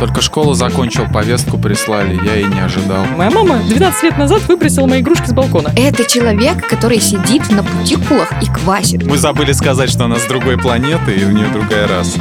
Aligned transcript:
Только 0.00 0.22
школу 0.22 0.54
закончил, 0.54 1.06
повестку 1.12 1.58
прислали, 1.58 2.18
я 2.24 2.36
и 2.36 2.44
не 2.44 2.60
ожидал. 2.60 3.04
Моя 3.16 3.30
мама 3.30 3.58
12 3.68 4.02
лет 4.04 4.18
назад 4.18 4.46
выбросила 4.46 4.86
мои 4.86 5.00
игрушки 5.00 5.26
с 5.26 5.32
балкона. 5.32 5.72
Это 5.76 6.04
человек, 6.04 6.68
который 6.68 7.00
сидит 7.00 7.50
на 7.50 7.64
путикулах 7.64 8.30
и 8.42 8.46
квасит. 8.46 9.04
Мы 9.04 9.18
забыли 9.18 9.52
сказать, 9.52 9.90
что 9.90 10.04
она 10.04 10.16
с 10.16 10.24
другой 10.26 10.56
планеты, 10.56 11.14
и 11.14 11.24
у 11.24 11.30
нее 11.30 11.48
другая 11.48 11.88
раса. 11.88 12.18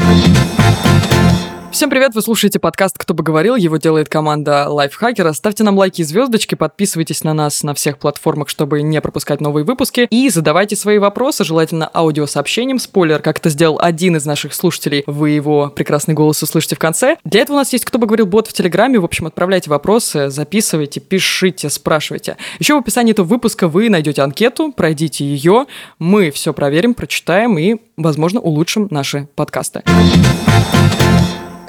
Всем 1.78 1.92
привет, 1.92 2.16
вы 2.16 2.24
слушаете 2.24 2.58
подкаст 2.58 2.98
«Кто 2.98 3.14
бы 3.14 3.24
говорил», 3.24 3.56
его 3.56 3.78
делает 3.78 4.10
команда 4.10 4.68
Лайфхакера. 4.68 5.32
Ставьте 5.34 5.64
нам 5.64 5.78
лайки 5.78 6.02
и 6.02 6.04
звездочки, 6.04 6.56
подписывайтесь 6.56 7.24
на 7.24 7.36
нас 7.36 7.62
на 7.62 7.76
всех 7.76 8.00
платформах, 8.00 8.50
чтобы 8.50 8.82
не 8.82 9.00
пропускать 9.00 9.42
новые 9.42 9.64
выпуски, 9.64 10.08
и 10.10 10.28
задавайте 10.32 10.76
свои 10.76 10.98
вопросы, 10.98 11.44
желательно 11.44 11.88
аудиосообщением. 11.94 12.80
Спойлер, 12.80 13.22
как 13.22 13.38
это 13.38 13.52
сделал 13.52 13.78
один 13.80 14.16
из 14.16 14.26
наших 14.26 14.56
слушателей, 14.56 15.04
вы 15.06 15.30
его 15.30 15.70
прекрасный 15.70 16.16
голос 16.16 16.42
услышите 16.42 16.76
в 16.76 16.80
конце. 16.80 17.18
Для 17.24 17.42
этого 17.42 17.58
у 17.58 17.60
нас 17.60 17.72
есть 17.72 17.86
«Кто 17.86 18.00
бы 18.00 18.08
говорил» 18.08 18.26
бот 18.26 18.48
в 18.48 18.54
Телеграме, 18.54 18.98
в 18.98 19.06
общем, 19.06 19.28
отправляйте 19.28 19.70
вопросы, 19.70 20.32
записывайте, 20.32 21.00
пишите, 21.00 21.70
спрашивайте. 21.70 22.38
Еще 22.58 22.74
в 22.74 22.80
описании 22.80 23.12
этого 23.12 23.28
выпуска 23.28 23.68
вы 23.68 23.92
найдете 23.92 24.24
анкету, 24.24 24.74
пройдите 24.76 25.24
ее, 25.24 25.68
мы 26.00 26.32
все 26.32 26.54
проверим, 26.54 26.96
прочитаем 26.96 27.56
и, 27.60 27.76
возможно, 27.98 28.40
улучшим 28.40 28.88
наши 28.90 29.28
подкасты. 29.36 29.84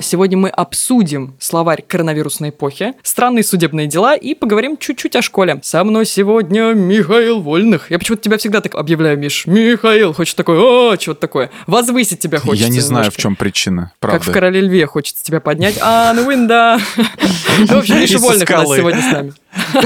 Сегодня 0.00 0.38
мы 0.38 0.48
обсудим 0.48 1.34
словарь 1.40 1.82
коронавирусной 1.86 2.50
эпохи, 2.50 2.94
странные 3.02 3.42
судебные 3.42 3.86
дела 3.86 4.14
и 4.14 4.34
поговорим 4.34 4.76
чуть-чуть 4.76 5.16
о 5.16 5.22
школе. 5.22 5.60
Со 5.62 5.82
мной 5.84 6.06
сегодня 6.06 6.72
Михаил 6.72 7.40
Вольных. 7.40 7.90
Я 7.90 7.98
почему-то 7.98 8.22
тебя 8.22 8.38
всегда 8.38 8.60
так 8.60 8.74
объявляю, 8.74 9.18
Миш. 9.18 9.46
Михаил, 9.46 10.12
хочешь 10.12 10.34
такое, 10.34 10.58
о, 10.60 10.96
чего-то 10.96 11.20
такое. 11.20 11.50
Возвысить 11.66 12.20
тебя 12.20 12.38
хочется 12.38 12.68
Я 12.68 12.72
не 12.72 12.80
знаю, 12.80 13.04
немножко. 13.04 13.18
в 13.18 13.22
чем 13.22 13.36
причина, 13.36 13.92
правда. 13.98 14.18
Как 14.20 14.28
в 14.28 14.32
«Короле 14.32 14.60
льве» 14.60 14.86
хочется 14.86 15.24
тебя 15.24 15.40
поднять. 15.40 15.78
А, 15.80 16.12
ну 16.14 16.30
винда. 16.30 16.78
В 17.66 17.72
общем, 17.72 17.98
Миша 18.00 18.18
Вольных 18.18 18.48
у 18.48 18.52
нас 18.52 18.76
сегодня 18.76 19.00
с 19.00 19.12
нами. 19.12 19.32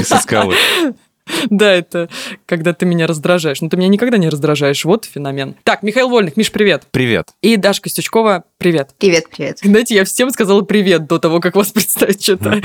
Со 0.03 0.17
скалы. 0.17 0.55
Да, 1.49 1.71
это 1.71 2.09
когда 2.45 2.73
ты 2.73 2.85
меня 2.85 3.07
раздражаешь. 3.07 3.61
Но 3.61 3.69
ты 3.69 3.77
меня 3.77 3.87
никогда 3.87 4.17
не 4.17 4.29
раздражаешь. 4.29 4.83
Вот 4.85 5.05
феномен. 5.05 5.55
Так, 5.63 5.83
Михаил 5.83 6.09
Вольных, 6.09 6.35
Миш, 6.37 6.51
привет. 6.51 6.83
Привет. 6.91 7.29
И 7.41 7.55
Даша 7.55 7.81
Костючкова, 7.81 8.43
привет. 8.63 8.91
Привет, 8.97 9.25
привет. 9.29 9.59
Знаете, 9.61 9.93
я 9.93 10.05
всем 10.05 10.29
сказала 10.29 10.61
привет 10.61 11.05
до 11.05 11.19
того, 11.19 11.41
как 11.41 11.55
вас 11.55 11.71
представить 11.73 12.23
что-то. 12.23 12.61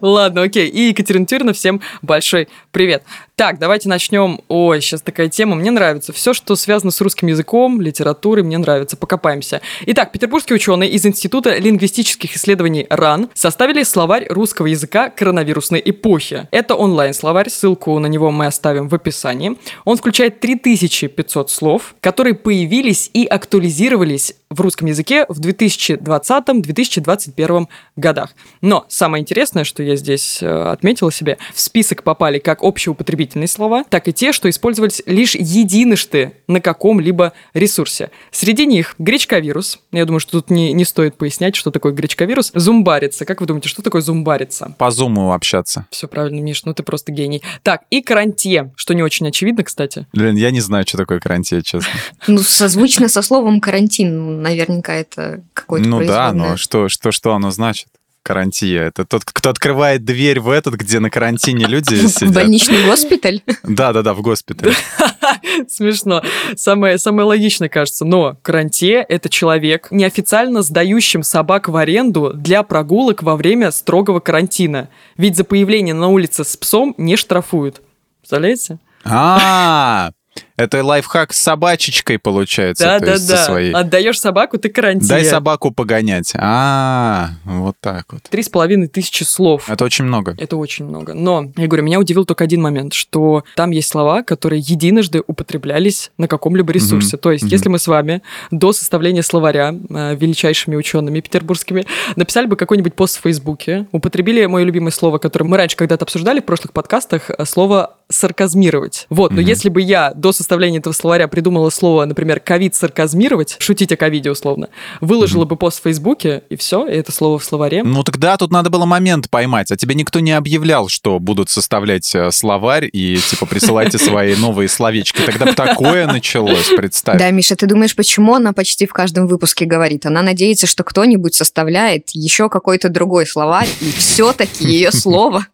Ладно, 0.00 0.42
окей. 0.42 0.68
И 0.68 0.88
Екатерина 0.88 1.24
Тюрина, 1.24 1.52
всем 1.52 1.80
большой 2.02 2.48
привет. 2.72 3.04
Так, 3.36 3.60
давайте 3.60 3.88
начнем. 3.88 4.40
Ой, 4.48 4.80
сейчас 4.80 5.02
такая 5.02 5.28
тема. 5.28 5.54
Мне 5.54 5.70
нравится. 5.70 6.12
Все, 6.12 6.34
что 6.34 6.56
связано 6.56 6.90
с 6.90 7.00
русским 7.00 7.28
языком, 7.28 7.80
литературой, 7.80 8.42
мне 8.42 8.58
нравится. 8.58 8.96
Покопаемся. 8.96 9.60
Итак, 9.86 10.10
петербургские 10.10 10.56
ученые 10.56 10.90
из 10.90 11.06
Института 11.06 11.56
лингвистических 11.58 12.34
исследований 12.34 12.86
РАН 12.90 13.30
составили 13.34 13.84
словарь 13.84 14.26
русского 14.28 14.66
языка 14.66 15.10
коронавирусной 15.10 15.80
эпохи. 15.84 16.48
Это 16.50 16.74
онлайн-словарь, 16.74 17.50
ссылку 17.50 17.96
на 18.00 18.06
него 18.06 18.32
мы 18.32 18.46
оставим 18.46 18.88
в 18.88 18.94
описании. 18.94 19.56
Он 19.84 19.96
включает 19.96 20.40
3500 20.40 21.50
слов, 21.50 21.94
которые 22.00 22.34
появились 22.34 23.10
и 23.12 23.26
актуализировались 23.26 24.34
в 24.54 24.60
русском 24.60 24.88
языке 24.88 25.26
в 25.28 25.40
2020-2021 25.40 27.66
годах. 27.96 28.30
Но 28.60 28.84
самое 28.88 29.22
интересное, 29.22 29.64
что 29.64 29.82
я 29.82 29.96
здесь 29.96 30.38
э, 30.40 30.46
отметила 30.46 31.10
себе, 31.12 31.38
в 31.52 31.60
список 31.60 32.02
попали 32.02 32.38
как 32.38 32.62
общеупотребительные 32.62 33.48
слова, 33.48 33.84
так 33.88 34.08
и 34.08 34.12
те, 34.12 34.32
что 34.32 34.48
использовались 34.48 35.02
лишь 35.06 35.34
единожды 35.34 36.32
на 36.46 36.60
каком-либо 36.60 37.32
ресурсе. 37.52 38.10
Среди 38.30 38.66
них 38.66 38.94
гречковирус. 38.98 39.80
Я 39.92 40.04
думаю, 40.04 40.20
что 40.20 40.40
тут 40.40 40.50
не, 40.50 40.72
не 40.72 40.84
стоит 40.84 41.16
пояснять, 41.16 41.56
что 41.56 41.70
такое 41.70 41.92
гречковирус. 41.92 42.52
Зумбарица. 42.54 43.24
Как 43.24 43.40
вы 43.40 43.46
думаете, 43.46 43.68
что 43.68 43.82
такое 43.82 44.02
зумбарица? 44.02 44.74
По 44.78 44.90
зуму 44.90 45.32
общаться. 45.32 45.86
Все 45.90 46.08
правильно, 46.08 46.40
Миш, 46.40 46.64
ну 46.64 46.74
ты 46.74 46.82
просто 46.82 47.12
гений. 47.12 47.42
Так, 47.62 47.82
и 47.90 48.02
карантье, 48.02 48.72
что 48.76 48.94
не 48.94 49.02
очень 49.02 49.28
очевидно, 49.28 49.64
кстати. 49.64 50.06
Блин, 50.12 50.36
я 50.36 50.50
не 50.50 50.60
знаю, 50.60 50.84
что 50.86 50.98
такое 50.98 51.20
карантин, 51.20 51.62
честно. 51.62 51.90
Ну, 52.26 52.38
созвучно 52.38 53.08
со 53.08 53.22
словом 53.22 53.60
карантин. 53.60 54.42
Наверняка 54.44 54.94
это 54.94 55.42
какой-то 55.54 55.88
Ну 55.88 56.04
да, 56.04 56.32
но 56.32 56.56
что, 56.56 56.88
что, 56.88 57.10
что 57.12 57.34
оно 57.34 57.50
значит? 57.50 57.88
Карантия. 58.22 58.84
Это 58.84 59.04
тот, 59.04 59.24
кто 59.26 59.50
открывает 59.50 60.02
дверь 60.04 60.40
в 60.40 60.48
этот, 60.48 60.74
где 60.74 60.98
на 60.98 61.10
карантине 61.10 61.66
люди 61.66 61.94
В 62.06 62.08
сидят. 62.08 62.34
больничный 62.34 62.82
госпиталь. 62.86 63.42
Да-да-да, 63.62 64.14
в 64.14 64.22
госпитале. 64.22 64.72
Смешно. 65.68 66.22
Самое, 66.56 66.96
самое 66.98 67.26
логичное, 67.26 67.68
кажется. 67.68 68.04
Но 68.06 68.38
карантье– 68.42 69.04
это 69.08 69.28
человек, 69.28 69.88
неофициально 69.90 70.62
сдающим 70.62 71.22
собак 71.22 71.68
в 71.68 71.76
аренду 71.76 72.32
для 72.34 72.62
прогулок 72.62 73.22
во 73.22 73.36
время 73.36 73.70
строгого 73.70 74.20
карантина. 74.20 74.88
Ведь 75.18 75.36
за 75.36 75.44
появление 75.44 75.94
на 75.94 76.08
улице 76.08 76.44
с 76.44 76.56
псом 76.56 76.94
не 76.96 77.16
штрафуют. 77.16 77.82
Представляете? 78.20 78.78
А, 79.04 80.12
это 80.56 80.84
лайфхак 80.84 81.32
с 81.32 81.38
собачечкой 81.42 82.18
получается. 82.18 82.84
есть 82.84 82.98
со 83.00 83.06
Да-да-да. 83.06 83.44
своей. 83.44 83.72
Отдаешь 83.72 84.20
собаку, 84.20 84.58
ты 84.58 84.68
карантин. 84.68 85.08
Дай 85.08 85.24
собаку 85.24 85.70
погонять. 85.70 86.32
А, 86.36 87.30
вот 87.44 87.76
так 87.80 88.12
вот. 88.12 88.22
Три 88.30 88.42
с 88.42 88.48
половиной 88.48 88.86
тысячи 88.88 89.24
слов. 89.24 89.68
Это 89.68 89.84
очень 89.84 90.04
много. 90.04 90.36
Это 90.38 90.56
очень 90.56 90.84
много. 90.84 91.14
Но, 91.14 91.50
я 91.56 91.66
говорю, 91.66 91.82
меня 91.84 91.98
удивил 91.98 92.24
только 92.24 92.44
один 92.44 92.62
момент, 92.62 92.92
что 92.92 93.44
там 93.56 93.70
есть 93.72 93.88
слова, 93.88 94.22
которые 94.22 94.60
единожды 94.60 95.22
употреблялись 95.26 96.10
на 96.18 96.28
каком-либо 96.28 96.72
ресурсе. 96.72 97.16
Мгм. 97.16 97.20
То 97.22 97.32
есть, 97.32 97.44
Мгм. 97.44 97.52
если 97.52 97.68
мы 97.68 97.78
с 97.78 97.86
вами 97.86 98.22
до 98.50 98.72
составления 98.72 99.22
словаря 99.22 99.74
э, 99.90 100.14
величайшими 100.14 100.76
учеными 100.76 101.20
петербургскими 101.20 101.84
написали 102.16 102.46
бы 102.46 102.56
какой-нибудь 102.56 102.94
пост 102.94 103.18
в 103.18 103.22
Фейсбуке, 103.22 103.86
употребили 103.92 104.46
мое 104.46 104.64
любимое 104.64 104.92
слово, 104.92 105.18
которое 105.18 105.46
мы 105.46 105.56
раньше 105.56 105.76
когда-то 105.76 106.04
обсуждали 106.04 106.40
в 106.40 106.44
прошлых 106.44 106.72
подкастах, 106.72 107.30
э, 107.30 107.44
слово 107.44 107.96
сарказмировать. 108.08 109.06
Вот, 109.10 109.32
но 109.32 109.40
Мгм. 109.40 109.48
если 109.48 109.68
бы 109.68 109.80
я 109.80 110.12
до 110.14 110.30
составления 110.32 110.43
этого 110.78 110.92
словаря 110.92 111.28
придумала 111.28 111.70
слово, 111.70 112.04
например, 112.04 112.40
ковид 112.40 112.74
сарказмировать, 112.74 113.56
шутить 113.58 113.92
о 113.92 113.96
ковиде 113.96 114.30
условно, 114.30 114.68
выложила 115.00 115.44
бы 115.44 115.56
пост 115.56 115.80
в 115.80 115.82
Фейсбуке, 115.82 116.42
и 116.48 116.56
все, 116.56 116.86
и 116.86 116.92
это 116.92 117.12
слово 117.12 117.38
в 117.38 117.44
словаре. 117.44 117.82
Ну 117.82 118.02
тогда 118.02 118.36
тут 118.36 118.50
надо 118.50 118.70
было 118.70 118.84
момент 118.84 119.30
поймать, 119.30 119.70
а 119.70 119.76
тебе 119.76 119.94
никто 119.94 120.20
не 120.20 120.32
объявлял, 120.32 120.88
что 120.88 121.18
будут 121.18 121.50
составлять 121.50 122.14
э, 122.14 122.30
словарь 122.30 122.88
и 122.92 123.16
типа 123.16 123.46
присылайте 123.46 123.98
свои 123.98 124.36
новые 124.36 124.68
словечки. 124.68 125.22
Тогда 125.24 125.46
бы 125.46 125.52
такое 125.52 126.06
началось, 126.06 126.68
представь. 126.76 127.18
Да, 127.18 127.30
Миша, 127.30 127.56
ты 127.56 127.66
думаешь, 127.66 127.94
почему 127.96 128.34
она 128.34 128.52
почти 128.52 128.86
в 128.86 128.92
каждом 128.92 129.26
выпуске 129.26 129.64
говорит? 129.64 130.06
Она 130.06 130.22
надеется, 130.22 130.66
что 130.66 130.84
кто-нибудь 130.84 131.34
составляет 131.34 132.10
еще 132.10 132.48
какой-то 132.48 132.88
другой 132.88 133.26
словарь, 133.26 133.68
и 133.80 133.90
все-таки 133.92 134.66
ее 134.66 134.92
слово 134.92 135.46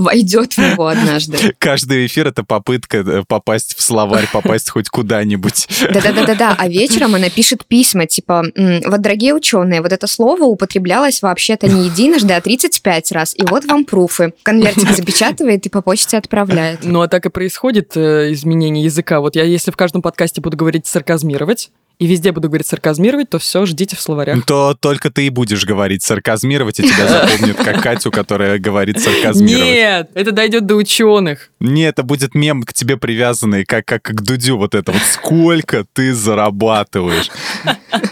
войдет 0.00 0.54
в 0.54 0.58
него 0.58 0.86
однажды. 0.86 1.54
Каждый 1.58 2.06
эфир 2.06 2.28
это 2.28 2.44
попытка 2.44 2.98
э, 2.98 3.22
попасть 3.26 3.76
в 3.76 3.82
словарь, 3.82 4.28
попасть 4.32 4.70
хоть 4.70 4.88
куда-нибудь. 4.88 5.68
Да-да-да-да-да. 5.92 6.54
А 6.58 6.68
вечером 6.68 7.14
она 7.14 7.30
пишет 7.30 7.64
письма, 7.66 8.06
типа, 8.06 8.44
«М, 8.54 8.80
вот, 8.86 9.00
дорогие 9.00 9.34
ученые, 9.34 9.82
вот 9.82 9.92
это 9.92 10.06
слово 10.06 10.44
употреблялось 10.44 11.22
вообще-то 11.22 11.68
не 11.68 11.86
единожды, 11.86 12.34
а 12.34 12.40
35 12.40 13.12
раз. 13.12 13.34
И 13.36 13.44
вот 13.44 13.64
вам 13.64 13.84
пруфы. 13.84 14.34
Конвертик 14.42 14.90
запечатывает 14.90 15.66
и 15.66 15.68
по 15.68 15.82
почте 15.82 16.16
отправляет. 16.16 16.80
Ну, 16.82 17.00
а 17.00 17.08
так 17.08 17.26
и 17.26 17.30
происходит 17.30 17.96
э, 17.96 18.32
изменение 18.32 18.84
языка. 18.84 19.20
Вот 19.20 19.36
я, 19.36 19.44
если 19.44 19.70
в 19.70 19.76
каждом 19.76 20.02
подкасте 20.02 20.40
буду 20.40 20.56
говорить 20.56 20.86
сарказмировать, 20.86 21.70
и 22.00 22.06
везде 22.06 22.32
буду 22.32 22.48
говорить 22.48 22.66
сарказмировать, 22.66 23.28
то 23.28 23.38
все, 23.38 23.66
ждите 23.66 23.94
в 23.94 24.00
словарях. 24.00 24.42
То 24.46 24.74
только 24.74 25.10
ты 25.10 25.26
и 25.26 25.28
будешь 25.28 25.66
говорить 25.66 26.02
сарказмировать, 26.02 26.80
и 26.80 26.82
тебя 26.82 27.06
запомнят 27.06 27.58
как 27.58 27.82
Катю, 27.82 28.10
которая 28.10 28.58
говорит 28.58 28.98
сарказмировать. 28.98 29.66
Нет, 29.66 30.10
это 30.14 30.32
дойдет 30.32 30.64
до 30.64 30.76
ученых. 30.76 31.50
Не, 31.60 31.82
это 31.82 32.02
будет 32.02 32.34
мем 32.34 32.62
к 32.62 32.72
тебе 32.72 32.96
привязанный, 32.96 33.66
как, 33.66 33.84
как 33.84 34.02
к 34.02 34.22
Дудю 34.22 34.56
вот 34.56 34.74
это 34.74 34.92
вот. 34.92 35.02
Сколько 35.02 35.84
ты 35.92 36.14
зарабатываешь? 36.14 37.30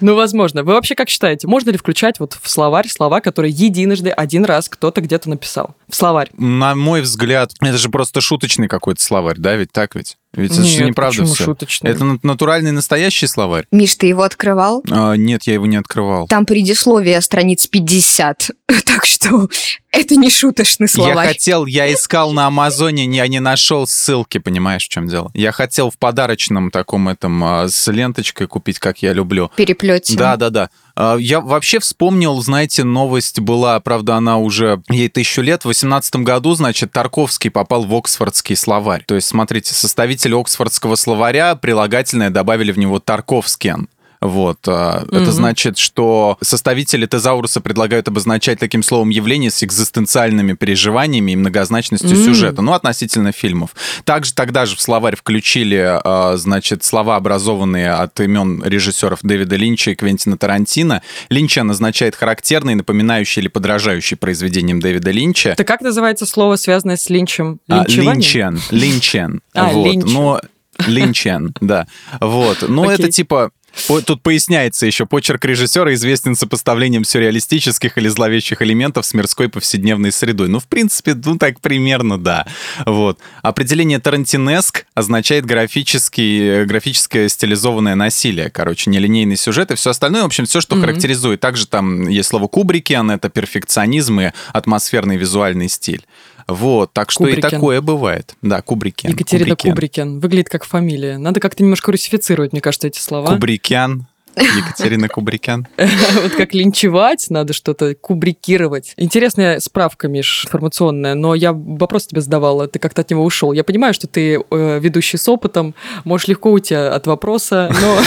Ну, 0.00 0.14
возможно. 0.14 0.62
Вы 0.62 0.74
вообще 0.74 0.94
как 0.94 1.08
считаете, 1.08 1.46
можно 1.46 1.70
ли 1.70 1.78
включать 1.78 2.20
вот 2.20 2.36
в 2.40 2.48
словарь 2.48 2.88
слова, 2.88 3.20
которые 3.20 3.52
единожды, 3.52 4.10
один 4.10 4.44
раз 4.44 4.68
кто-то 4.68 5.00
где-то 5.00 5.30
написал? 5.30 5.76
В 5.88 5.96
словарь. 5.96 6.28
На 6.36 6.74
мой 6.74 7.00
взгляд, 7.00 7.52
это 7.60 7.78
же 7.78 7.88
просто 7.88 8.20
шуточный 8.20 8.68
какой-то 8.68 9.02
словарь, 9.02 9.36
да, 9.38 9.56
ведь 9.56 9.72
так 9.72 9.94
ведь? 9.94 10.16
Ведь 10.34 10.52
это 10.52 10.62
же 10.62 10.78
Нет, 10.80 10.88
неправда 10.90 11.24
все. 11.24 11.44
шуточный? 11.44 11.90
Это 11.90 12.04
на- 12.04 12.18
натуральный 12.22 12.70
настоящий 12.70 13.26
словарь? 13.26 13.64
Миш, 13.72 13.94
ты 13.96 14.06
его 14.08 14.22
открывал? 14.22 14.84
А, 14.90 15.14
нет, 15.14 15.44
я 15.44 15.54
его 15.54 15.66
не 15.66 15.76
открывал. 15.76 16.26
Там 16.28 16.44
предисловие 16.44 17.20
страниц 17.20 17.66
50. 17.66 18.50
Так 18.84 19.06
что 19.06 19.48
это 19.92 20.16
не 20.16 20.28
шуточный 20.28 20.84
Я 20.86 20.88
словарь. 20.88 21.28
хотел, 21.28 21.66
я 21.66 21.92
искал 21.92 22.32
на 22.32 22.46
Амазоне, 22.46 23.04
я 23.04 23.28
не 23.28 23.38
нашел 23.38 23.86
ссылки, 23.86 24.38
понимаешь, 24.38 24.84
в 24.84 24.88
чем 24.88 25.06
дело? 25.08 25.30
Я 25.34 25.52
хотел 25.52 25.90
в 25.90 25.98
подарочном 25.98 26.70
таком 26.70 27.08
этом 27.08 27.42
а, 27.44 27.68
с 27.68 27.86
ленточкой 27.90 28.48
купить, 28.48 28.78
как 28.80 28.98
я 29.02 29.12
люблю. 29.12 29.50
Переплете. 29.56 30.16
Да, 30.16 30.36
да, 30.36 30.50
да. 30.50 30.70
А, 31.00 31.16
Я 31.16 31.40
вообще 31.40 31.78
вспомнил, 31.78 32.40
знаете, 32.42 32.82
новость 32.82 33.38
была, 33.38 33.78
правда, 33.78 34.16
она 34.16 34.38
уже 34.38 34.82
ей 34.90 35.08
тысячу 35.08 35.42
лет. 35.42 35.62
В 35.62 35.66
18 35.66 36.16
году, 36.16 36.54
значит, 36.54 36.90
Тарковский 36.90 37.50
попал 37.52 37.84
в 37.84 37.94
Оксфордский 37.94 38.56
словарь. 38.56 39.04
То 39.06 39.14
есть, 39.14 39.28
смотрите, 39.28 39.74
составитель 39.74 40.34
Оксфордского 40.34 40.96
словаря 40.96 41.54
прилагательное 41.54 42.30
добавили 42.30 42.72
в 42.72 42.78
него 42.78 42.98
Тарковскиан. 42.98 43.88
Вот. 44.20 44.58
а, 44.66 45.04
Это 45.10 45.32
значит, 45.32 45.78
что 45.78 46.38
составители 46.40 47.06
тезауруса 47.06 47.60
предлагают 47.60 48.08
обозначать 48.08 48.58
таким 48.58 48.82
словом 48.82 49.10
явление 49.10 49.50
с 49.50 49.62
экзистенциальными 49.62 50.54
переживаниями 50.54 51.32
и 51.32 51.36
многозначностью 51.36 52.10
М. 52.10 52.24
сюжета, 52.24 52.62
ну, 52.62 52.72
относительно 52.72 53.32
фильмов. 53.32 53.70
Также 54.04 54.34
тогда 54.34 54.66
же 54.66 54.76
в 54.76 54.80
словарь 54.80 55.16
включили, 55.16 55.82
а, 56.04 56.36
значит, 56.36 56.84
слова, 56.84 57.16
образованные 57.16 57.92
от 57.92 58.18
имен 58.20 58.62
режиссеров 58.64 59.20
Дэвида 59.22 59.56
Линча 59.56 59.90
и 59.92 59.94
Квентина 59.94 60.36
Тарантино. 60.36 61.02
Линчан 61.28 61.70
означает 61.70 62.14
характерный, 62.14 62.74
напоминающий 62.74 63.40
или 63.42 63.48
подражающий 63.48 64.16
произведениям 64.16 64.80
Дэвида 64.80 65.10
Линча. 65.10 65.50
Это 65.50 65.64
как 65.64 65.80
называется 65.80 66.26
слово, 66.26 66.56
связанное 66.56 66.96
с 66.96 67.08
линчем? 67.10 67.60
А, 67.68 67.84
Линчевание? 67.84 68.14
Линчен, 68.14 68.60
Линчен. 68.70 69.40
А, 69.54 69.66
вот. 69.70 69.86
Линчен. 69.86 70.12
Но 70.12 70.40
Линчен, 70.86 71.54
да. 71.60 71.86
Вот. 72.20 72.64
Ну, 72.68 72.84
Окей. 72.84 72.94
это 72.94 73.10
типа 73.12 73.50
Тут 73.86 74.22
поясняется 74.22 74.86
еще, 74.86 75.06
почерк 75.06 75.44
режиссера 75.44 75.92
известен 75.94 76.34
сопоставлением 76.34 77.04
сюрреалистических 77.04 77.96
или 77.98 78.08
зловещих 78.08 78.60
элементов 78.62 79.06
с 79.06 79.14
мирской 79.14 79.48
повседневной 79.48 80.12
средой. 80.12 80.48
Ну, 80.48 80.60
в 80.60 80.66
принципе, 80.66 81.14
ну 81.14 81.36
так 81.38 81.60
примерно, 81.60 82.18
да. 82.18 82.46
Вот. 82.86 83.18
Определение 83.42 83.98
тарантинеск 83.98 84.86
означает 84.94 85.46
графический, 85.46 86.64
графическое 86.64 87.28
стилизованное 87.28 87.94
насилие. 87.94 88.50
Короче, 88.50 88.90
нелинейный 88.90 89.36
сюжет 89.36 89.70
и 89.70 89.74
все 89.74 89.90
остальное. 89.90 90.22
В 90.22 90.26
общем, 90.26 90.44
все, 90.46 90.60
что 90.60 90.74
Мгм. 90.76 90.84
характеризует. 90.84 91.40
Также 91.40 91.66
там 91.66 92.08
есть 92.08 92.28
слово 92.28 92.48
кубрикиан, 92.48 93.10
это 93.10 93.28
перфекционизм 93.28 94.20
и 94.20 94.32
атмосферный 94.52 95.16
визуальный 95.16 95.68
стиль. 95.68 96.04
Вот, 96.48 96.94
так 96.94 97.10
что 97.10 97.26
и 97.26 97.34
Кубрикян. 97.34 97.50
такое 97.50 97.80
бывает. 97.82 98.34
Да, 98.40 98.62
Кубрикян. 98.62 99.12
Екатерина 99.12 99.54
Кубрикян. 99.54 99.72
Кубрикян. 99.72 100.20
Выглядит 100.20 100.48
как 100.48 100.64
фамилия. 100.64 101.18
Надо 101.18 101.40
как-то 101.40 101.62
немножко 101.62 101.92
русифицировать, 101.92 102.52
мне 102.52 102.62
кажется, 102.62 102.88
эти 102.88 102.98
слова. 102.98 103.34
Кубрикян. 103.34 104.06
Екатерина 104.40 105.08
Кубрикян. 105.08 105.66
Вот 106.22 106.32
как 106.32 106.54
линчевать, 106.54 107.26
надо 107.30 107.52
что-то 107.52 107.94
кубрикировать. 107.94 108.94
Интересная 108.96 109.60
справка, 109.60 110.08
Миш, 110.08 110.44
информационная, 110.46 111.14
но 111.14 111.34
я 111.34 111.52
вопрос 111.52 112.06
тебе 112.06 112.20
задавала, 112.20 112.66
ты 112.66 112.78
как-то 112.78 113.02
от 113.02 113.10
него 113.10 113.24
ушел. 113.24 113.52
Я 113.52 113.64
понимаю, 113.64 113.94
что 113.94 114.06
ты 114.06 114.40
э, 114.50 114.78
ведущий 114.80 115.16
с 115.16 115.28
опытом, 115.28 115.74
можешь 116.04 116.28
легко 116.28 116.50
уйти 116.50 116.74
от 116.74 117.06
вопроса, 117.06 117.70
но 117.80 117.98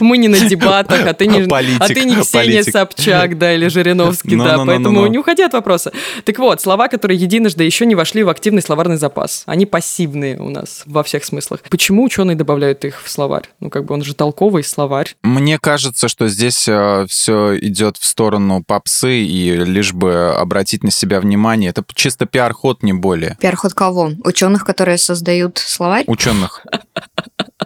мы 0.00 0.18
не 0.18 0.28
на 0.28 0.40
дебатах, 0.40 1.06
а 1.06 1.12
ты 1.12 1.26
не, 1.26 1.44
Политик, 1.46 1.80
а 1.80 1.88
ты 1.88 2.04
не 2.04 2.16
Ксения 2.16 2.62
политик. 2.62 2.72
Собчак, 2.72 3.38
да, 3.38 3.54
или 3.54 3.68
Жириновский, 3.68 4.36
да, 4.36 4.62
поэтому 4.64 5.06
не 5.06 5.18
уходи 5.18 5.42
от 5.42 5.52
вопроса. 5.52 5.92
Так 6.24 6.38
вот, 6.38 6.60
слова, 6.60 6.88
которые 6.88 7.18
единожды 7.18 7.64
еще 7.64 7.86
не 7.86 7.94
вошли 7.94 8.22
в 8.22 8.28
активный 8.28 8.62
словарный 8.62 8.96
запас, 8.96 9.42
они 9.46 9.66
пассивные 9.66 10.38
у 10.38 10.48
нас 10.48 10.82
во 10.86 11.02
всех 11.02 11.24
смыслах. 11.24 11.60
Почему 11.68 12.04
ученые 12.04 12.36
добавляют 12.36 12.84
их 12.84 13.02
в 13.02 13.10
словарь? 13.10 13.48
Ну, 13.60 13.70
как 13.70 13.84
бы 13.84 13.94
он 13.94 14.02
же 14.02 14.14
толковый 14.14 14.64
словарь. 14.64 15.14
Мне 15.32 15.58
кажется, 15.58 16.08
что 16.08 16.28
здесь 16.28 16.68
все 17.08 17.58
идет 17.58 17.96
в 17.96 18.04
сторону 18.04 18.62
попсы, 18.62 19.22
и 19.22 19.56
лишь 19.64 19.92
бы 19.92 20.34
обратить 20.34 20.84
на 20.84 20.90
себя 20.90 21.20
внимание. 21.20 21.70
Это 21.70 21.82
чисто 21.94 22.26
пиар-ход, 22.26 22.82
не 22.82 22.92
более. 22.92 23.36
Пиар-ход 23.40 23.72
кого? 23.72 24.12
Ученых, 24.24 24.64
которые 24.64 24.98
создают 24.98 25.58
словарь? 25.58 26.04
Ученых. 26.06 26.64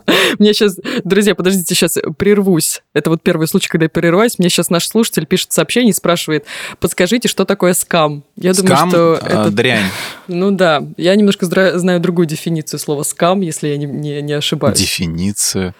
Мне 0.38 0.54
сейчас, 0.54 0.78
друзья, 1.04 1.34
подождите, 1.34 1.74
сейчас 1.74 1.98
прервусь. 2.16 2.82
Это 2.94 3.10
вот 3.10 3.22
первый 3.22 3.48
случай, 3.48 3.68
когда 3.68 3.86
я 3.86 3.90
прерываюсь. 3.90 4.38
Мне 4.38 4.48
сейчас 4.48 4.70
наш 4.70 4.86
слушатель 4.86 5.26
пишет 5.26 5.52
сообщение 5.52 5.90
и 5.90 5.94
спрашивает, 5.94 6.44
подскажите, 6.78 7.28
что 7.28 7.44
такое 7.44 7.74
скам? 7.74 8.22
Я 8.36 8.52
думаю, 8.52 8.76
Скам, 8.76 8.90
что 8.90 9.18
э, 9.20 9.26
это... 9.26 9.50
дрянь. 9.50 9.86
Ну 10.28 10.50
да, 10.50 10.84
я 10.96 11.14
немножко 11.14 11.46
знаю 11.46 12.00
другую 12.00 12.26
дефиницию 12.26 12.78
слова 12.78 13.02
скам, 13.02 13.40
если 13.40 13.68
я 13.68 13.76
не, 13.76 13.86
не, 13.86 14.22
не 14.22 14.32
ошибаюсь. 14.32 14.78
Дефиниция. 14.78 15.74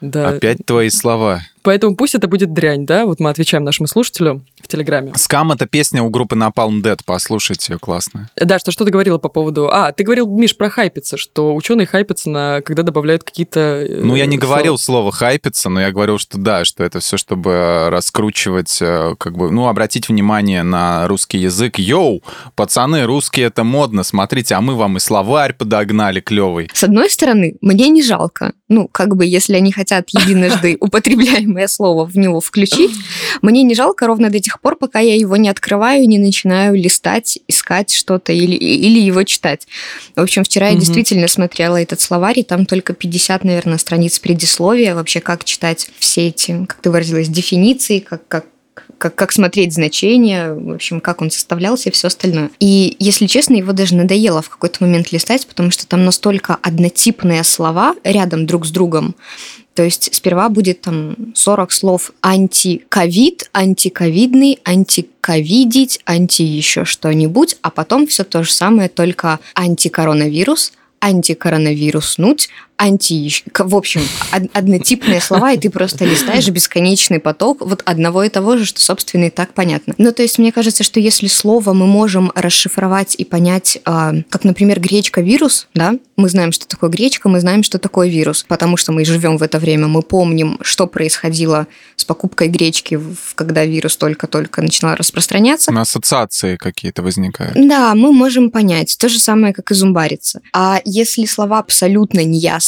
Да. 0.00 0.28
Опять 0.30 0.64
твои 0.64 0.90
слова. 0.90 1.42
Поэтому 1.62 1.96
пусть 1.96 2.14
это 2.14 2.28
будет 2.28 2.52
дрянь, 2.52 2.86
да? 2.86 3.06
Вот 3.06 3.20
мы 3.20 3.30
отвечаем 3.30 3.64
нашему 3.64 3.86
слушателю 3.86 4.44
в 4.62 4.68
Телеграме. 4.68 5.12
Скам— 5.16 5.52
это 5.52 5.66
песня 5.66 6.02
у 6.02 6.10
группы 6.10 6.36
Napalm 6.36 6.82
Dead. 6.82 6.98
Послушайте 7.04 7.72
ее, 7.74 7.78
классно. 7.78 8.30
Да, 8.36 8.58
что, 8.58 8.70
что 8.70 8.84
ты 8.84 8.90
говорила 8.90 9.18
по 9.18 9.28
поводу... 9.28 9.68
А, 9.70 9.92
ты 9.92 10.04
говорил, 10.04 10.26
Миш, 10.28 10.56
про 10.56 10.70
хайпиться, 10.70 11.16
что 11.16 11.54
ученые 11.54 11.86
хайпятся, 11.86 12.30
на... 12.30 12.60
когда 12.62 12.82
добавляют 12.82 13.24
какие-то... 13.24 13.60
э, 13.60 14.00
Ну, 14.02 14.14
я 14.16 14.26
не 14.26 14.38
слова. 14.38 14.54
говорил 14.54 14.78
слово 14.78 15.12
хайпиться, 15.12 15.68
но 15.68 15.80
я 15.80 15.90
говорил, 15.90 16.18
что 16.18 16.38
да, 16.38 16.64
что 16.64 16.84
это 16.84 17.00
все, 17.00 17.16
чтобы 17.16 17.88
раскручивать, 17.90 18.78
э, 18.80 19.14
как 19.18 19.36
бы, 19.36 19.50
ну, 19.50 19.68
обратить 19.68 20.08
внимание 20.08 20.62
на 20.62 21.06
русский 21.08 21.38
язык. 21.38 21.78
Йоу, 21.78 22.22
пацаны, 22.54 23.04
русский 23.04 23.42
это 23.42 23.64
модно, 23.64 24.02
смотрите, 24.02 24.54
а 24.54 24.60
мы 24.60 24.74
вам 24.74 24.96
и 24.96 25.00
словарь 25.00 25.52
подогнали 25.54 26.20
клевый. 26.20 26.70
С 26.72 26.84
одной 26.84 27.10
стороны, 27.10 27.56
мне 27.60 27.88
не 27.88 28.02
жалко. 28.02 28.52
Ну, 28.68 28.88
как 28.88 29.16
бы, 29.16 29.24
если 29.26 29.54
они 29.54 29.72
хотят 29.72 30.08
единожды 30.10 30.76
употребляемое 31.48 31.68
слово 31.68 32.04
в 32.04 32.16
него 32.16 32.40
включить, 32.40 32.90
мне 33.42 33.62
не 33.62 33.74
жалко 33.74 34.06
ровно 34.06 34.30
до 34.30 34.40
тех 34.40 34.60
пор, 34.60 34.76
пока 34.76 35.00
я 35.00 35.14
его 35.14 35.36
не 35.36 35.48
открываю, 35.48 36.06
не 36.08 36.18
начинаю 36.18 36.74
листать, 36.74 37.38
искать 37.48 37.92
что-то 37.92 38.32
или, 38.32 38.54
или 38.54 39.00
его 39.00 39.24
читать. 39.24 39.66
В 40.14 40.20
общем, 40.20 40.44
вчера 40.44 40.68
я 40.68 40.76
действительно 40.76 41.28
смотрела 41.28 41.80
этот 41.80 42.00
словарь, 42.00 42.40
и 42.40 42.42
там 42.42 42.66
только 42.66 42.92
50, 42.92 43.44
наверное, 43.44 43.78
страниц 43.78 44.18
предисловия, 44.18 44.94
вообще 44.94 45.20
как 45.20 45.44
читать 45.44 45.90
все 45.98 46.28
эти, 46.28 46.64
как 46.66 46.80
ты 46.80 46.90
выразилась, 46.90 47.28
дефиниции, 47.28 47.98
как, 47.98 48.26
как 48.28 48.44
как, 48.98 49.14
как 49.14 49.32
смотреть 49.32 49.74
значения, 49.74 50.52
в 50.52 50.72
общем, 50.72 51.00
как 51.00 51.22
он 51.22 51.30
составлялся 51.30 51.88
и 51.88 51.92
все 51.92 52.08
остальное. 52.08 52.50
И, 52.58 52.96
если 52.98 53.26
честно, 53.26 53.54
его 53.54 53.72
даже 53.72 53.94
надоело 53.94 54.42
в 54.42 54.48
какой-то 54.48 54.84
момент 54.84 55.12
листать, 55.12 55.46
потому 55.46 55.70
что 55.70 55.86
там 55.86 56.04
настолько 56.04 56.58
однотипные 56.62 57.44
слова 57.44 57.94
рядом 58.02 58.46
друг 58.46 58.66
с 58.66 58.70
другом. 58.70 59.14
То 59.78 59.84
есть 59.84 60.12
сперва 60.12 60.48
будет 60.48 60.80
там 60.80 61.14
40 61.36 61.70
слов 61.70 62.10
антиковид, 62.20 63.48
антиковидный, 63.54 64.58
антиковидить, 64.64 66.00
анти 66.04 66.42
еще 66.42 66.84
что-нибудь, 66.84 67.56
а 67.62 67.70
потом 67.70 68.08
все 68.08 68.24
то 68.24 68.42
же 68.42 68.50
самое, 68.50 68.88
только 68.88 69.38
антикоронавирус, 69.54 70.72
антикоронавируснуть, 70.98 72.48
анти... 72.78 73.30
В 73.58 73.76
общем, 73.76 74.00
од- 74.32 74.50
однотипные 74.52 75.20
слова, 75.20 75.52
и 75.52 75.58
ты 75.58 75.68
просто 75.68 76.04
листаешь 76.04 76.48
бесконечный 76.48 77.18
поток 77.20 77.60
вот 77.60 77.82
одного 77.84 78.22
и 78.24 78.28
того 78.28 78.56
же, 78.56 78.64
что, 78.64 78.80
собственно, 78.80 79.24
и 79.24 79.30
так 79.30 79.52
понятно. 79.52 79.94
Ну, 79.98 80.12
то 80.12 80.22
есть, 80.22 80.38
мне 80.38 80.52
кажется, 80.52 80.84
что 80.84 81.00
если 81.00 81.26
слово 81.26 81.72
мы 81.72 81.86
можем 81.86 82.32
расшифровать 82.34 83.14
и 83.16 83.24
понять, 83.24 83.78
а, 83.84 84.14
как, 84.30 84.44
например, 84.44 84.80
гречка-вирус, 84.80 85.68
да, 85.74 85.94
мы 86.16 86.28
знаем, 86.28 86.52
что 86.52 86.66
такое 86.66 86.90
гречка, 86.90 87.28
мы 87.28 87.40
знаем, 87.40 87.62
что 87.62 87.78
такое 87.78 88.08
вирус, 88.08 88.44
потому 88.48 88.76
что 88.76 88.92
мы 88.92 89.04
живем 89.04 89.38
в 89.38 89.42
это 89.42 89.58
время, 89.58 89.88
мы 89.88 90.02
помним, 90.02 90.58
что 90.62 90.86
происходило 90.86 91.66
с 91.96 92.04
покупкой 92.04 92.48
гречки, 92.48 92.98
когда 93.34 93.64
вирус 93.64 93.96
только-только 93.96 94.62
начинал 94.62 94.96
распространяться. 94.96 95.72
Ассоциации 95.72 96.56
какие-то 96.56 97.02
возникают. 97.02 97.54
Да, 97.54 97.94
мы 97.94 98.12
можем 98.12 98.50
понять. 98.50 98.96
То 98.98 99.08
же 99.08 99.18
самое, 99.18 99.52
как 99.52 99.70
и 99.70 99.74
зумбариться. 99.74 100.40
А 100.52 100.80
если 100.84 101.24
слова 101.24 101.58
абсолютно 101.58 102.24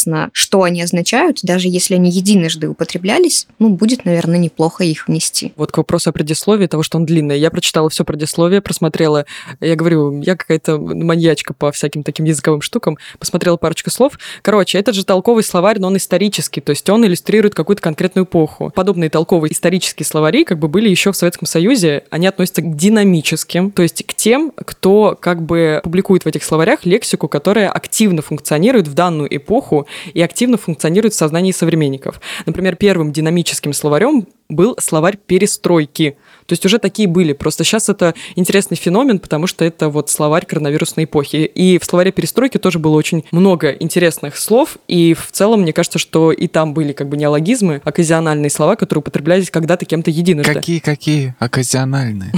неясно, 0.06 0.30
что 0.32 0.62
они 0.62 0.82
означают, 0.82 1.40
даже 1.42 1.68
если 1.68 1.94
они 1.94 2.10
единожды 2.10 2.68
употреблялись, 2.68 3.46
ну, 3.58 3.70
будет, 3.70 4.04
наверное, 4.04 4.38
неплохо 4.38 4.84
их 4.84 5.08
внести. 5.08 5.52
Вот 5.56 5.72
к 5.72 5.76
вопросу 5.76 6.10
о 6.10 6.12
предисловии, 6.12 6.66
того, 6.66 6.82
что 6.82 6.98
он 6.98 7.06
длинный. 7.06 7.38
Я 7.38 7.50
прочитала 7.50 7.88
все 7.88 8.04
предисловие, 8.04 8.60
просмотрела. 8.60 9.26
Я 9.60 9.76
говорю, 9.76 10.20
я 10.20 10.36
какая-то 10.36 10.78
маньячка 10.78 11.54
по 11.54 11.72
всяким 11.72 12.02
таким 12.02 12.24
языковым 12.26 12.62
штукам. 12.62 12.98
Посмотрела 13.18 13.56
парочку 13.56 13.90
слов. 13.90 14.18
Короче, 14.42 14.78
этот 14.78 14.94
же 14.94 15.04
толковый 15.04 15.42
словарь, 15.42 15.78
но 15.78 15.88
он 15.88 15.96
исторический, 15.96 16.60
то 16.60 16.70
есть 16.70 16.88
он 16.88 17.04
иллюстрирует 17.04 17.54
какую-то 17.54 17.82
конкретную 17.82 18.24
эпоху. 18.24 18.72
Подобные 18.74 19.10
толковые 19.10 19.52
исторические 19.52 20.06
словари 20.06 20.44
как 20.44 20.58
бы 20.58 20.68
были 20.68 20.88
еще 20.88 21.12
в 21.12 21.16
Советском 21.16 21.46
Союзе. 21.46 22.04
Они 22.10 22.26
относятся 22.26 22.62
к 22.62 22.76
динамическим, 22.76 23.70
то 23.70 23.82
есть 23.82 24.04
к 24.06 24.14
тем, 24.14 24.52
кто 24.56 25.16
как 25.20 25.42
бы 25.42 25.80
публикует 25.82 26.24
в 26.24 26.26
этих 26.26 26.44
словарях 26.44 26.86
лексику, 26.86 27.28
которая 27.28 27.70
активно 27.70 28.22
функционирует 28.22 28.88
в 28.88 28.94
данную 28.94 29.34
эпоху 29.34 29.86
и 30.12 30.22
активно 30.22 30.56
функционирует 30.56 31.14
в 31.14 31.16
сознании 31.16 31.52
современников. 31.52 32.20
Например, 32.46 32.76
первым 32.76 33.12
динамическим 33.12 33.72
словарем 33.72 34.26
был 34.48 34.76
словарь 34.78 35.16
перестройки. 35.16 36.16
То 36.50 36.54
есть 36.54 36.66
уже 36.66 36.80
такие 36.80 37.06
были. 37.06 37.32
Просто 37.32 37.62
сейчас 37.62 37.88
это 37.88 38.12
интересный 38.34 38.76
феномен, 38.76 39.20
потому 39.20 39.46
что 39.46 39.64
это 39.64 39.88
вот 39.88 40.10
словарь 40.10 40.44
коронавирусной 40.44 41.04
эпохи. 41.04 41.36
И 41.36 41.78
в 41.78 41.84
словаре 41.84 42.10
перестройки 42.10 42.58
тоже 42.58 42.80
было 42.80 42.96
очень 42.96 43.24
много 43.30 43.70
интересных 43.70 44.36
слов. 44.36 44.76
И 44.88 45.14
в 45.14 45.30
целом, 45.30 45.60
мне 45.60 45.72
кажется, 45.72 46.00
что 46.00 46.32
и 46.32 46.48
там 46.48 46.74
были 46.74 46.92
как 46.92 47.08
бы 47.08 47.16
неологизмы, 47.16 47.82
оказиональные 47.84 48.50
слова, 48.50 48.74
которые 48.74 49.02
употреблялись 49.02 49.48
когда-то 49.48 49.84
кем-то 49.84 50.10
единожды. 50.10 50.52
Какие-какие? 50.52 51.36
Оказиональные. 51.38 52.32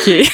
Окей, 0.00 0.28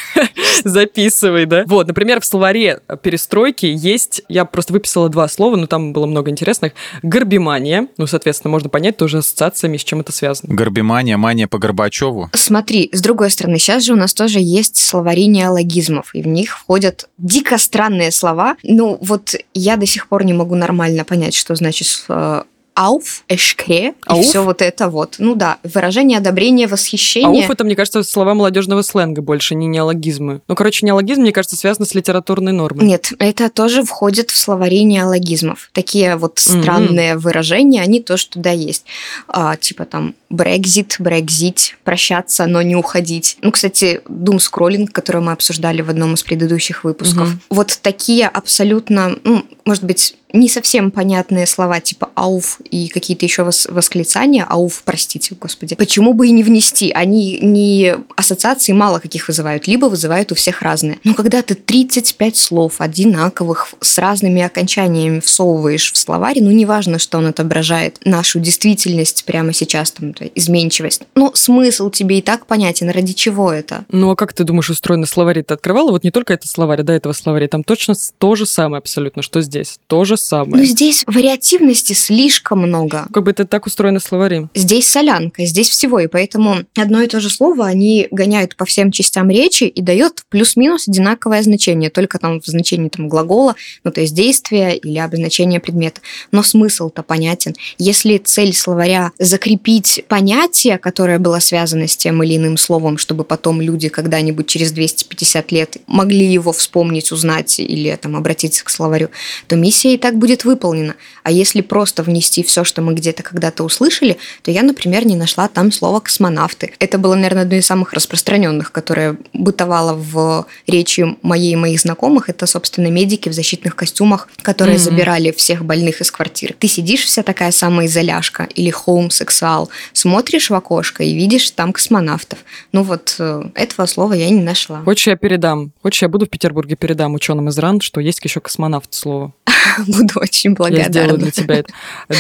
записывай, 0.64 1.47
да? 1.47 1.64
Вот, 1.66 1.88
например, 1.88 2.21
в 2.21 2.25
словаре 2.25 2.80
перестройки 3.02 3.66
есть, 3.66 4.23
я 4.28 4.45
просто 4.45 4.73
выписала 4.73 5.09
два 5.09 5.26
слова, 5.28 5.57
но 5.57 5.66
там 5.66 5.92
было 5.92 6.07
много 6.07 6.30
интересных. 6.30 6.73
Горбимания, 7.02 7.88
ну, 7.97 8.07
соответственно, 8.07 8.50
можно 8.50 8.69
понять 8.69 8.97
тоже 8.97 9.19
ассоциациями, 9.19 9.76
с 9.76 9.83
чем 9.83 10.00
это 10.00 10.12
связано. 10.12 10.54
Горбимания, 10.54 11.16
мания 11.16 11.49
по 11.49 11.59
Горбачеву. 11.59 11.89
Смотри, 12.32 12.90
с 12.92 13.00
другой 13.00 13.30
стороны, 13.30 13.59
сейчас 13.59 13.85
же 13.85 13.92
у 13.92 13.97
нас 13.97 14.14
тоже 14.14 14.38
есть 14.40 14.76
словари 14.76 15.26
неологизмов, 15.26 16.14
и 16.14 16.23
в 16.23 16.26
них 16.26 16.59
входят 16.59 17.09
дико 17.18 17.59
странные 17.59 18.11
слова. 18.11 18.56
Ну, 18.62 18.99
вот 19.00 19.35
я 19.54 19.76
до 19.76 19.87
сих 19.87 20.09
пор 20.09 20.25
не 20.25 20.32
могу 20.32 20.54
нормально 20.54 21.04
понять, 21.04 21.35
что 21.35 21.54
значит 21.54 22.04
э, 22.09 22.42
ауф, 22.75 23.25
эшкре, 23.29 23.95
Ауф? 24.07 24.21
и 24.21 24.23
все 24.29 24.43
вот 24.43 24.62
это 24.62 24.89
вот. 24.89 25.17
Ну 25.19 25.35
да, 25.35 25.59
выражение 25.62 26.19
одобрения, 26.19 26.67
восхищения. 26.67 27.43
Ауф 27.43 27.50
это, 27.50 27.65
мне 27.65 27.77
кажется, 27.77 28.03
слова 28.03 28.35
молодежного 28.35 28.83
сленга 28.83 29.23
больше, 29.23 29.55
не 29.55 29.67
неологизмы. 29.67 30.41
Ну, 30.49 30.55
короче, 30.55 30.87
неологизм, 30.87 31.23
мне 31.23 31.33
кажется, 31.33 31.57
связан 31.57 31.87
с 31.87 31.95
литературной 31.95 32.53
нормой. 32.53 32.87
Нет, 32.87 33.12
это 33.19 33.50
тоже 33.50 33.83
входит 33.83 34.31
в 34.31 34.37
словари 34.37 34.85
неологизмов. 34.85 35.71
Такие 35.73 36.17
вот 36.17 36.39
странные 36.39 37.17
выражения, 37.17 37.83
они 37.83 38.00
тоже 38.00 38.29
туда 38.29 38.50
есть. 38.50 38.85
А, 39.29 39.57
типа 39.57 39.85
там 39.85 40.15
брекзит, 40.31 40.97
брекзить, 41.00 41.77
прощаться, 41.85 42.47
но 42.47 42.62
не 42.62 42.77
уходить. 42.77 43.37
Ну, 43.43 43.50
кстати, 43.50 44.00
дум-скроллинг, 44.09 44.93
который 44.93 45.21
мы 45.21 45.33
обсуждали 45.33 45.83
в 45.83 45.91
одном 45.91 46.15
из 46.15 46.23
предыдущих 46.23 46.85
выпусков. 46.85 47.29
Мгм. 47.29 47.41
Вот 47.50 47.79
такие 47.83 48.29
абсолютно, 48.29 49.17
ну, 49.25 49.45
может 49.71 49.85
быть, 49.85 50.17
не 50.33 50.49
совсем 50.49 50.91
понятные 50.91 51.47
слова, 51.47 51.79
типа 51.79 52.11
ауф 52.17 52.61
и 52.71 52.89
какие-то 52.89 53.25
еще 53.25 53.43
вос- 53.43 53.73
восклицания. 53.73 54.45
Ауф, 54.45 54.83
простите, 54.85 55.37
господи. 55.41 55.77
Почему 55.77 56.12
бы 56.12 56.27
и 56.27 56.33
не 56.33 56.43
внести? 56.43 56.91
Они 56.91 57.39
не 57.41 57.95
ассоциации 58.17 58.73
мало 58.73 58.99
каких 58.99 59.29
вызывают, 59.29 59.69
либо 59.69 59.87
вызывают 59.87 60.33
у 60.33 60.35
всех 60.35 60.62
разные. 60.62 60.99
Но 61.05 61.15
когда 61.15 61.43
ты 61.43 61.55
35 61.55 62.37
слов 62.37 62.81
одинаковых 62.81 63.69
с 63.81 63.99
разными 63.99 64.43
окончаниями 64.43 65.21
всовываешь 65.21 65.93
в 65.93 65.97
словарь, 65.97 66.41
ну, 66.41 66.50
неважно, 66.50 66.99
что 66.99 67.19
он 67.19 67.27
отображает 67.27 68.00
нашу 68.05 68.41
действительность 68.41 69.25
прямо 69.25 69.53
сейчас, 69.53 69.93
там, 69.93 70.11
это 70.11 70.25
изменчивость. 70.27 71.03
Но 71.15 71.31
смысл 71.35 71.91
тебе 71.91 72.19
и 72.19 72.23
так 72.23 72.47
понятен, 72.47 72.91
ради 72.91 73.12
чего 73.12 73.53
это? 73.53 73.85
Ну, 73.93 74.11
а 74.11 74.17
как 74.17 74.33
ты 74.33 74.43
думаешь, 74.43 74.71
устроены 74.71 75.07
словари? 75.07 75.43
Ты 75.43 75.55
открывала 75.55 75.93
вот 75.93 76.03
не 76.03 76.11
только 76.11 76.35
этот 76.35 76.50
словарь, 76.50 76.81
а 76.81 76.83
до 76.83 76.93
этого 76.93 77.12
словаря. 77.12 77.47
Там 77.47 77.62
точно 77.62 77.95
то 78.19 78.35
же 78.35 78.47
самое 78.47 78.79
абсолютно, 78.79 79.23
что 79.23 79.41
здесь. 79.41 79.60
То 79.87 80.05
же 80.05 80.17
самое. 80.17 80.64
здесь 80.64 81.05
вариативности 81.07 81.93
слишком 81.93 82.61
много. 82.61 83.07
Как 83.12 83.25
бы 83.25 83.31
это 83.31 83.47
так 83.47 83.67
устроены 83.67 84.00
словари. 84.00 84.49
Здесь 84.55 84.88
солянка, 84.88 85.45
здесь 85.45 85.69
всего, 85.69 86.00
и 86.00 86.07
поэтому 86.07 86.59
одно 86.76 87.02
и 87.02 87.07
то 87.07 87.21
же 87.21 87.31
слово 87.31 87.67
они 87.67 88.09
гоняют 88.11 88.57
по 88.57 88.64
всем 88.64 88.93
частям 88.93 89.31
речи 89.31 89.64
и 89.64 89.83
дает 89.83 90.25
плюс-минус 90.29 90.88
одинаковое 90.88 91.43
значение, 91.43 91.90
только 91.90 92.19
там 92.19 92.40
в 92.40 92.47
значении 92.47 92.88
там 92.88 93.09
глагола, 93.09 93.57
ну 93.85 93.90
то 93.90 94.00
есть 94.00 94.14
действия 94.14 94.76
или 94.76 94.99
обозначения 94.99 95.61
предмета. 95.61 96.00
Но 96.33 96.43
смысл-то 96.43 97.02
понятен. 97.02 97.55
Если 97.79 98.19
цель 98.19 98.55
словаря 98.55 99.12
закрепить 99.19 100.05
понятие, 100.09 100.79
которое 100.79 101.19
было 101.19 101.38
связано 101.38 101.87
с 101.87 101.97
тем 101.97 102.23
или 102.23 102.37
иным 102.37 102.57
словом, 102.57 102.99
чтобы 102.99 103.25
потом 103.25 103.61
люди 103.61 103.88
когда-нибудь 103.88 104.47
через 104.47 104.73
250 104.73 105.52
лет 105.52 105.76
могли 105.87 106.26
его 106.26 106.52
вспомнить, 106.52 107.12
узнать 107.12 107.61
или 107.61 107.97
там 107.97 108.17
обратиться 108.17 108.64
к 108.64 108.71
словарю, 108.71 109.09
то 109.50 109.57
миссия 109.57 109.95
и 109.95 109.99
так 109.99 110.16
будет 110.16 110.45
выполнена. 110.45 110.95
А 111.25 111.33
если 111.33 111.61
просто 111.61 112.04
внести 112.04 112.45
все, 112.45 112.62
что 112.62 112.83
мы 112.83 112.95
где-то 112.95 113.25
когда-то 113.25 113.64
услышали, 113.64 114.16
то 114.42 114.52
я, 114.52 114.62
например, 114.62 115.04
не 115.04 115.16
нашла 115.16 115.49
там 115.49 115.73
слово 115.73 115.99
космонавты. 115.99 116.73
Это 116.78 116.99
было, 116.99 117.16
наверное, 117.16 117.42
одно 117.42 117.57
из 117.57 117.66
самых 117.66 117.92
распространенных, 117.92 118.71
которое 118.71 119.16
бытовало 119.33 119.95
в 119.95 120.47
речи 120.69 121.16
моей 121.23 121.54
и 121.54 121.57
моих 121.57 121.80
знакомых. 121.80 122.28
Это, 122.28 122.47
собственно, 122.47 122.87
медики 122.92 123.28
в 123.28 123.33
защитных 123.33 123.75
костюмах, 123.75 124.28
которые 124.42 124.76
Мгм. 124.76 124.85
забирали 124.85 125.33
всех 125.33 125.64
больных 125.64 126.00
из 126.00 126.12
квартиры. 126.12 126.54
Ты 126.57 126.69
сидишь 126.69 127.02
вся 127.04 127.25
такая 127.25 127.50
самоизоляшка 127.50 128.45
или 128.54 128.71
хоум-сексуал, 128.71 129.69
смотришь 129.92 130.50
в 130.50 130.54
окошко 130.54 131.02
и 131.02 131.12
видишь 131.12 131.50
там 131.50 131.73
космонавтов. 131.73 132.38
Ну 132.71 132.85
вот 132.85 133.16
э, 133.19 133.42
этого 133.57 133.87
слова 133.87 134.12
я 134.12 134.30
не 134.30 134.42
нашла. 134.42 134.83
Хочешь, 134.85 135.09
я 135.09 135.16
передам? 135.16 135.73
Хочешь, 135.83 136.02
я 136.02 136.09
буду 136.09 136.26
в 136.26 136.28
Петербурге 136.28 136.76
передам 136.76 137.14
ученым 137.14 137.49
из 137.49 137.59
РАН, 137.59 137.80
что 137.80 138.00
есть 138.00 138.21
еще 138.23 138.38
космонавт 138.38 138.95
слово. 138.95 139.33
Буду 139.87 140.21
очень 140.21 140.57
Я 140.71 140.85
сделаю 140.85 141.11
благодарна. 141.11 141.16
для 141.19 141.30
тебя 141.30 141.54
это. 141.57 141.73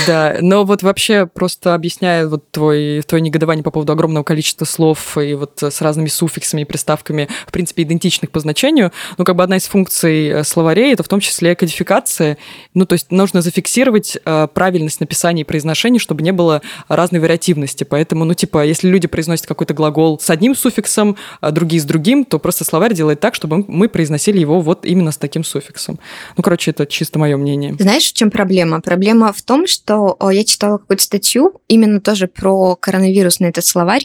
Да, 0.06 0.36
но 0.40 0.64
вот 0.64 0.82
вообще 0.82 1.26
просто 1.26 1.74
объясняя 1.74 2.26
вот 2.26 2.50
твой, 2.50 3.02
твое 3.06 3.22
негодование 3.22 3.62
по 3.62 3.70
поводу 3.70 3.92
огромного 3.92 4.24
количества 4.24 4.64
слов 4.64 5.16
и 5.18 5.34
вот 5.34 5.62
с 5.62 5.80
разными 5.80 6.08
суффиксами 6.08 6.62
и 6.62 6.64
приставками, 6.64 7.28
в 7.46 7.52
принципе, 7.52 7.82
идентичных 7.82 8.30
по 8.30 8.40
значению, 8.40 8.92
ну, 9.18 9.24
как 9.24 9.36
бы 9.36 9.42
одна 9.42 9.56
из 9.56 9.66
функций 9.66 10.28
э, 10.28 10.44
словарей, 10.44 10.92
это 10.92 11.02
в 11.02 11.08
том 11.08 11.20
числе 11.20 11.54
кодификация, 11.54 12.38
ну, 12.74 12.86
то 12.86 12.94
есть 12.94 13.10
нужно 13.10 13.42
зафиксировать 13.42 14.18
э, 14.24 14.48
правильность 14.52 15.00
написания 15.00 15.42
и 15.42 15.44
произношения, 15.44 15.98
чтобы 15.98 16.22
не 16.22 16.32
было 16.32 16.62
разной 16.88 17.20
вариативности, 17.20 17.84
поэтому, 17.84 18.24
ну, 18.24 18.34
типа, 18.34 18.64
если 18.64 18.88
люди 18.88 19.06
произносят 19.06 19.46
какой-то 19.46 19.74
глагол 19.74 20.18
с 20.18 20.30
одним 20.30 20.54
суффиксом, 20.54 21.16
а 21.40 21.50
другие 21.50 21.80
с 21.80 21.84
другим, 21.84 22.24
то 22.24 22.38
просто 22.38 22.64
словарь 22.64 22.94
делает 22.94 23.20
так, 23.20 23.34
чтобы 23.34 23.64
мы 23.68 23.88
произносили 23.88 24.38
его 24.38 24.60
вот 24.60 24.84
именно 24.84 25.12
с 25.12 25.16
таким 25.16 25.44
суффиксом. 25.44 25.98
Ну, 26.36 26.42
короче, 26.42 26.70
это 26.70 26.86
чисто 26.86 27.18
мое 27.20 27.36
мнение. 27.36 27.76
Знаешь, 27.78 28.10
в 28.10 28.12
чем 28.14 28.30
проблема? 28.30 28.80
Проблема 28.80 29.32
в 29.32 29.42
том, 29.42 29.66
что 29.66 30.16
о, 30.18 30.30
я 30.30 30.44
читала 30.44 30.78
какую-то 30.78 31.02
статью 31.02 31.60
именно 31.68 32.00
тоже 32.00 32.26
про 32.26 32.74
коронавирус 32.76 33.40
на 33.40 33.46
этот 33.46 33.64
словарь, 33.64 34.04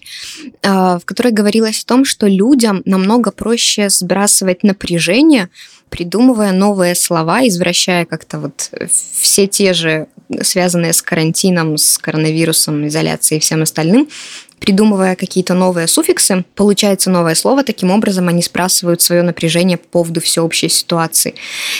а, 0.64 1.00
в 1.00 1.06
которой 1.06 1.32
говорилось 1.32 1.82
о 1.84 1.86
том, 1.88 2.06
что 2.06 2.28
людям 2.28 2.82
намного 2.86 3.32
проще 3.32 3.90
сбрасывать 3.90 4.64
напряжение, 4.64 5.50
придумывая 5.90 6.52
новые 6.52 6.94
слова, 6.96 7.48
извращая 7.48 8.06
как-то 8.06 8.40
вот 8.40 8.70
все 8.90 9.48
те 9.48 9.74
же 9.74 10.08
связанные 10.42 10.94
с 10.94 11.02
карантином, 11.02 11.78
с 11.78 11.98
коронавирусом, 11.98 12.88
изоляцией 12.88 13.38
и 13.38 13.42
всем 13.42 13.62
остальным, 13.62 14.10
придумывая 14.60 15.16
какие-то 15.16 15.54
новые 15.54 15.88
суффиксы, 15.88 16.46
получается 16.56 17.10
новое 17.10 17.36
слово, 17.36 17.64
таким 17.64 17.92
образом 17.92 18.28
они 18.28 18.42
сбрасывают 18.42 19.02
свое 19.02 19.22
напряжение 19.22 19.78
по 19.78 19.88
поводу 19.88 20.22
всеобщей 20.22 20.70
ситуации. 20.70 21.36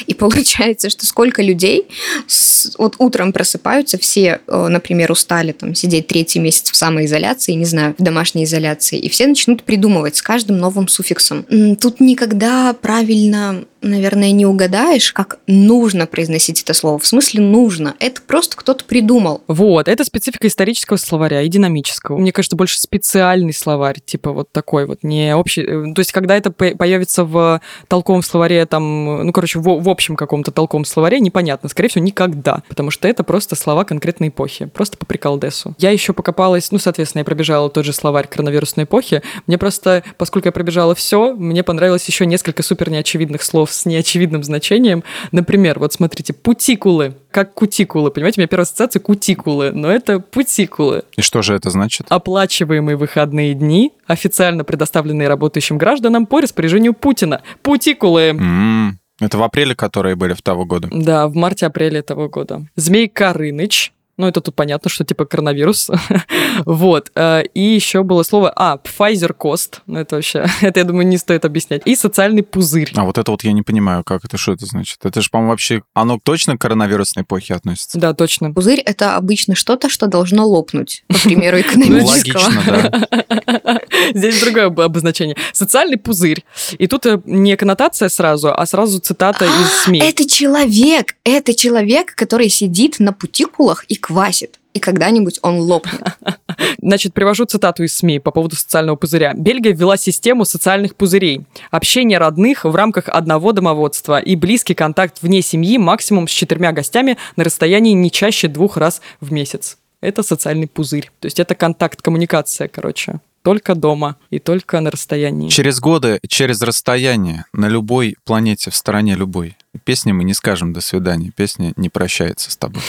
И 0.08 0.14
получается, 0.14 0.90
что 0.90 1.06
сколько 1.06 1.42
людей 1.42 1.88
с- 2.28 2.76
вот 2.78 2.96
утром 3.00 3.34
просыпаются, 3.34 3.98
все, 3.98 4.40
э, 4.48 4.68
например, 4.68 5.12
устали 5.12 5.52
там 5.52 5.76
сидеть 5.76 6.08
третий 6.08 6.40
месяц 6.40 6.72
в 6.72 6.76
самоизоляции, 6.76 7.54
не 7.54 7.66
знаю, 7.66 7.96
в 7.98 8.04
домашней 8.04 8.44
изоляции, 8.44 9.00
и 9.00 9.10
все 9.10 9.28
начнут 9.28 9.64
придумывать 9.64 10.16
с 10.16 10.22
каждым 10.22 10.58
новым 10.58 10.88
суффиксом. 10.88 11.46
Тут 11.80 12.00
никогда 12.00 12.74
правильно 12.74 13.66
наверное, 13.86 14.32
не 14.32 14.46
угадаешь, 14.46 15.14
как 15.14 15.40
нужно 15.48 16.08
произносить 16.08 16.62
это 16.62 16.74
слово. 16.74 17.00
В 17.00 17.08
смысле 17.08 17.42
нужно. 17.42 17.96
Это 18.00 18.22
просто 18.22 18.58
кто-то 18.58 18.84
придумал. 18.84 19.44
Вот, 19.48 19.88
это 19.88 20.04
специфика 20.04 20.48
исторического 20.48 20.98
словаря 20.98 21.42
и 21.42 21.48
динамического. 21.48 22.18
Мне 22.18 22.32
кажется, 22.32 22.56
больше 22.66 22.82
специальный 22.82 23.54
словарь, 23.54 24.00
типа 24.04 24.32
вот 24.32 24.52
такой 24.52 24.88
вот, 24.88 25.04
не 25.04 25.36
общий. 25.36 25.62
э, 25.62 25.94
То 25.94 26.00
есть, 26.00 26.12
когда 26.12 26.36
это 26.36 26.50
по- 26.50 26.76
появится 26.76 27.24
в 27.24 27.62
толковом 27.88 28.24
словаре, 28.24 28.66
там, 28.66 29.24
ну, 29.28 29.32
короче, 29.32 29.60
в, 29.60 29.84
в 29.84 29.88
общем 29.88 30.16
каком-то 30.16 30.50
толковом 30.50 30.84
словаре, 30.84 31.20
непонятно. 31.20 31.70
Скорее 31.70 31.90
всего, 31.90 32.04
никогда. 32.04 32.64
Потому 32.68 32.90
что 32.90 33.08
это 33.08 33.24
просто 33.24 33.56
слова 33.56 33.84
конкретной 33.86 34.30
эпохи. 34.30 34.66
Просто 34.66 34.98
по 34.98 35.06
приколдесу. 35.06 35.76
Я 35.78 35.92
еще 35.92 36.12
покопалась, 36.14 36.72
ну, 36.72 36.80
соответственно, 36.80 37.20
я 37.20 37.26
пробежала 37.26 37.70
тот 37.70 37.86
же 37.86 37.94
словарь 37.94 38.28
коронавирусной 38.28 38.86
эпохи. 38.86 39.22
Мне 39.46 39.60
просто, 39.60 40.04
поскольку 40.18 40.48
я 40.48 40.52
пробежала 40.52 40.96
все, 40.96 41.36
мне 41.36 41.62
понравилось 41.62 42.08
еще 42.08 42.26
несколько 42.26 42.64
супер 42.64 42.90
неочевидных 42.90 43.44
слов 43.44 43.72
с 43.72 43.86
неочевидным 43.86 44.44
значением. 44.44 45.04
Например, 45.32 45.78
вот 45.78 45.94
смотрите, 45.94 46.34
путикулы, 46.34 47.14
как 47.36 47.54
кутикулы. 47.54 48.12
Понимаете, 48.12 48.40
у 48.40 48.42
меня 48.42 48.48
первая 48.48 48.64
ассоциация 48.64 49.02
кутикулы, 49.02 49.72
но 49.74 49.92
это 49.92 50.22
путикулы. 50.22 51.04
И 51.18 51.22
что 51.22 51.42
же 51.42 51.54
это 51.54 51.70
значит? 51.70 52.08
Оплачиваемые 52.08 52.96
выходные 52.96 53.54
дни, 53.54 53.92
официально 54.08 54.64
предоставленные 54.64 55.28
работающим 55.28 55.78
гражданам 55.78 56.28
по 56.28 56.40
распоряжению 56.40 56.94
Путина. 56.94 57.42
Путикулы. 57.62 58.22
М, 58.30 59.00
Это 59.20 59.38
в 59.38 59.44
апреле, 59.44 59.76
которые 59.76 60.16
были 60.16 60.32
в 60.34 60.42
того 60.42 60.64
года. 60.66 60.88
Да, 60.92 61.28
в 61.28 61.36
марте-апреле 61.36 62.00
этого 62.00 62.30
года. 62.30 62.68
Змей 62.78 63.10
Корыныч. 63.10 63.92
Ну, 64.18 64.28
это 64.28 64.40
тут 64.42 64.56
понятно, 64.56 64.90
что 64.90 65.04
типа 65.04 65.26
коронавирус. 65.26 65.90
вот. 66.66 67.12
э, 67.16 67.44
И 67.54 67.62
еще 67.62 68.04
было 68.04 68.24
слово... 68.24 68.52
А, 68.56 68.78
Pfizer 68.78 69.36
Cost. 69.38 69.80
Ну, 69.88 70.00
это 70.00 70.16
вообще... 70.16 70.46
Это, 70.62 70.80
я 70.80 70.86
думаю, 70.86 71.06
не 71.08 71.18
стоит 71.18 71.44
объяснять. 71.46 71.82
И 71.86 71.96
социальный 71.96 72.44
пузырь. 72.44 72.92
А 72.96 73.04
вот 73.04 73.18
это 73.18 73.32
вот 73.32 73.44
я 73.44 73.52
не 73.52 73.62
понимаю, 73.62 74.04
как 74.04 74.24
это, 74.24 74.38
что 74.38 74.54
это 74.54 74.66
значит? 74.66 75.00
Это 75.04 75.22
же, 75.22 75.30
по-моему, 75.30 75.52
вообще... 75.52 75.84
Оно 75.94 76.18
точно 76.24 76.58
к 76.58 76.62
коронавирусной 76.62 77.24
эпохе 77.24 77.56
относится? 77.56 78.00
Да, 78.00 78.14
точно. 78.14 78.54
Пузырь– 78.54 78.80
это 78.86 79.18
обычно 79.18 79.54
что-то, 79.56 79.90
что 79.90 80.08
должно 80.08 80.46
лопнуть, 80.48 81.04
по 81.08 81.20
примеру 81.20 81.58
Ну, 81.62 81.62
экономического. 81.62 82.40
логично, 82.40 82.64
да. 82.66 83.80
Здесь 84.14 84.42
другое 84.42 84.66
об- 84.66 84.80
обозначение. 84.80 85.36
Социальный 85.54 85.98
пузырь. 85.98 86.44
И 86.78 86.88
тут 86.88 87.06
э, 87.06 87.20
не 87.26 87.56
коннотация 87.56 88.10
сразу, 88.10 88.54
а 88.54 88.66
сразу 88.66 89.00
цитата 89.00 89.46
из 89.46 89.84
СМИ. 89.84 90.00
Это 90.00 90.28
человек, 90.28 91.16
это 91.24 91.54
человек, 91.54 92.16
который 92.16 92.50
сидит 92.50 93.00
на 93.00 93.14
путикулах 93.14 93.86
и 93.86 93.96
квасит. 93.96 94.60
И 94.74 94.80
когда-нибудь 94.80 95.40
он 95.42 95.60
лопнет. 95.60 96.02
Значит, 96.82 97.14
привожу 97.14 97.46
цитату 97.46 97.84
из 97.84 97.96
СМИ 97.96 98.20
по 98.20 98.32
поводу 98.32 98.58
социального 98.58 98.98
пузыря. 98.98 99.34
Бельгия 99.34 99.72
ввела 99.72 99.96
систему 99.96 100.44
социальных 100.44 100.96
пузырей. 100.96 101.46
Общение 101.72 102.18
родных 102.18 102.66
в 102.66 102.76
рамках 102.76 103.08
одного 103.08 103.54
домоводства 103.54 104.20
и 104.20 104.36
близкий 104.36 104.74
контакт 104.74 105.22
вне 105.22 105.42
семьи 105.42 105.78
максимум 105.78 106.28
с 106.28 106.32
четырьмя 106.32 106.74
гостями 106.74 107.18
на 107.38 107.46
расстоянии 107.46 107.94
не 107.94 108.12
чаще 108.12 108.50
двух 108.50 108.76
раз 108.76 109.02
в 109.22 109.32
месяц. 109.32 109.78
Это 110.02 110.24
социальный 110.24 110.68
пузырь. 110.68 111.10
То 111.22 111.28
есть 111.28 111.40
это 111.40 111.56
контакт, 111.56 112.02
коммуникация, 112.02 112.68
короче. 112.68 113.22
Только 113.46 113.76
дома 113.76 114.16
и 114.32 114.40
только 114.40 114.80
на 114.80 114.90
расстоянии. 114.90 115.50
Через 115.50 115.80
годы, 115.80 116.20
через 116.28 116.64
расстояние, 116.64 117.46
на 117.54 117.68
любой 117.68 118.18
планете, 118.26 118.72
в 118.72 118.76
стороне 118.76 119.14
любой. 119.14 119.56
Песни 119.84 120.12
мы 120.14 120.24
не 120.24 120.34
скажем 120.34 120.74
«до 120.74 120.82
свидания», 120.82 121.32
песня 121.36 121.72
не 121.76 121.90
прощается 121.90 122.50
с 122.50 122.58
тобой. 122.58 122.82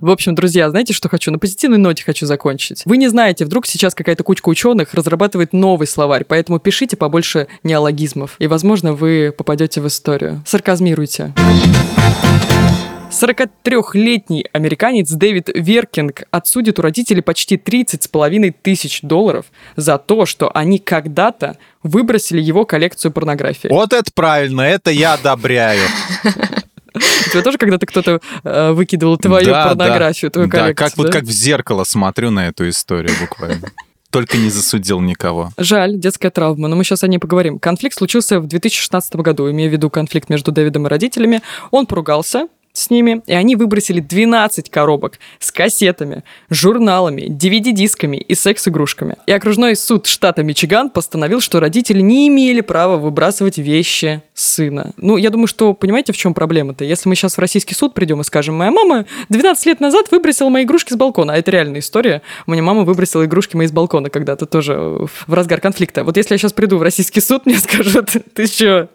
В 0.00 0.08
общем, 0.08 0.34
друзья, 0.34 0.70
знаете, 0.70 0.94
что 0.94 1.10
хочу? 1.10 1.30
На 1.30 1.38
позитивной 1.38 1.76
ноте 1.76 2.02
хочу 2.02 2.24
закончить. 2.24 2.80
Вы 2.86 2.96
не 2.96 3.08
знаете, 3.08 3.44
вдруг 3.44 3.66
сейчас 3.66 3.94
какая-то 3.94 4.24
кучка 4.24 4.48
ученых 4.48 4.94
разрабатывает 4.94 5.52
новый 5.52 5.86
словарь, 5.86 6.24
поэтому 6.24 6.58
пишите 6.58 6.96
побольше 6.96 7.46
неологизмов, 7.62 8.36
и, 8.38 8.46
возможно, 8.46 8.94
вы 8.94 9.34
попадете 9.36 9.82
в 9.82 9.86
историю. 9.86 10.42
Сарказмируйте. 10.46 11.34
43-летний 13.14 14.46
американец 14.52 15.08
Дэвид 15.10 15.48
Веркинг 15.54 16.24
отсудит 16.32 16.78
у 16.80 16.82
родителей 16.82 17.22
почти 17.22 17.56
30 17.56 18.02
с 18.02 18.08
половиной 18.08 18.50
тысяч 18.50 19.02
долларов 19.02 19.46
за 19.76 19.98
то, 19.98 20.26
что 20.26 20.50
они 20.54 20.78
когда-то 20.78 21.56
выбросили 21.84 22.40
его 22.40 22.64
коллекцию 22.66 23.12
порнографии. 23.12 23.68
Вот 23.68 23.92
это 23.92 24.10
правильно, 24.12 24.62
это 24.62 24.90
я 24.90 25.14
одобряю. 25.14 25.80
У 26.94 27.30
тебя 27.30 27.42
тоже 27.42 27.56
когда-то 27.58 27.86
кто-то 27.86 28.20
э, 28.42 28.72
выкидывал 28.72 29.16
твою 29.16 29.46
Да, 29.46 29.68
порнографию, 29.68 30.30
твою 30.30 30.48
Да, 30.48 30.58
коллекцию? 30.58 30.88
как 30.88 30.96
вот 30.96 31.06
да? 31.06 31.12
как 31.12 31.22
в 31.24 31.30
зеркало 31.30 31.84
смотрю 31.84 32.30
на 32.30 32.48
эту 32.48 32.68
историю 32.68 33.12
буквально. 33.20 33.68
Только 34.10 34.36
не 34.36 34.48
засудил 34.48 35.00
никого. 35.00 35.50
Жаль, 35.58 35.98
детская 35.98 36.30
травма, 36.30 36.68
но 36.68 36.76
мы 36.76 36.84
сейчас 36.84 37.02
о 37.02 37.08
ней 37.08 37.18
поговорим. 37.18 37.58
Конфликт 37.58 37.96
случился 37.96 38.38
в 38.38 38.46
2016 38.46 39.16
году, 39.16 39.50
имея 39.50 39.68
в 39.68 39.72
виду 39.72 39.90
конфликт 39.90 40.28
между 40.30 40.52
Дэвидом 40.52 40.86
и 40.86 40.88
родителями. 40.88 41.42
Он 41.72 41.86
поругался 41.86 42.46
с 42.74 42.90
ними, 42.90 43.22
и 43.26 43.32
они 43.32 43.54
выбросили 43.56 44.00
12 44.00 44.68
коробок 44.68 45.18
с 45.38 45.52
кассетами, 45.52 46.24
журналами, 46.50 47.28
DVD-дисками 47.30 48.16
и 48.16 48.34
секс-игрушками. 48.34 49.16
И 49.26 49.32
окружной 49.32 49.76
суд 49.76 50.06
штата 50.06 50.42
Мичиган 50.42 50.90
постановил, 50.90 51.40
что 51.40 51.60
родители 51.60 52.00
не 52.00 52.28
имели 52.28 52.60
права 52.60 52.96
выбрасывать 52.96 53.58
вещи 53.58 54.22
сына. 54.34 54.90
Ну, 54.96 55.16
я 55.16 55.30
думаю, 55.30 55.46
что 55.46 55.72
понимаете, 55.72 56.12
в 56.12 56.16
чем 56.16 56.34
проблема-то? 56.34 56.84
Если 56.84 57.08
мы 57.08 57.14
сейчас 57.14 57.36
в 57.36 57.38
российский 57.38 57.74
суд 57.76 57.94
придем 57.94 58.20
и 58.20 58.24
скажем, 58.24 58.56
моя 58.56 58.72
мама 58.72 59.06
12 59.28 59.66
лет 59.66 59.80
назад 59.80 60.10
выбросила 60.10 60.48
мои 60.48 60.64
игрушки 60.64 60.92
с 60.92 60.96
балкона, 60.96 61.34
а 61.34 61.36
это 61.36 61.52
реальная 61.52 61.78
история. 61.80 62.22
Меня 62.48 62.62
мама 62.62 62.82
выбросила 62.82 63.24
игрушки 63.24 63.54
мои 63.54 63.68
с 63.68 63.72
балкона 63.72 64.10
когда-то 64.10 64.46
тоже 64.46 64.74
в 64.74 65.32
разгар 65.32 65.60
конфликта. 65.60 66.02
Вот 66.02 66.16
если 66.16 66.34
я 66.34 66.38
сейчас 66.38 66.52
приду 66.52 66.78
в 66.78 66.82
российский 66.82 67.20
суд, 67.20 67.46
мне 67.46 67.56
скажут, 67.58 68.10
ты 68.34 68.46
что, 68.46 68.88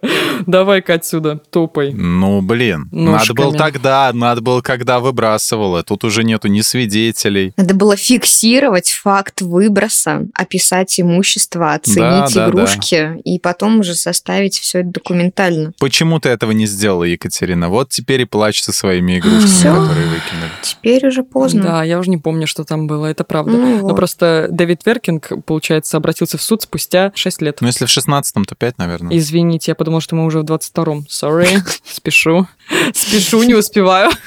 давай-ка 0.46 0.96
отсюда, 0.96 1.40
топай. 1.50 1.94
Ну, 1.94 2.42
блин, 2.42 2.90
надо 2.92 3.12
Ножками. 3.12 3.38
было 3.38 3.54
тогда, 3.72 4.12
надо 4.14 4.42
было, 4.42 4.62
когда 4.62 5.00
выбрасывала. 5.00 5.84
Тут 5.84 6.04
уже 6.04 6.24
нету 6.24 6.48
ни 6.48 6.62
свидетелей. 6.62 7.54
Надо 7.56 7.76
было 7.76 7.96
фиксировать 7.96 8.90
факт 8.90 9.42
выброса, 9.42 10.26
описать 10.34 11.00
имущество, 11.00 11.74
оценить 11.74 12.34
да, 12.34 12.48
да. 12.48 12.50
игрушки 12.50 13.22
и 13.24 13.38
потом 13.40 13.82
уже 13.82 13.94
составить 13.94 14.58
все 14.58 14.80
это 14.80 14.90
документально. 14.90 15.74
Почему 15.80 16.20
ты 16.20 16.30
этого 16.30 16.52
не 16.52 16.66
сделала, 16.66 17.04
Екатерина? 17.04 17.70
Вот 17.70 17.90
теперь 17.90 18.22
и 18.22 18.26
плачь 18.26 18.62
со 18.64 18.72
своими 18.72 19.20
игрушками, 19.20 19.46
Всё. 19.46 19.74
которые 19.74 20.08
выкинули. 20.08 20.52
Теперь 20.64 21.08
уже 21.08 21.24
поздно. 21.24 21.64
Да, 21.64 21.84
я 21.84 22.00
уже 22.00 22.10
не 22.10 22.18
помню, 22.18 22.48
что 22.48 22.64
там 22.64 22.88
было, 22.88 23.06
это 23.06 23.24
правда. 23.24 23.52
Ну 23.52 23.78
Но 23.78 23.88
вот. 23.90 23.96
просто 23.96 24.48
Дэвид 24.50 24.82
Веркинг, 24.86 25.32
получается, 25.46 25.98
обратился 25.98 26.38
в 26.38 26.42
суд 26.42 26.64
спустя 26.64 27.12
6 27.14 27.42
лет. 27.42 27.58
Ну, 27.62 27.68
если 27.68 27.86
в 27.86 27.90
16-м, 27.90 28.46
то 28.46 28.56
5, 28.56 28.78
наверное. 28.80 29.16
Извините, 29.16 29.72
я 29.72 29.76
подумала, 29.76 30.02
что 30.02 30.16
мы 30.16 30.26
уже 30.26 30.40
в 30.40 30.44
22-м. 30.44 31.06
Sorry, 31.10 31.62
спешу. 31.86 32.48
Спешу, 32.94 33.44
не 33.44 33.54
успеваю. 33.60 34.10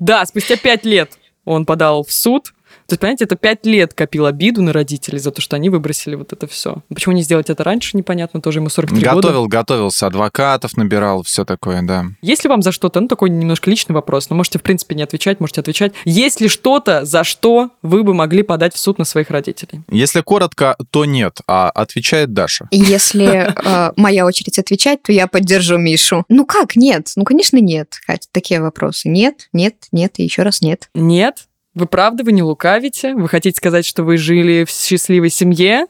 Да, 0.00 0.24
спустя 0.26 0.56
5 0.56 0.84
лет 0.84 1.12
он 1.44 1.64
подал 1.64 2.04
в 2.04 2.12
суд. 2.12 2.52
То 2.88 2.94
есть, 2.94 3.00
понимаете, 3.00 3.24
это 3.24 3.36
5 3.36 3.66
лет 3.66 3.92
копил 3.92 4.24
обиду 4.24 4.62
на 4.62 4.72
родителей 4.72 5.18
за 5.18 5.30
то, 5.30 5.42
что 5.42 5.56
они 5.56 5.68
выбросили 5.68 6.14
вот 6.14 6.32
это 6.32 6.46
все. 6.46 6.76
Почему 6.88 7.14
не 7.14 7.20
сделать 7.20 7.50
это 7.50 7.62
раньше, 7.62 7.98
непонятно, 7.98 8.40
тоже 8.40 8.60
ему 8.60 8.70
43 8.70 9.04
года. 9.04 9.14
Готовил, 9.14 9.46
готовился, 9.46 10.06
адвокатов 10.06 10.74
набирал, 10.78 11.22
все 11.22 11.44
такое, 11.44 11.82
да. 11.82 12.06
Есть 12.22 12.44
ли 12.44 12.48
вам 12.48 12.62
за 12.62 12.72
что-то, 12.72 13.00
ну, 13.00 13.06
такой 13.06 13.28
немножко 13.28 13.68
личный 13.68 13.92
вопрос, 13.92 14.30
но 14.30 14.36
можете, 14.36 14.58
в 14.58 14.62
принципе, 14.62 14.94
не 14.94 15.02
отвечать, 15.02 15.38
можете 15.38 15.60
отвечать. 15.60 15.92
Есть 16.06 16.40
ли 16.40 16.48
что-то, 16.48 17.04
за 17.04 17.24
что 17.24 17.72
вы 17.82 18.04
бы 18.04 18.14
могли 18.14 18.42
подать 18.42 18.74
в 18.74 18.78
суд 18.78 18.96
на 18.98 19.04
своих 19.04 19.28
родителей? 19.28 19.82
Если 19.90 20.22
коротко, 20.22 20.74
то 20.90 21.04
нет, 21.04 21.40
а 21.46 21.68
отвечает 21.68 22.32
Даша. 22.32 22.68
Если 22.70 23.52
э, 23.54 23.92
моя 23.96 24.24
очередь 24.24 24.58
отвечать, 24.58 25.02
то 25.02 25.12
я 25.12 25.26
поддержу 25.26 25.76
Мишу. 25.76 26.24
Ну 26.30 26.46
как, 26.46 26.74
нет? 26.74 27.12
Ну, 27.16 27.24
конечно, 27.24 27.58
нет. 27.58 27.98
Катя, 28.06 28.28
такие 28.32 28.62
вопросы. 28.62 29.10
Нет, 29.10 29.48
нет, 29.52 29.74
нет 29.92 30.14
и 30.16 30.22
еще 30.22 30.42
раз 30.42 30.62
нет. 30.62 30.88
Нет? 30.94 31.47
Вы 31.78 31.86
правда, 31.86 32.24
вы 32.24 32.32
не 32.32 32.42
лукавите? 32.42 33.14
Вы 33.14 33.28
хотите 33.28 33.56
сказать, 33.56 33.86
что 33.86 34.02
вы 34.02 34.16
жили 34.16 34.64
в 34.64 34.70
счастливой 34.70 35.30
семье? 35.30 35.86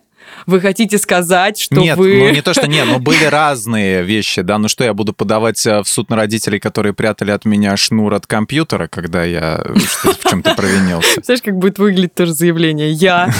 Вы 0.46 0.60
хотите 0.60 0.98
сказать, 0.98 1.58
что 1.58 1.76
нет, 1.76 1.96
вы... 1.96 2.18
ну 2.18 2.28
не 2.30 2.42
то, 2.42 2.52
что 2.52 2.68
нет, 2.68 2.86
но 2.86 2.98
были 2.98 3.24
разные 3.24 4.02
вещи, 4.02 4.42
да, 4.42 4.58
ну 4.58 4.68
что 4.68 4.84
я 4.84 4.92
буду 4.92 5.14
подавать 5.14 5.64
э, 5.66 5.80
в 5.82 5.88
суд 5.88 6.10
на 6.10 6.16
родителей, 6.16 6.58
которые 6.58 6.92
прятали 6.92 7.30
от 7.30 7.46
меня 7.46 7.76
шнур 7.78 8.12
от 8.12 8.26
компьютера, 8.26 8.88
когда 8.88 9.24
я 9.24 9.64
в 9.64 10.28
чем-то 10.28 10.54
провинился. 10.54 11.20
Знаешь, 11.22 11.40
как 11.42 11.56
будет 11.56 11.78
выглядеть 11.78 12.14
тоже 12.14 12.34
заявление? 12.34 12.92
Я, 12.92 13.32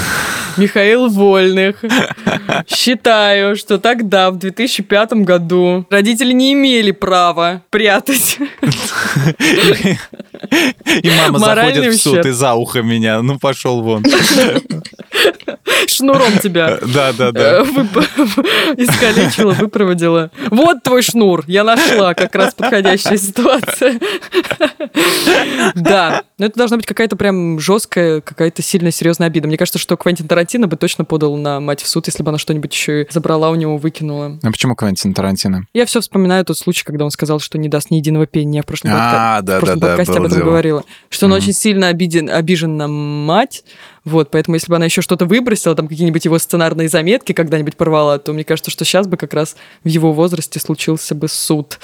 Михаил 0.58 1.08
Вольных, 1.08 1.76
считаю, 2.68 3.56
что 3.56 3.78
тогда, 3.78 4.30
в 4.30 4.38
2005 4.38 5.12
году, 5.24 5.86
родители 5.90 6.32
не 6.32 6.52
имели 6.52 6.90
права 6.90 7.62
прятать. 7.70 8.38
И 11.02 11.10
мама 11.10 11.38
Моральный 11.38 11.74
заходит 11.74 11.94
в 11.94 12.02
суд 12.02 12.12
ущерб. 12.14 12.26
и 12.26 12.30
за 12.30 12.54
ухо 12.54 12.82
меня, 12.82 13.22
ну 13.22 13.38
пошел 13.38 13.82
вон. 13.82 14.04
Шнуром 15.86 16.38
тебя 16.42 16.78
Да, 16.94 17.12
да, 17.12 17.28
э, 17.28 17.32
да. 17.32 17.60
вып- 17.62 18.76
искалечила, 18.76 19.52
выпроводила. 19.52 20.30
Вот 20.50 20.82
твой 20.82 21.02
шнур, 21.02 21.44
я 21.46 21.64
нашла 21.64 22.14
как 22.14 22.34
раз 22.34 22.54
подходящая 22.54 23.16
ситуация. 23.18 23.98
Да, 25.74 26.22
но 26.38 26.46
это 26.46 26.58
должна 26.58 26.76
быть 26.76 26.86
какая-то 26.86 27.16
прям 27.16 27.58
жесткая, 27.60 28.20
какая-то 28.20 28.62
сильная, 28.62 28.90
серьезная 28.90 29.26
обида. 29.28 29.48
Мне 29.48 29.56
кажется, 29.56 29.78
что 29.78 29.96
Квентин 29.96 30.26
Тарантино 30.28 30.66
бы 30.66 30.76
точно 30.76 31.04
подал 31.04 31.36
на 31.36 31.60
мать 31.60 31.82
в 31.82 31.88
суд, 31.88 32.06
если 32.06 32.22
бы 32.22 32.30
она 32.30 32.38
что-нибудь 32.38 32.72
еще 32.72 33.02
и 33.02 33.06
забрала 33.10 33.50
у 33.50 33.54
него, 33.54 33.76
выкинула. 33.76 34.38
А 34.42 34.50
почему 34.50 34.74
Квентин 34.74 35.14
Тарантино? 35.14 35.64
Я 35.74 35.86
все 35.86 36.00
вспоминаю 36.00 36.44
тот 36.44 36.58
случай, 36.58 36.84
когда 36.84 37.04
он 37.04 37.10
сказал, 37.10 37.40
что 37.40 37.58
не 37.58 37.68
даст 37.68 37.90
ни 37.90 37.96
единого 37.96 38.26
пения. 38.26 38.58
Я 38.58 38.62
в 38.62 38.66
прошлом, 38.66 38.90
А, 38.94 39.38
подка- 39.40 39.42
да, 39.46 39.56
в 39.56 39.60
прошлом 39.60 39.78
да, 39.80 39.86
да, 39.86 39.92
подкасте 39.96 40.18
об 40.18 40.26
этом 40.26 40.38
дело. 40.38 40.48
говорила. 40.48 40.84
Что 41.10 41.26
он 41.26 41.32
очень 41.32 41.52
сильно 41.52 41.88
обиден, 41.88 42.28
обижен 42.30 42.76
на 42.76 42.88
мать. 42.88 43.64
Вот, 44.08 44.30
поэтому 44.30 44.54
если 44.54 44.70
бы 44.70 44.76
она 44.76 44.86
еще 44.86 45.02
что-то 45.02 45.26
выбросила, 45.26 45.74
там 45.74 45.86
какие-нибудь 45.86 46.24
его 46.24 46.38
сценарные 46.38 46.88
заметки 46.88 47.34
когда-нибудь 47.34 47.76
порвала, 47.76 48.18
то 48.18 48.32
мне 48.32 48.42
кажется, 48.42 48.70
что 48.70 48.86
сейчас 48.86 49.06
бы 49.06 49.18
как 49.18 49.34
раз 49.34 49.54
в 49.84 49.88
его 49.88 50.14
возрасте 50.14 50.58
случился 50.58 51.14
бы 51.14 51.28
суд. 51.28 51.78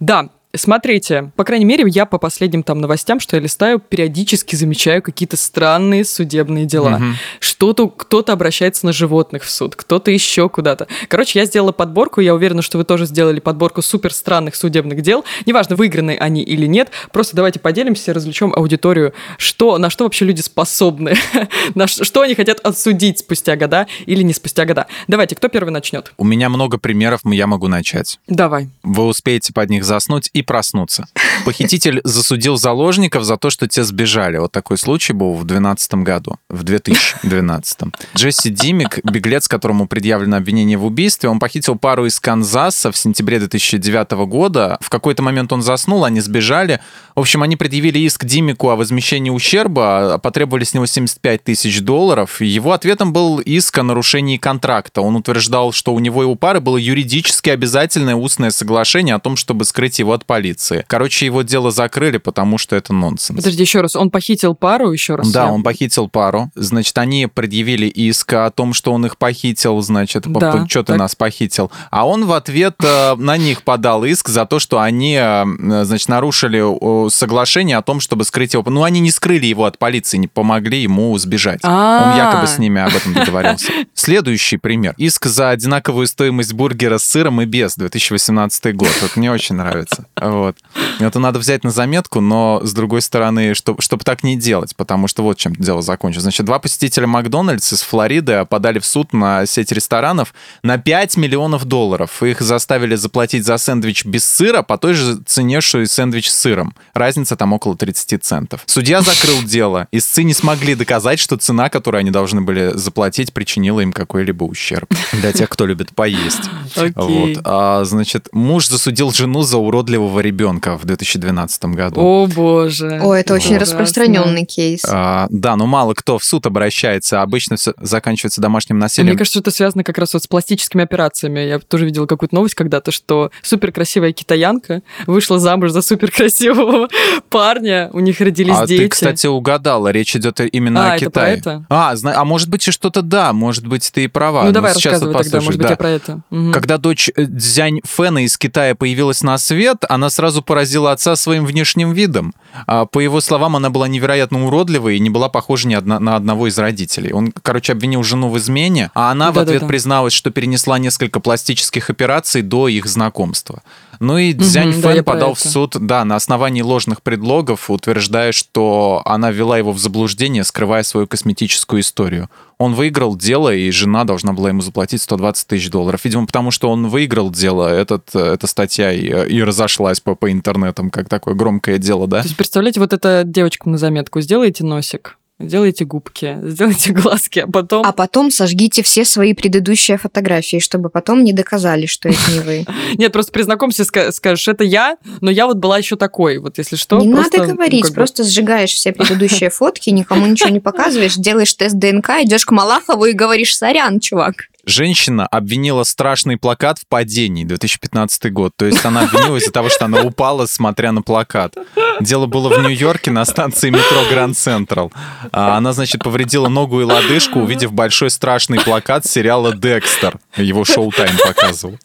Да, 0.00 0.30
Смотрите, 0.56 1.30
по 1.36 1.44
крайней 1.44 1.66
мере, 1.66 1.84
я 1.88 2.06
по 2.06 2.16
последним 2.16 2.62
там 2.62 2.80
новостям, 2.80 3.20
что 3.20 3.36
я 3.36 3.42
листаю, 3.42 3.80
периодически 3.80 4.56
замечаю 4.56 5.02
какие-то 5.02 5.36
странные 5.36 6.06
судебные 6.06 6.64
дела. 6.64 6.98
Мгм. 6.98 7.16
Что-то 7.38 7.88
кто-то 7.88 8.32
обращается 8.32 8.86
на 8.86 8.92
животных 8.92 9.42
в 9.42 9.50
суд, 9.50 9.76
кто-то 9.76 10.10
еще 10.10 10.48
куда-то. 10.48 10.88
Короче, 11.08 11.38
я 11.40 11.44
сделала 11.44 11.72
подборку, 11.72 12.22
я 12.22 12.34
уверена, 12.34 12.62
что 12.62 12.78
вы 12.78 12.84
тоже 12.84 13.04
сделали 13.04 13.40
подборку 13.40 13.82
супер 13.82 14.10
странных 14.12 14.54
судебных 14.54 15.02
дел. 15.02 15.22
Неважно, 15.44 15.76
выиграны 15.76 16.16
они 16.18 16.42
или 16.42 16.66
нет, 16.66 16.90
просто 17.12 17.36
давайте 17.36 17.60
поделимся, 17.60 18.14
развлечем 18.14 18.54
аудиторию, 18.54 19.12
что, 19.36 19.76
на 19.76 19.90
что 19.90 20.04
вообще 20.04 20.24
люди 20.24 20.40
способны, 20.40 21.14
на 21.74 21.86
что 21.86 22.22
они 22.22 22.34
хотят 22.34 22.60
отсудить 22.60 23.18
спустя 23.18 23.54
года 23.56 23.86
или 24.06 24.22
не 24.22 24.32
спустя 24.32 24.64
года. 24.64 24.86
Давайте, 25.08 25.36
кто 25.36 25.48
первый 25.48 25.70
начнет? 25.70 26.14
У 26.16 26.24
меня 26.24 26.48
много 26.48 26.78
примеров, 26.78 27.20
я 27.24 27.46
могу 27.46 27.68
начать. 27.68 28.18
Давай. 28.28 28.70
Вы 28.82 29.04
успеете 29.04 29.52
под 29.52 29.68
них 29.68 29.84
заснуть 29.84 30.30
и 30.38 30.42
проснуться. 30.42 31.06
Похититель 31.44 32.00
засудил 32.04 32.56
заложников 32.56 33.24
за 33.24 33.36
то, 33.36 33.50
что 33.50 33.66
те 33.66 33.84
сбежали. 33.84 34.38
Вот 34.38 34.52
такой 34.52 34.78
случай 34.78 35.12
был 35.12 35.34
в 35.34 35.44
2012 35.44 35.94
году, 35.94 36.36
в 36.48 36.62
2012. 36.62 37.78
Джесси 38.14 38.50
Димик, 38.50 38.98
беглец, 39.04 39.48
которому 39.48 39.86
предъявлено 39.86 40.36
обвинение 40.36 40.76
в 40.76 40.84
убийстве, 40.84 41.28
он 41.28 41.38
похитил 41.38 41.76
пару 41.76 42.06
из 42.06 42.20
Канзаса 42.20 42.92
в 42.92 42.96
сентябре 42.96 43.38
2009 43.38 44.10
года. 44.26 44.78
В 44.80 44.90
какой-то 44.90 45.22
момент 45.22 45.52
он 45.52 45.62
заснул, 45.62 46.04
они 46.04 46.20
сбежали. 46.20 46.80
В 47.14 47.20
общем, 47.20 47.42
они 47.42 47.56
предъявили 47.56 47.98
иск 48.00 48.24
Димику 48.24 48.70
о 48.70 48.76
возмещении 48.76 49.30
ущерба, 49.30 50.14
а 50.14 50.18
потребовали 50.18 50.64
с 50.64 50.74
него 50.74 50.86
75 50.86 51.44
тысяч 51.44 51.80
долларов. 51.80 52.40
Его 52.40 52.72
ответом 52.72 53.12
был 53.12 53.40
иск 53.40 53.78
о 53.78 53.82
нарушении 53.82 54.36
контракта. 54.36 55.00
Он 55.00 55.16
утверждал, 55.16 55.72
что 55.72 55.94
у 55.94 55.98
него 55.98 56.22
и 56.22 56.26
у 56.26 56.36
пары 56.36 56.60
было 56.60 56.76
юридически 56.76 57.50
обязательное 57.50 58.14
устное 58.14 58.50
соглашение 58.50 59.14
о 59.14 59.18
том, 59.18 59.36
чтобы 59.36 59.64
скрыть 59.64 59.98
его 59.98 60.12
от 60.12 60.24
полиции. 60.28 60.84
Короче, 60.86 61.24
его 61.26 61.42
дело 61.42 61.70
закрыли, 61.72 62.18
потому 62.18 62.58
что 62.58 62.76
это 62.76 62.92
нонсенс. 62.92 63.38
Подожди, 63.38 63.62
еще 63.62 63.80
раз, 63.80 63.96
он 63.96 64.10
похитил 64.10 64.54
пару, 64.54 64.92
еще 64.92 65.16
раз? 65.16 65.32
Да, 65.32 65.46
Я- 65.46 65.50
он 65.50 65.62
похитил 65.62 66.06
пару. 66.08 66.50
Значит, 66.54 66.96
они 66.98 67.26
предъявили 67.26 67.86
иск 67.86 68.34
о 68.34 68.50
том, 68.50 68.74
что 68.74 68.92
он 68.92 69.06
их 69.06 69.16
похитил, 69.16 69.80
значит, 69.80 70.24
Да, 70.26 70.66
что 70.68 70.82
ты 70.82 70.92
так. 70.92 70.98
нас 70.98 71.14
похитил. 71.16 71.72
А 71.90 72.06
он 72.06 72.26
в 72.26 72.32
ответ 72.32 72.74
э, 72.84 73.14
на 73.16 73.38
них 73.38 73.62
подал 73.62 74.04
иск 74.04 74.28
за 74.28 74.44
то, 74.44 74.58
что 74.58 74.80
они, 74.80 75.18
э, 75.18 75.44
значит, 75.84 76.08
нарушили 76.08 76.60
э, 76.60 77.10
соглашение 77.10 77.78
о 77.78 77.82
том, 77.82 77.98
чтобы 78.00 78.24
скрыть 78.24 78.52
его. 78.52 78.62
Ну, 78.68 78.82
они 78.82 79.00
не 79.00 79.10
скрыли 79.10 79.46
его 79.46 79.64
от 79.64 79.78
полиции, 79.78 80.18
не 80.18 80.28
помогли 80.28 80.82
ему 80.82 81.16
сбежать. 81.16 81.60
А. 81.62 82.10
Он 82.12 82.18
якобы 82.18 82.46
с 82.46 82.58
ними 82.58 82.82
об 82.82 82.94
этом 82.94 83.14
договорился. 83.14 83.72
Следующий 83.94 84.58
пример. 84.58 84.94
Иск 84.98 85.24
за 85.24 85.50
одинаковую 85.50 86.06
стоимость 86.06 86.52
бургера 86.52 86.98
с 86.98 87.04
сыром 87.04 87.40
и 87.40 87.46
без, 87.46 87.76
2018 87.76 88.76
год. 88.76 88.90
Вот 89.00 89.16
мне 89.16 89.32
очень 89.32 89.56
нравится. 89.56 90.04
Вот. 90.20 90.56
Это 90.98 91.18
надо 91.18 91.38
взять 91.38 91.64
на 91.64 91.70
заметку, 91.70 92.20
но 92.20 92.60
с 92.62 92.72
другой 92.72 93.02
стороны, 93.02 93.54
чтобы, 93.54 93.82
чтобы 93.82 94.04
так 94.04 94.22
не 94.22 94.36
делать, 94.36 94.74
потому 94.76 95.08
что 95.08 95.22
вот 95.22 95.38
чем 95.38 95.54
дело 95.54 95.82
закончилось. 95.82 96.22
Значит, 96.22 96.46
два 96.46 96.58
посетителя 96.58 97.06
Макдональдс 97.06 97.72
из 97.72 97.82
Флориды 97.82 98.44
подали 98.46 98.78
в 98.78 98.86
суд 98.86 99.12
на 99.12 99.46
сеть 99.46 99.72
ресторанов 99.72 100.34
на 100.62 100.78
5 100.78 101.16
миллионов 101.16 101.64
долларов. 101.64 102.22
Их 102.22 102.40
заставили 102.40 102.94
заплатить 102.94 103.44
за 103.44 103.58
сэндвич 103.58 104.04
без 104.04 104.24
сыра 104.24 104.62
по 104.62 104.78
той 104.78 104.94
же 104.94 105.16
цене, 105.26 105.60
что 105.60 105.80
и 105.80 105.86
сэндвич 105.86 106.30
с 106.30 106.36
сыром. 106.36 106.74
Разница 106.94 107.36
там 107.36 107.52
около 107.52 107.76
30 107.76 108.22
центов. 108.22 108.62
Судья 108.66 109.00
закрыл 109.00 109.42
дело. 109.42 109.88
Истцы 109.92 110.22
не 110.22 110.34
смогли 110.34 110.74
доказать, 110.74 111.18
что 111.18 111.36
цена, 111.36 111.68
которую 111.68 112.00
они 112.00 112.10
должны 112.10 112.40
были 112.40 112.72
заплатить, 112.74 113.32
причинила 113.32 113.80
им 113.80 113.92
какой-либо 113.92 114.44
ущерб. 114.44 114.92
Для 115.12 115.32
тех, 115.32 115.48
кто 115.48 115.66
любит 115.66 115.94
поесть. 115.94 116.50
Окей. 116.76 116.92
Вот. 116.96 117.42
А, 117.44 117.84
значит, 117.84 118.28
муж 118.32 118.68
засудил 118.68 119.12
жену 119.12 119.42
за 119.42 119.58
уродливого 119.58 120.07
ребенка 120.20 120.76
в 120.78 120.84
2012 120.84 121.64
году. 121.66 122.00
О, 122.00 122.26
боже. 122.26 123.00
О, 123.02 123.12
это 123.14 123.34
очень 123.34 123.52
Вот. 123.54 123.62
распространенный 123.62 124.44
кейс. 124.44 124.82
А, 124.88 125.26
да, 125.30 125.56
но 125.56 125.66
мало 125.66 125.94
кто 125.94 126.18
в 126.18 126.24
суд 126.24 126.46
обращается. 126.46 127.22
Обычно 127.22 127.56
все 127.56 127.74
заканчивается 127.80 128.40
домашним 128.40 128.76
Мне 128.76 128.82
насилием. 128.84 129.16
кажется, 129.16 129.40
что 129.40 129.48
это 129.50 129.56
связано 129.56 129.84
как 129.84 129.98
раз 129.98 130.14
вот 130.14 130.22
с 130.22 130.26
пластическими 130.26 130.84
операциями. 130.84 131.40
Я 131.40 131.58
тоже 131.58 131.84
видела 131.84 132.06
какую-то 132.06 132.34
новость 132.34 132.54
когда-то, 132.54 132.90
что 132.92 133.30
суперкрасивая 133.42 134.12
китаянка 134.12 134.82
вышла 135.06 135.38
замуж 135.38 135.70
за 135.70 135.82
суперкрасивого 135.82 136.88
парня, 137.28 137.90
у 137.92 138.00
них 138.00 138.20
родились 138.20 138.54
а 138.56 138.66
дети. 138.66 138.82
ты, 138.82 138.88
кстати, 138.88 139.26
угадала. 139.26 139.88
Речь 139.90 140.14
идет 140.16 140.40
именно 140.52 140.90
А, 140.90 140.92
о 140.92 140.96
это 140.96 141.06
Китае. 141.06 141.10
про 141.42 141.50
это? 141.52 141.66
А, 141.68 141.96
зна- 141.96 142.14
а 142.16 142.24
может 142.24 142.48
быть 142.48 142.66
и 142.68 142.70
что-то 142.70 143.02
да, 143.02 143.32
может 143.32 143.66
быть 143.66 143.90
ты 143.92 144.04
и 144.04 144.08
права. 144.08 144.44
ну 144.44 144.52
давай 144.52 144.74
сейчас 144.74 144.94
рассказывай 144.94 145.22
тогда, 145.22 145.38
может 145.40 145.58
быть, 145.58 145.66
да. 145.66 145.70
я 145.70 145.76
про 145.76 145.90
это. 145.90 146.20
Мгм. 146.30 146.52
Когда 146.52 146.78
дочь 146.78 147.10
э, 147.16 147.24
Цзянь 147.26 147.80
Фэна 147.84 148.24
из 148.24 148.36
Китая 148.38 148.74
появилась 148.74 149.22
на 149.22 149.36
свет, 149.38 149.78
она 149.88 149.97
сразу 150.08 150.40
поразила 150.42 150.92
отца 150.92 151.16
своим 151.16 151.44
внешним 151.44 151.92
видом. 151.92 152.32
А, 152.66 152.86
По 152.86 153.00
его 153.00 153.20
словам, 153.20 153.56
она 153.56 153.70
была 153.70 153.88
невероятно 153.88 154.46
уродливой 154.46 154.96
и 154.96 155.00
не 155.00 155.10
была 155.10 155.28
похожа 155.28 155.66
ни 155.68 155.74
одна- 155.74 156.00
на 156.00 156.14
одного 156.16 156.46
из 156.46 156.56
родителей. 156.58 157.12
Он, 157.12 157.32
короче, 157.42 157.72
обвинил 157.72 158.02
жену 158.04 158.28
в 158.30 158.38
измене, 158.38 158.90
а 158.94 159.10
она 159.10 159.30
в 159.30 159.34
Да-да-да. 159.34 159.56
ответ 159.56 159.68
призналась, 159.68 160.12
что 160.12 160.30
перенесла 160.30 160.78
несколько 160.78 161.20
пластических 161.20 161.90
операций 161.90 162.42
до 162.42 162.68
их 162.68 162.86
знакомства. 162.86 163.62
Ну 164.00 164.18
и 164.18 164.32
да, 164.32 164.44
Фэн 164.44 164.82
про 164.82 165.02
подал 165.02 165.34
в 165.34 165.40
суд, 165.40 165.76
да, 165.78 166.04
на 166.04 166.16
основании 166.16 166.62
ложных 166.62 167.02
предлогов, 167.02 167.70
утверждая, 167.70 168.32
что 168.32 169.02
она 169.04 169.30
ввела 169.30 169.58
его 169.58 169.72
в 169.72 169.78
заблуждение, 169.78 170.44
скрывая 170.44 170.82
свою 170.82 171.06
косметическую 171.06 171.80
историю. 171.80 172.30
Он 172.58 172.74
выиграл 172.74 173.16
дело, 173.16 173.52
и 173.54 173.70
жена 173.70 174.04
должна 174.04 174.32
была 174.32 174.48
ему 174.48 174.62
заплатить 174.62 175.02
120 175.02 175.46
тысяч 175.46 175.70
долларов. 175.70 176.04
Видимо, 176.04 176.26
потому 176.26 176.50
что 176.50 176.70
он 176.70 176.88
выиграл 176.88 177.30
дело, 177.30 177.68
этот, 177.68 178.10
э, 178.14 178.18
эта 178.18 178.46
статья 178.46 178.92
и, 178.92 179.32
и 179.32 179.42
разошлась 179.42 180.00
по, 180.00 180.14
по 180.14 180.30
интернетам, 180.30 180.90
как 180.90 181.08
такое 181.08 181.34
громкое 181.34 181.78
дело, 181.78 182.08
да? 182.08 182.22
То 182.22 182.26
есть, 182.26 182.36
представляете, 182.36 182.80
вот 182.80 182.92
это 182.92 183.22
девочкам 183.24 183.72
на 183.72 183.78
заметку. 183.78 184.20
Сделайте 184.20 184.64
носик, 184.64 185.18
сделайте 185.38 185.84
губки, 185.84 186.38
сделайте 186.42 186.92
глазки, 186.92 187.40
а 187.40 187.46
потом... 187.46 187.84
А 187.84 187.92
потом 187.92 188.30
сожгите 188.30 188.82
все 188.82 189.04
свои 189.04 189.34
предыдущие 189.34 189.98
фотографии, 189.98 190.58
чтобы 190.58 190.90
потом 190.90 191.24
не 191.24 191.32
доказали, 191.32 191.86
что 191.86 192.08
это 192.08 192.18
не 192.32 192.40
вы. 192.40 192.66
Нет, 192.96 193.12
просто 193.12 193.32
при 193.32 193.42
знакомстве 193.42 193.84
ска- 193.84 194.12
скажешь, 194.12 194.48
это 194.48 194.64
я, 194.64 194.96
но 195.20 195.30
я 195.30 195.46
вот 195.46 195.58
была 195.58 195.78
еще 195.78 195.96
такой. 195.96 196.38
Вот 196.38 196.58
если 196.58 196.76
что, 196.76 196.98
Не 196.98 197.08
надо 197.08 197.38
ну, 197.38 197.54
говорить, 197.54 197.94
просто 197.94 198.24
сжигаешь 198.24 198.72
все 198.72 198.92
предыдущие 198.92 199.50
фотки, 199.50 199.90
никому 199.90 200.26
ничего 200.26 200.50
не 200.50 200.60
показываешь, 200.60 201.14
делаешь 201.14 201.54
тест 201.54 201.76
ДНК, 201.76 202.10
идешь 202.22 202.44
к 202.44 202.50
Малахову 202.50 203.06
и 203.06 203.12
говоришь, 203.12 203.56
сорян, 203.56 204.00
чувак. 204.00 204.48
Женщина 204.68 205.26
обвинила 205.26 205.82
страшный 205.82 206.36
плакат 206.36 206.78
в 206.78 206.86
падении, 206.86 207.44
2015 207.44 208.30
год. 208.30 208.52
То 208.54 208.66
есть 208.66 208.84
она 208.84 209.04
обвинила 209.04 209.38
из-за 209.38 209.50
того, 209.50 209.70
что 209.70 209.86
она 209.86 210.02
упала, 210.02 210.44
смотря 210.44 210.92
на 210.92 211.00
плакат. 211.00 211.54
Дело 212.00 212.26
было 212.26 212.50
в 212.50 212.58
Нью-Йорке 212.62 213.10
на 213.10 213.24
станции 213.24 213.70
метро 213.70 214.04
Гранд 214.10 214.36
Централ. 214.36 214.92
А 215.32 215.56
Она, 215.56 215.72
значит, 215.72 216.04
повредила 216.04 216.48
ногу 216.48 216.82
и 216.82 216.84
лодыжку, 216.84 217.40
увидев 217.40 217.72
большой 217.72 218.10
страшный 218.10 218.60
плакат 218.60 219.06
сериала 219.06 219.56
«Декстер». 219.56 220.18
Его 220.36 220.66
шоу-тайм 220.66 221.16
показывал. 221.16 221.78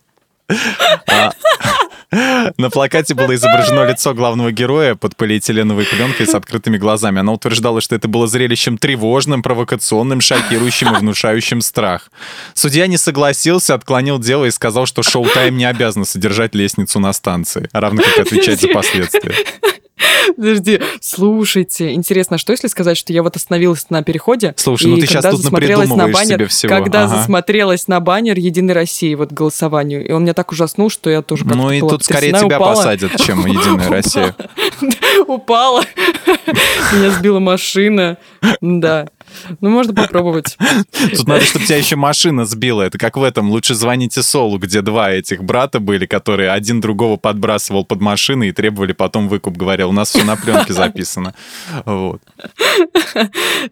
На 2.57 2.69
плакате 2.69 3.13
было 3.15 3.33
изображено 3.33 3.85
лицо 3.89 4.13
главного 4.13 4.51
героя 4.51 4.95
под 4.95 5.15
полиэтиленовой 5.15 5.85
пленкой 5.85 6.27
с 6.27 6.35
открытыми 6.35 6.77
глазами. 6.77 7.19
Она 7.19 7.33
утверждала, 7.33 7.81
что 7.81 7.95
это 7.95 8.07
было 8.07 8.27
зрелищем 8.27 8.77
тревожным, 8.77 9.41
провокационным, 9.41 10.21
шокирующим 10.21 10.95
и 10.95 10.99
внушающим 10.99 11.61
страх. 11.61 12.11
Судья 12.53 12.87
не 12.87 12.97
согласился, 12.97 13.73
отклонил 13.73 14.19
дело 14.19 14.45
и 14.45 14.51
сказал, 14.51 14.85
что 14.85 15.01
шоу-тайм 15.01 15.57
не 15.57 15.65
обязан 15.65 16.05
содержать 16.05 16.53
лестницу 16.53 16.99
на 16.99 17.13
станции, 17.13 17.69
равно 17.73 18.03
как 18.03 18.27
отвечать 18.27 18.61
за 18.61 18.67
последствия. 18.67 19.33
Подожди, 20.35 20.81
слушайте, 21.01 21.93
интересно, 21.93 22.37
что 22.37 22.51
если 22.51 22.67
сказать, 22.67 22.97
что 22.97 23.13
я 23.13 23.23
вот 23.23 23.35
остановилась 23.35 23.89
на 23.89 24.03
переходе? 24.03 24.53
Слушай, 24.57 24.87
ну 24.87 24.97
ты 24.97 25.07
когда 25.07 25.31
тут 25.31 25.43
на 25.51 26.07
баннер, 26.07 26.35
себе 26.37 26.47
всего. 26.47 26.69
Когда 26.69 27.03
Ага. 27.03 27.17
засмотрелась 27.17 27.87
на 27.87 27.99
баннер 27.99 28.37
Единой 28.37 28.73
России 28.73 29.13
вот 29.15 29.31
голосованию, 29.31 30.07
и 30.07 30.11
он 30.11 30.23
меня 30.23 30.33
так 30.33 30.51
ужаснул, 30.51 30.89
что 30.89 31.09
я 31.09 31.21
тоже 31.21 31.43
как-то 31.43 31.57
Ну 31.57 31.71
и 31.71 31.79
тут 31.79 32.03
скорее 32.03 32.33
тебя 32.33 32.57
упала. 32.57 32.75
посадят, 32.75 33.15
чем 33.21 33.45
Единая 33.45 33.89
Россия. 33.89 34.35
Упала, 35.27 35.83
меня 36.93 37.11
сбила 37.11 37.39
машина, 37.39 38.17
да. 38.61 39.07
Ну, 39.61 39.69
можно 39.69 39.93
попробовать. 39.93 40.57
Тут 41.11 41.27
надо, 41.27 41.45
чтобы 41.45 41.65
тебя 41.65 41.77
еще 41.77 41.95
машина 41.95 42.45
сбила. 42.45 42.83
Это 42.83 42.97
как 42.97 43.17
в 43.17 43.23
этом 43.23 43.49
«Лучше 43.49 43.73
звоните 43.73 44.21
Солу», 44.21 44.57
где 44.57 44.81
два 44.81 45.11
этих 45.11 45.43
брата 45.43 45.79
были, 45.79 46.05
которые 46.05 46.51
один 46.51 46.81
другого 46.81 47.17
подбрасывал 47.17 47.85
под 47.85 48.01
машины 48.01 48.49
и 48.49 48.51
требовали 48.51 48.93
потом 48.93 49.27
выкуп. 49.29 49.57
Говорил, 49.57 49.89
у 49.89 49.93
нас 49.93 50.09
все 50.09 50.23
на 50.23 50.35
пленке 50.35 50.73
записано. 50.73 51.33
Вот. 51.85 52.21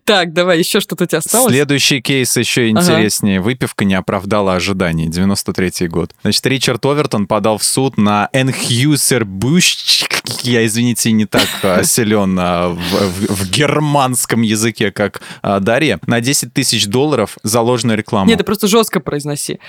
Так, 0.04 0.34
давай, 0.34 0.60
еще 0.60 0.80
что-то 0.80 1.04
у 1.04 1.08
тебя 1.08 1.20
осталось? 1.20 1.52
Следующий 1.52 2.02
кейс 2.02 2.36
еще 2.36 2.70
интереснее. 2.70 3.40
Выпивка 3.40 3.86
не 3.86 3.96
оправдала 3.96 4.56
ожиданий. 4.56 5.10
93-й 5.10 5.88
год. 5.88 6.12
Значит, 6.22 6.46
Ричард 6.46 6.86
Овертон 6.86 7.28
подал 7.28 7.58
в 7.58 7.64
суд 7.64 7.98
на 7.98 8.30
Энхьюсер 8.34 9.26
Буш. 9.26 10.08
Я, 10.44 10.66
извините, 10.66 11.12
не 11.12 11.26
так 11.32 11.48
а, 11.64 11.84
силен 11.84 12.38
а, 12.40 12.68
в, 12.70 12.76
в- 12.78 13.36
в 13.36 13.50
германском 13.50 14.42
языке, 14.44 14.92
как 14.92 15.22
а, 15.42 15.60
Дарья. 15.60 16.00
На 16.06 16.22
10 16.22 16.54
тысяч 16.54 16.86
долларов 16.88 17.38
за 17.42 17.62
ложную 17.62 17.98
рекламу. 17.98 18.28
Нет, 18.30 18.38
ты 18.38 18.44
просто 18.44 18.68
жестко 18.68 19.00
произноси. 19.00 19.60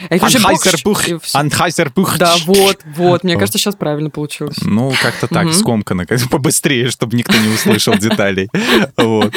Анхайзербух. 1.35 2.19
Да, 2.19 2.35
вот, 2.47 2.79
вот. 2.97 3.25
Мне 3.25 3.37
кажется, 3.37 3.59
сейчас 3.59 3.77
правильно 3.77 4.11
получилось. 4.11 4.57
Ну, 4.63 4.93
как-то 5.01 5.29
так, 5.29 5.45
Мгм. 5.45 5.53
скомканно, 5.55 6.05
побыстрее, 6.31 6.91
чтобы 6.91 7.17
никто 7.17 7.37
не 7.39 7.49
услышал 7.49 7.95
деталей. 7.97 8.49
Вот. 8.97 9.33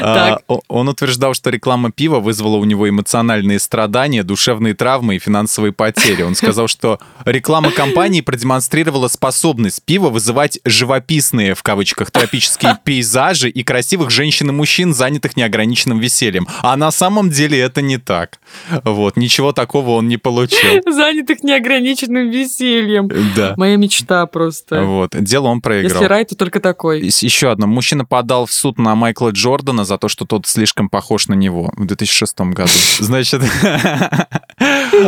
А, 0.00 0.38
Он 0.68 0.88
утверждал, 0.88 1.34
что 1.34 1.50
реклама 1.50 1.90
пива 1.92 2.20
вызвала 2.20 2.56
у 2.56 2.64
него 2.64 2.88
эмоциональные 2.88 3.58
страдания, 3.60 4.22
душевные 4.22 4.74
травмы 4.74 5.16
и 5.16 5.18
финансовые 5.18 5.72
потери. 5.72 6.22
Он 6.22 6.34
сказал, 6.34 6.66
что 6.68 6.98
реклама 7.24 7.70
компании 7.70 8.20
продемонстрировала 8.22 9.08
способность 9.08 9.82
пива 9.84 10.10
вызывать 10.10 10.58
живописные, 10.64 11.27
в 11.32 11.62
кавычках, 11.62 12.10
тропические 12.10 12.78
пейзажи 12.84 13.48
и 13.48 13.62
красивых 13.62 14.10
женщин 14.10 14.50
и 14.50 14.52
мужчин, 14.52 14.94
занятых 14.94 15.36
неограниченным 15.36 15.98
весельем. 15.98 16.46
А 16.62 16.76
на 16.76 16.90
самом 16.90 17.30
деле 17.30 17.58
это 17.58 17.82
не 17.82 17.98
так. 17.98 18.38
Вот, 18.84 19.16
ничего 19.16 19.52
такого 19.52 19.90
он 19.90 20.08
не 20.08 20.16
получил. 20.16 20.82
Занятых 20.86 21.42
неограниченным 21.42 22.30
весельем. 22.30 23.10
Да. 23.36 23.54
Моя 23.56 23.76
мечта 23.76 24.26
просто. 24.26 24.82
Вот, 24.82 25.10
дело 25.12 25.48
он 25.48 25.60
проиграл. 25.60 25.92
Если 25.92 26.04
рай, 26.04 26.24
то 26.24 26.36
только 26.36 26.60
такой. 26.60 27.00
Еще 27.00 27.50
одно. 27.50 27.66
Мужчина 27.66 28.04
подал 28.04 28.46
в 28.46 28.52
суд 28.52 28.78
на 28.78 28.94
Майкла 28.94 29.30
Джордана 29.30 29.84
за 29.84 29.98
то, 29.98 30.08
что 30.08 30.24
тот 30.24 30.46
слишком 30.46 30.88
похож 30.88 31.28
на 31.28 31.34
него 31.34 31.72
в 31.76 31.84
2006 31.86 32.40
году. 32.40 32.70
Значит, 32.98 33.42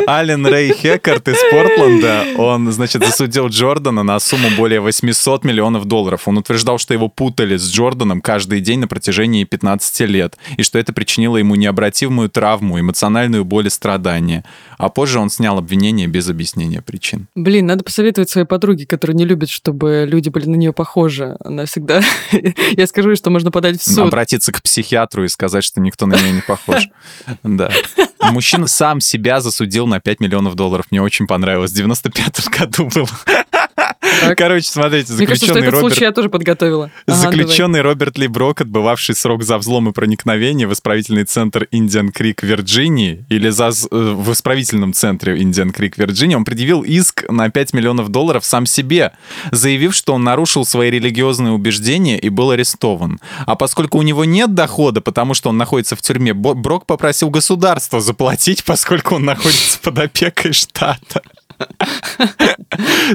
Ален 0.09 0.47
Рэй 0.47 0.73
Хеккарт 0.73 1.29
из 1.29 1.39
Портленда, 1.51 2.25
он, 2.37 2.71
значит, 2.73 3.05
засудил 3.05 3.49
Джордана 3.49 4.03
на 4.03 4.19
сумму 4.21 4.49
более 4.57 4.81
800 4.81 5.45
миллионов 5.45 5.85
долларов. 5.85 6.10
Долларов. 6.11 6.29
Он 6.29 6.39
утверждал, 6.39 6.79
что 6.79 6.95
его 6.95 7.09
путали 7.09 7.57
с 7.57 7.71
Джорданом 7.71 8.21
каждый 8.21 8.61
день 8.61 8.81
на 8.81 8.89
протяжении 8.89 9.45
15 9.45 10.01
лет, 10.09 10.37
и 10.57 10.63
что 10.63 10.79
это 10.79 10.93
причинило 10.93 11.37
ему 11.37 11.55
необратимую 11.55 12.29
травму, 12.29 12.81
эмоциональную 12.81 13.45
боль 13.45 13.67
и 13.67 13.71
страдания. 13.71 14.45
А 14.79 14.89
позже 14.89 15.19
он 15.19 15.31
снял 15.31 15.59
обвинение 15.59 16.09
без 16.09 16.29
объяснения 16.29 16.83
причин. 16.83 17.27
Блин, 17.35 17.67
надо 17.67 17.85
посоветовать 17.85 18.31
своей 18.31 18.47
подруге, 18.47 18.87
которая 18.87 19.17
не 19.17 19.25
любит, 19.25 19.51
чтобы 19.51 20.07
люди 20.09 20.29
были 20.29 20.49
на 20.49 20.57
нее 20.57 20.73
похожи. 20.73 21.37
Она 21.45 21.65
всегда... 21.65 22.03
Я 22.73 22.87
скажу, 22.87 23.15
что 23.17 23.31
можно 23.31 23.51
подать 23.51 23.81
в 23.81 23.85
суд. 23.85 24.07
Обратиться 24.07 24.53
к 24.53 24.63
психиатру 24.63 25.25
и 25.25 25.29
сказать, 25.29 25.65
что 25.65 25.81
никто 25.81 26.07
на 26.07 26.15
нее 26.15 26.33
не 26.33 26.43
похож. 26.43 26.89
Да. 27.43 27.71
Мужчина 28.33 28.67
сам 28.67 29.01
себя 29.01 29.41
засудил 29.41 29.87
на 29.87 30.01
5 30.01 30.21
миллионов 30.21 30.55
долларов. 30.55 30.87
Мне 30.91 31.03
очень 31.03 31.27
понравилось. 31.27 31.73
В 31.73 31.75
95 31.75 32.49
году 32.49 32.89
было. 32.95 33.09
Так. 34.01 34.39
Короче, 34.39 34.69
смотрите, 34.69 35.13
Мне 35.13 35.27
кажется, 35.27 35.47
что 35.47 35.55
заключенный 35.55 35.69
этот 35.69 35.81
случай 35.81 35.95
Роберт... 35.97 36.11
я 36.11 36.13
тоже 36.13 36.29
подготовила. 36.31 36.91
Ага, 37.07 37.17
Заключенный 37.17 37.81
Роберт 37.83 38.19
Ли 38.19 38.29
Брок, 38.29 38.61
отбывавший 38.63 39.15
срок 39.15 39.43
за 39.43 39.59
взлом 39.59 39.89
и 39.89 39.93
проникновение 39.93 40.67
в 40.67 40.73
исправительный 40.73 41.25
центр 41.25 41.69
Индиан 41.71 42.11
Крик, 42.11 42.43
Вирджинии, 42.43 43.25
или 43.29 43.51
за, 43.51 43.69
э, 43.69 43.73
в 43.91 44.33
исправительном 44.33 44.93
центре 44.93 45.41
Индиан 45.41 45.71
Крик, 45.71 45.99
Вирджиния, 45.99 46.37
он 46.37 46.45
предъявил 46.45 46.83
иск 46.83 47.25
на 47.31 47.51
5 47.51 47.73
миллионов 47.75 48.09
долларов 48.09 48.45
сам 48.45 48.67
себе, 48.67 49.13
заявив, 49.53 49.95
что 49.95 50.15
он 50.15 50.25
нарушил 50.25 50.65
свои 50.65 50.91
религиозные 50.91 51.53
убеждения 51.53 52.19
и 52.19 52.29
был 52.31 52.51
арестован. 52.51 53.21
А 53.47 53.55
поскольку 53.55 53.99
у 53.99 54.03
него 54.03 54.25
нет 54.25 54.55
дохода, 54.55 55.01
потому 55.01 55.35
что 55.35 55.51
он 55.51 55.59
находится 55.59 55.97
в 55.97 56.03
тюрьме, 56.03 56.33
Брок 56.33 56.87
попросил 56.87 57.31
государство 57.31 58.01
заплатить, 58.01 58.65
поскольку 58.65 59.17
он 59.17 59.25
находится 59.25 59.79
под 59.81 59.99
опекой 59.99 60.53
штата. 60.53 61.23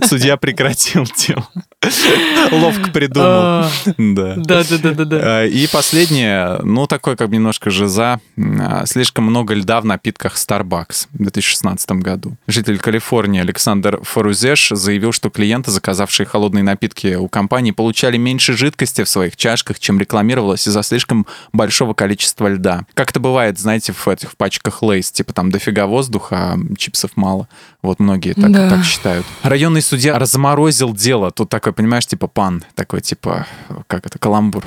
Судья 0.03 0.37
прекратил 0.37 1.05
дело. 1.17 1.47
Ловко 2.51 2.91
придумал. 2.91 3.27
А, 3.29 3.69
Да. 3.97 4.33
Да, 4.37 4.63
да, 4.63 4.91
да, 4.93 5.05
да. 5.05 5.19
А, 5.21 5.45
И 5.45 5.67
последнее, 5.67 6.59
ну, 6.63 6.87
такой 6.87 7.15
как 7.15 7.29
немножко 7.29 7.69
жиза. 7.69 8.19
А, 8.59 8.85
Слишком 8.85 9.25
много 9.25 9.53
льда 9.53 9.81
в 9.81 9.85
напитках 9.85 10.35
Starbucks 10.35 11.07
в 11.13 11.17
2016 11.17 11.91
году. 11.91 12.35
Житель 12.47 12.77
Калифорнии 12.77 13.41
Александр 13.41 13.99
Фарузеш 14.03 14.69
заявил, 14.71 15.11
что 15.11 15.29
клиенты, 15.29 15.71
заказавшие 15.71 16.25
холодные 16.25 16.63
напитки 16.63 17.15
у 17.15 17.27
компании, 17.27 17.71
получали 17.71 18.17
меньше 18.17 18.53
жидкости 18.55 19.03
в 19.03 19.09
своих 19.09 19.35
чашках, 19.37 19.79
чем 19.79 19.99
рекламировалось 19.99 20.67
из-за 20.67 20.83
слишком 20.83 21.25
большого 21.53 21.93
количества 21.93 22.47
льда. 22.47 22.85
Как 22.93 23.11
это 23.11 23.19
бывает, 23.19 23.59
знаете, 23.59 23.93
в 23.93 24.07
этих 24.07 24.31
в 24.31 24.37
пачках 24.37 24.81
Лейс, 24.81 25.11
типа 25.11 25.33
там 25.33 25.51
дофига 25.51 25.85
воздуха, 25.87 26.53
а 26.53 26.75
чипсов 26.77 27.11
мало. 27.15 27.47
Вот 27.81 27.99
многие 27.99 28.33
так, 28.33 28.51
Да. 28.51 28.69
так 28.69 28.83
считают. 28.83 29.25
Районный 29.43 29.81
судья 29.81 30.17
разморозил 30.17 30.93
дело. 30.93 31.31
Тут 31.31 31.49
такой, 31.49 31.73
понимаешь, 31.75 32.07
типа 32.07 32.27
пан, 32.27 32.63
такой 32.75 33.01
типа, 33.01 33.45
как 33.87 34.05
это, 34.07 34.17
каламбур. 34.17 34.63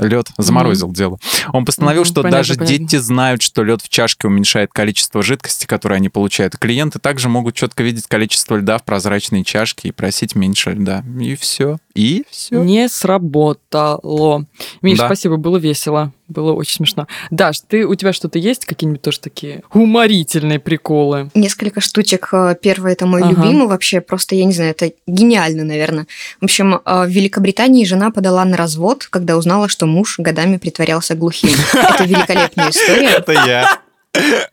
Лед 0.00 0.28
заморозил 0.38 0.92
дело. 0.92 1.18
Он 1.52 1.64
постановил, 1.64 2.02
Мгм, 2.02 2.06
что 2.08 2.22
понятно, 2.22 2.38
даже 2.38 2.54
понятно. 2.54 2.78
дети 2.78 2.96
знают, 2.96 3.42
что 3.42 3.64
лед 3.64 3.82
в 3.82 3.88
чашке 3.88 4.28
уменьшает 4.28 4.72
количество 4.72 5.24
жидкости, 5.24 5.66
которое 5.66 5.96
они 5.96 6.08
получают. 6.08 6.56
Клиенты 6.56 7.00
также 7.00 7.28
могут 7.28 7.56
четко 7.56 7.82
видеть 7.82 8.06
количество 8.06 8.54
льда 8.54 8.78
в 8.78 8.84
прозрачной 8.84 9.42
чашке 9.42 9.88
и 9.88 9.90
просить 9.92 10.36
меньше 10.36 10.70
льда. 10.70 11.02
И 11.20 11.34
все. 11.34 11.78
И 11.98 12.24
все. 12.30 12.62
Не 12.62 12.88
сработало. 12.88 14.44
Миш, 14.82 14.98
Да. 14.98 15.06
спасибо, 15.06 15.36
было 15.36 15.56
весело. 15.56 16.12
Было 16.28 16.52
очень 16.52 16.76
смешно. 16.76 17.06
Даш, 17.30 17.60
ты, 17.66 17.86
у 17.86 17.94
тебя 17.94 18.12
что-то 18.12 18.38
есть? 18.38 18.66
Какие-нибудь 18.66 19.00
тоже 19.02 19.18
такие 19.18 19.62
уморительные 19.72 20.58
приколы? 20.58 21.30
Несколько 21.34 21.80
штучек. 21.80 22.28
Э, 22.32 22.54
Первый 22.60 22.92
это 22.92 23.06
мой 23.06 23.22
Ага. 23.22 23.30
любимый 23.30 23.66
вообще. 23.66 24.00
Просто, 24.02 24.34
я 24.34 24.44
не 24.44 24.52
знаю, 24.52 24.72
это 24.72 24.92
гениально, 25.06 25.64
наверное. 25.64 26.06
В 26.40 26.44
общем, 26.44 26.74
э, 26.74 27.04
в 27.06 27.08
Великобритании 27.08 27.84
жена 27.84 28.10
подала 28.10 28.44
на 28.44 28.56
развод, 28.58 29.06
когда 29.08 29.36
узнала, 29.38 29.68
что 29.68 29.86
муж 29.86 30.18
годами 30.18 30.58
притворялся 30.58 31.14
глухим. 31.14 31.50
Это 31.72 32.04
великолепная 32.04 32.70
история. 32.70 33.08
Это 33.18 33.32
я. 33.32 33.78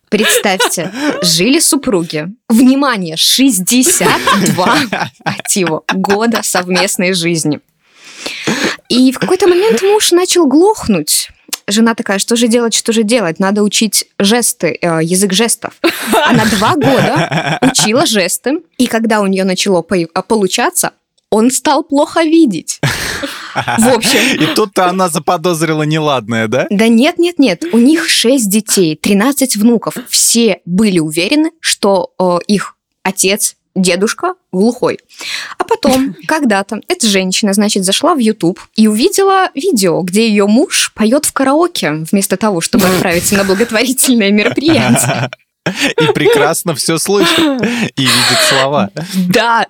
Представьте, 0.10 0.92
жили 1.22 1.60
супруги. 1.60 2.28
Внимание, 2.50 3.18
62 3.18 4.78
мать 5.26 5.56
его, 5.56 5.84
года 5.94 6.42
совместной 6.44 7.14
жизни. 7.14 7.60
И 8.90 9.12
в 9.12 9.20
какой-то 9.20 9.48
момент 9.48 9.82
муж 9.82 10.12
начал 10.12 10.46
глохнуть. 10.46 11.30
Жена 11.68 11.96
такая, 11.96 12.20
что 12.20 12.36
же 12.36 12.48
делать, 12.48 12.76
что 12.76 12.94
же 12.94 13.02
делать? 13.02 13.40
Надо 13.40 13.64
учить 13.64 14.06
жесты, 14.20 14.78
э, 14.80 15.00
язык 15.02 15.34
жестов. 15.34 15.74
Она 16.14 16.46
два 16.46 16.76
года 16.76 17.58
учила 17.62 18.06
жесты, 18.06 18.60
и 18.78 18.86
когда 18.86 19.22
у 19.22 19.26
нее 19.26 19.44
начало 19.46 19.82
по- 19.82 20.22
получаться, 20.28 20.92
он 21.32 21.50
стал 21.50 21.84
плохо 21.84 22.22
видеть. 22.22 22.80
В 23.78 23.88
общем, 23.88 24.42
И 24.42 24.54
тут-то 24.54 24.88
она 24.90 25.10
заподозрила 25.10 25.84
неладное, 25.84 26.48
да? 26.48 26.68
да 26.70 26.88
нет, 26.88 27.18
нет, 27.18 27.40
нет. 27.40 27.64
У 27.72 27.78
них 27.78 28.10
6 28.10 28.50
детей, 28.50 28.96
13 28.96 29.56
внуков. 29.56 29.96
Все 30.10 30.60
были 30.66 31.00
уверены, 31.00 31.52
что 31.62 32.12
э, 32.20 32.40
их 32.48 32.76
отец, 33.04 33.56
дедушка 33.76 34.34
глухой. 34.52 35.00
А 35.58 35.64
потом, 35.64 36.16
когда-то, 36.28 36.82
эта 36.88 37.08
женщина, 37.08 37.54
значит, 37.54 37.86
зашла 37.86 38.16
в 38.16 38.20
YouTube 38.20 38.60
и 38.76 38.88
увидела 38.88 39.50
видео, 39.54 40.02
где 40.02 40.28
ее 40.28 40.48
муж 40.48 40.92
поет 40.94 41.26
в 41.26 41.34
караоке, 41.34 42.06
вместо 42.12 42.38
того, 42.38 42.62
чтобы 42.62 42.88
отправиться 42.88 43.36
на 43.36 43.44
благотворительное 43.44 44.32
мероприятие. 44.32 45.30
И 46.00 46.14
прекрасно 46.14 46.76
все 46.76 47.00
слышит. 47.00 47.40
И 47.40 48.02
видит 48.02 48.40
слова. 48.50 48.92
Да, 49.30 49.66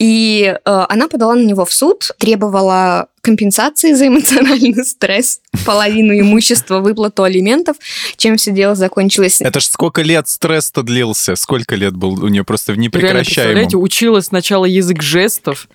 и 0.00 0.56
э, 0.64 0.86
она 0.88 1.08
подала 1.08 1.34
на 1.34 1.44
него 1.44 1.66
в 1.66 1.72
суд, 1.72 2.10
требовала 2.18 3.08
компенсации 3.20 3.92
за 3.92 4.06
эмоциональный 4.08 4.82
стресс, 4.82 5.42
половину 5.66 6.18
имущества, 6.18 6.80
выплату 6.80 7.22
алиментов, 7.22 7.76
чем 8.16 8.38
все 8.38 8.50
дело 8.50 8.74
закончилось. 8.74 9.42
Это 9.42 9.60
ж 9.60 9.64
сколько 9.64 10.00
лет 10.00 10.26
стресс-то 10.26 10.82
длился? 10.82 11.36
Сколько 11.36 11.74
лет 11.74 11.94
был 11.94 12.24
у 12.24 12.28
нее 12.28 12.44
просто 12.44 12.72
в 12.72 12.76
Реально, 12.76 12.90
представляете, 12.90 13.26
непрекращаемом? 13.26 13.84
учила 13.84 14.20
сначала 14.20 14.64
язык 14.64 15.02
жестов, 15.02 15.68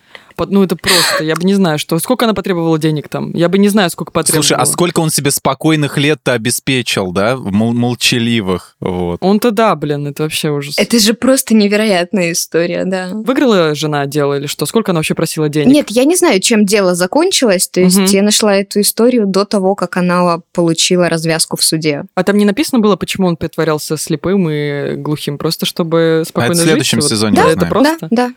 ну 0.47 0.63
это 0.63 0.75
просто, 0.75 1.23
я 1.23 1.35
бы 1.35 1.43
не 1.43 1.53
знаю, 1.53 1.79
что, 1.79 1.97
сколько 1.99 2.25
она 2.25 2.33
потребовала 2.33 2.77
денег 2.79 3.09
там, 3.09 3.31
я 3.33 3.49
бы 3.49 3.57
не 3.57 3.69
знаю, 3.69 3.89
сколько 3.89 4.11
потребовала. 4.11 4.43
Слушай, 4.43 4.57
а 4.61 4.65
сколько 4.65 4.99
он 4.99 5.09
себе 5.09 5.31
спокойных 5.31 5.97
лет-то 5.97 6.33
обеспечил, 6.33 7.11
да? 7.11 7.37
Мол- 7.37 7.73
молчаливых, 7.73 8.75
вот. 8.79 9.17
Он-то 9.21 9.51
да, 9.51 9.75
блин, 9.75 10.07
это 10.07 10.23
вообще 10.23 10.49
ужас. 10.49 10.75
Это 10.77 10.99
же 10.99 11.13
просто 11.13 11.53
невероятная 11.55 12.31
история, 12.31 12.83
да. 12.85 13.09
Выиграла 13.13 13.73
жена 13.75 14.05
дело 14.05 14.37
или 14.37 14.47
что? 14.47 14.65
Сколько 14.65 14.91
она 14.91 14.99
вообще 14.99 15.15
просила 15.15 15.49
денег? 15.49 15.73
Нет, 15.73 15.89
я 15.89 16.05
не 16.05 16.15
знаю, 16.15 16.39
чем 16.39 16.65
дело 16.65 16.95
закончилось. 16.95 17.67
То 17.67 17.81
есть 17.81 17.97
Мгм. 17.97 18.05
я 18.07 18.21
нашла 18.23 18.55
эту 18.55 18.81
историю 18.81 19.25
до 19.27 19.45
того, 19.45 19.75
как 19.75 19.97
она 19.97 20.39
получила 20.53 21.09
развязку 21.09 21.57
в 21.57 21.63
суде. 21.63 22.03
А 22.15 22.23
там 22.23 22.37
не 22.37 22.45
написано 22.45 22.79
было, 22.79 22.95
почему 22.95 23.27
он 23.27 23.37
притворялся 23.37 23.97
слепым 23.97 24.49
и 24.49 24.95
глухим, 24.95 25.37
просто 25.37 25.65
чтобы 25.65 26.23
спокойно 26.27 26.53
в 26.53 26.57
жить? 26.57 26.65
следующем 26.65 26.99
Вот. 26.99 27.09
сезоне 27.09 27.35
Да, 27.35 27.49
это 27.49 27.65
просто? 27.65 27.97
Да, 28.01 28.07
да, 28.11 28.31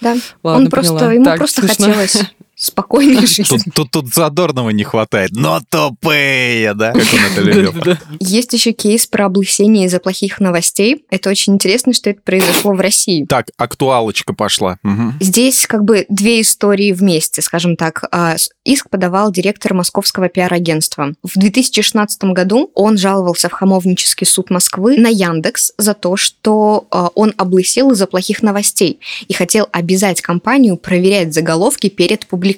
да. 0.00 0.16
Ладно, 0.42 0.64
Он 0.64 0.70
просто, 0.70 0.94
поняла. 0.94 1.12
ему 1.12 1.24
Так, 1.24 1.38
просто 1.38 1.60
смешно. 1.62 1.86
хотелось 1.86 2.16
спокойной 2.60 3.26
жизни. 3.26 3.44
Тут, 3.44 3.74
тут, 3.74 3.90
тут 3.90 4.14
задорного 4.14 4.70
не 4.70 4.84
хватает. 4.84 5.30
Но 5.32 5.60
тупые, 5.68 6.74
да? 6.74 6.92
Как 6.92 7.02
он 7.02 7.20
это 7.32 7.40
любил. 7.40 7.96
Есть 8.20 8.52
еще 8.52 8.72
кейс 8.72 9.06
про 9.06 9.26
облысение 9.26 9.86
из-за 9.86 9.98
плохих 9.98 10.40
новостей. 10.40 11.04
Это 11.10 11.30
очень 11.30 11.54
интересно, 11.54 11.94
что 11.94 12.10
это 12.10 12.20
произошло 12.20 12.74
в 12.74 12.80
России. 12.80 13.24
Так, 13.24 13.46
актуалочка 13.56 14.34
пошла. 14.34 14.78
Здесь 15.20 15.66
как 15.66 15.84
бы 15.84 16.04
две 16.10 16.42
истории 16.42 16.92
вместе, 16.92 17.40
скажем 17.40 17.76
так. 17.76 18.04
А, 18.12 18.36
Иск 18.64 18.90
подавал 18.90 19.32
директор 19.32 19.72
московского 19.72 20.28
пиар-агентства. 20.28 21.14
В 21.22 21.38
2016 21.38 22.24
году 22.24 22.70
он 22.74 22.98
жаловался 22.98 23.48
в 23.48 23.52
Хамовнический 23.52 24.26
суд 24.26 24.50
Москвы 24.50 24.98
на 24.98 25.08
Яндекс 25.08 25.72
за 25.78 25.94
то, 25.94 26.16
что 26.16 26.86
а, 26.90 27.08
он 27.14 27.32
облысел 27.38 27.92
из-за 27.92 28.06
плохих 28.06 28.42
новостей 28.42 29.00
и 29.28 29.32
хотел 29.32 29.66
обязать 29.72 30.20
компанию 30.20 30.76
проверять 30.76 31.32
заголовки 31.32 31.88
перед 31.88 32.26
публикацией. 32.26 32.49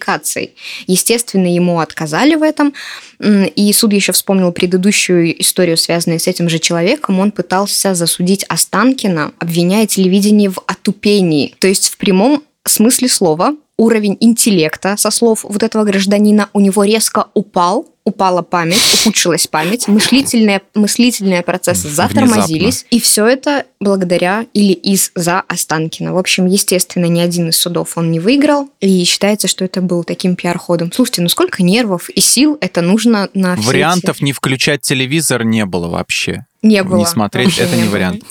Естественно, 0.86 1.46
ему 1.46 1.80
отказали 1.80 2.34
в 2.34 2.42
этом, 2.42 2.74
и 3.20 3.72
суд 3.72 3.92
еще 3.92 4.12
вспомнил 4.12 4.52
предыдущую 4.52 5.40
историю, 5.40 5.76
связанную 5.76 6.20
с 6.20 6.26
этим 6.26 6.48
же 6.48 6.58
человеком. 6.58 7.20
Он 7.20 7.30
пытался 7.30 7.94
засудить 7.94 8.44
Останкина, 8.44 9.32
обвиняя 9.38 9.86
телевидение 9.86 10.50
в 10.50 10.60
отупении. 10.66 11.54
То 11.58 11.68
есть 11.68 11.88
в 11.88 11.96
прямом 11.96 12.42
смысле 12.64 13.08
слова 13.08 13.54
уровень 13.76 14.16
интеллекта, 14.20 14.96
со 14.96 15.10
слов 15.10 15.44
вот 15.48 15.62
этого 15.62 15.84
гражданина, 15.84 16.48
у 16.52 16.60
него 16.60 16.84
резко 16.84 17.26
упал, 17.34 17.88
упала 18.04 18.42
память, 18.42 18.82
ухудшилась 19.02 19.46
память, 19.46 19.86
мыслительные, 19.86 20.60
мыслительные 20.74 21.42
процессы 21.42 21.88
затормозились, 21.88 22.84
и 22.90 22.98
все 23.00 23.26
это 23.26 23.64
благодаря 23.80 24.46
или 24.54 24.72
из-за 24.72 25.40
Останкина. 25.40 26.12
В 26.12 26.18
общем, 26.18 26.46
естественно, 26.46 27.06
ни 27.06 27.20
один 27.20 27.50
из 27.50 27.56
судов 27.58 27.96
он 27.96 28.10
не 28.10 28.18
выиграл, 28.20 28.68
и 28.80 29.04
считается, 29.04 29.46
что 29.48 29.64
это 29.64 29.80
был 29.80 30.02
таким 30.04 30.34
пиар-ходом. 30.36 30.90
Слушайте, 30.92 31.22
ну 31.22 31.28
сколько 31.28 31.62
нервов 31.62 32.08
и 32.10 32.20
сил 32.20 32.58
это 32.60 32.82
нужно 32.82 33.28
на 33.34 33.56
все 33.56 33.66
Вариантов 33.68 34.16
эти- 34.16 34.24
не 34.24 34.32
включать 34.32 34.80
телевизор 34.82 35.44
не 35.44 35.64
было 35.64 35.88
вообще. 35.88 36.46
не 36.62 36.82
было. 36.82 36.98
Не 36.98 37.06
смотреть, 37.06 37.46
Вообще 37.46 37.62
это 37.62 37.76
не 37.76 37.84
было. 37.84 37.90
вариант. 37.92 38.24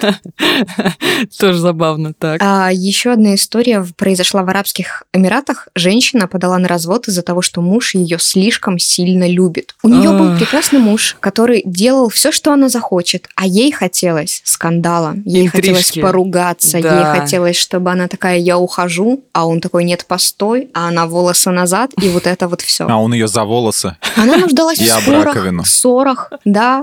Тоже 1.38 1.58
забавно, 1.58 2.12
так. 2.12 2.40
А, 2.42 2.70
еще 2.72 3.12
одна 3.12 3.34
история 3.34 3.86
произошла 3.96 4.42
в 4.42 4.48
Арабских 4.48 5.04
Эмиратах. 5.12 5.68
Женщина 5.74 6.26
подала 6.26 6.58
на 6.58 6.68
развод 6.68 7.08
из-за 7.08 7.22
того, 7.22 7.42
что 7.42 7.60
муж 7.60 7.94
ее 7.94 8.18
слишком 8.18 8.78
сильно 8.78 9.28
любит. 9.28 9.74
У 9.82 9.88
нее 9.88 10.10
был 10.10 10.36
прекрасный 10.36 10.78
муж, 10.78 11.16
который 11.20 11.62
делал 11.64 12.08
все, 12.08 12.32
что 12.32 12.52
она 12.52 12.68
захочет, 12.68 13.28
а 13.36 13.46
ей 13.46 13.72
хотелось 13.72 14.42
скандала, 14.44 15.14
ей 15.24 15.46
хотелось 15.48 15.92
поругаться, 15.92 16.80
Да. 16.80 16.96
ей 17.14 17.20
хотелось, 17.20 17.56
чтобы 17.56 17.90
она 17.90 18.08
такая, 18.08 18.38
я 18.38 18.58
ухожу, 18.58 19.24
а 19.32 19.46
он 19.46 19.60
такой, 19.60 19.84
нет, 19.84 20.04
постой, 20.06 20.70
а 20.74 20.88
она 20.88 21.06
волосы 21.06 21.50
назад, 21.50 21.92
и 22.02 22.08
вот 22.08 22.26
это 22.26 22.48
вот 22.48 22.60
все. 22.60 22.86
А 22.90 23.00
он 23.00 23.14
ее 23.14 23.28
за 23.28 23.44
волосы. 23.44 23.96
Она 24.16 24.36
нуждалась 24.36 24.78
в 24.78 24.86
спорах, 24.86 25.36
ссорах, 25.66 26.32
да. 26.44 26.82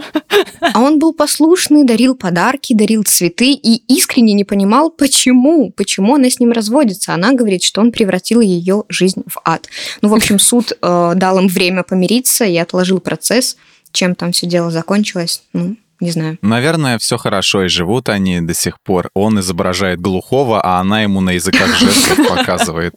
А 0.73 0.79
он 0.79 0.99
был 0.99 1.13
послушный, 1.13 1.83
дарил 1.83 2.15
подарки, 2.15 2.73
дарил 2.77 3.03
цветы 3.03 3.51
и 3.51 3.81
искренне 3.93 4.33
не 4.33 4.45
понимал, 4.45 4.89
почему, 4.89 5.71
почему 5.71 6.15
она 6.15 6.29
с 6.29 6.39
ним 6.39 6.51
разводится. 6.51 7.13
Она 7.13 7.33
говорит, 7.33 7.63
что 7.63 7.81
он 7.81 7.91
превратил 7.91 8.39
ее 8.39 8.83
жизнь 8.87 9.23
в 9.27 9.39
ад. 9.43 9.67
Ну, 10.01 10.09
в 10.09 10.13
общем, 10.13 10.39
суд 10.47 10.71
э, 10.81 11.11
дал 11.15 11.39
им 11.39 11.47
время 11.47 11.83
помириться 11.83 12.45
и 12.45 12.55
отложил 12.57 12.99
процесс. 12.99 13.57
Чем 13.91 14.15
там 14.15 14.31
все 14.31 14.47
дело 14.47 14.69
закончилось, 14.69 15.43
ну, 15.53 15.75
не 15.99 16.11
знаю. 16.11 16.37
Наверное, 16.41 16.99
все 16.99 17.17
хорошо, 17.17 17.63
и 17.63 17.67
живут 17.67 18.09
они 18.09 18.41
до 18.41 18.53
сих 18.53 18.79
пор. 18.81 19.09
Он 19.13 19.39
изображает 19.39 19.99
глухого, 19.99 20.61
а 20.61 20.79
она 20.79 21.01
ему 21.01 21.21
на 21.21 21.31
языках 21.31 21.75
жестов 21.75 22.17
показывает. 22.29 22.93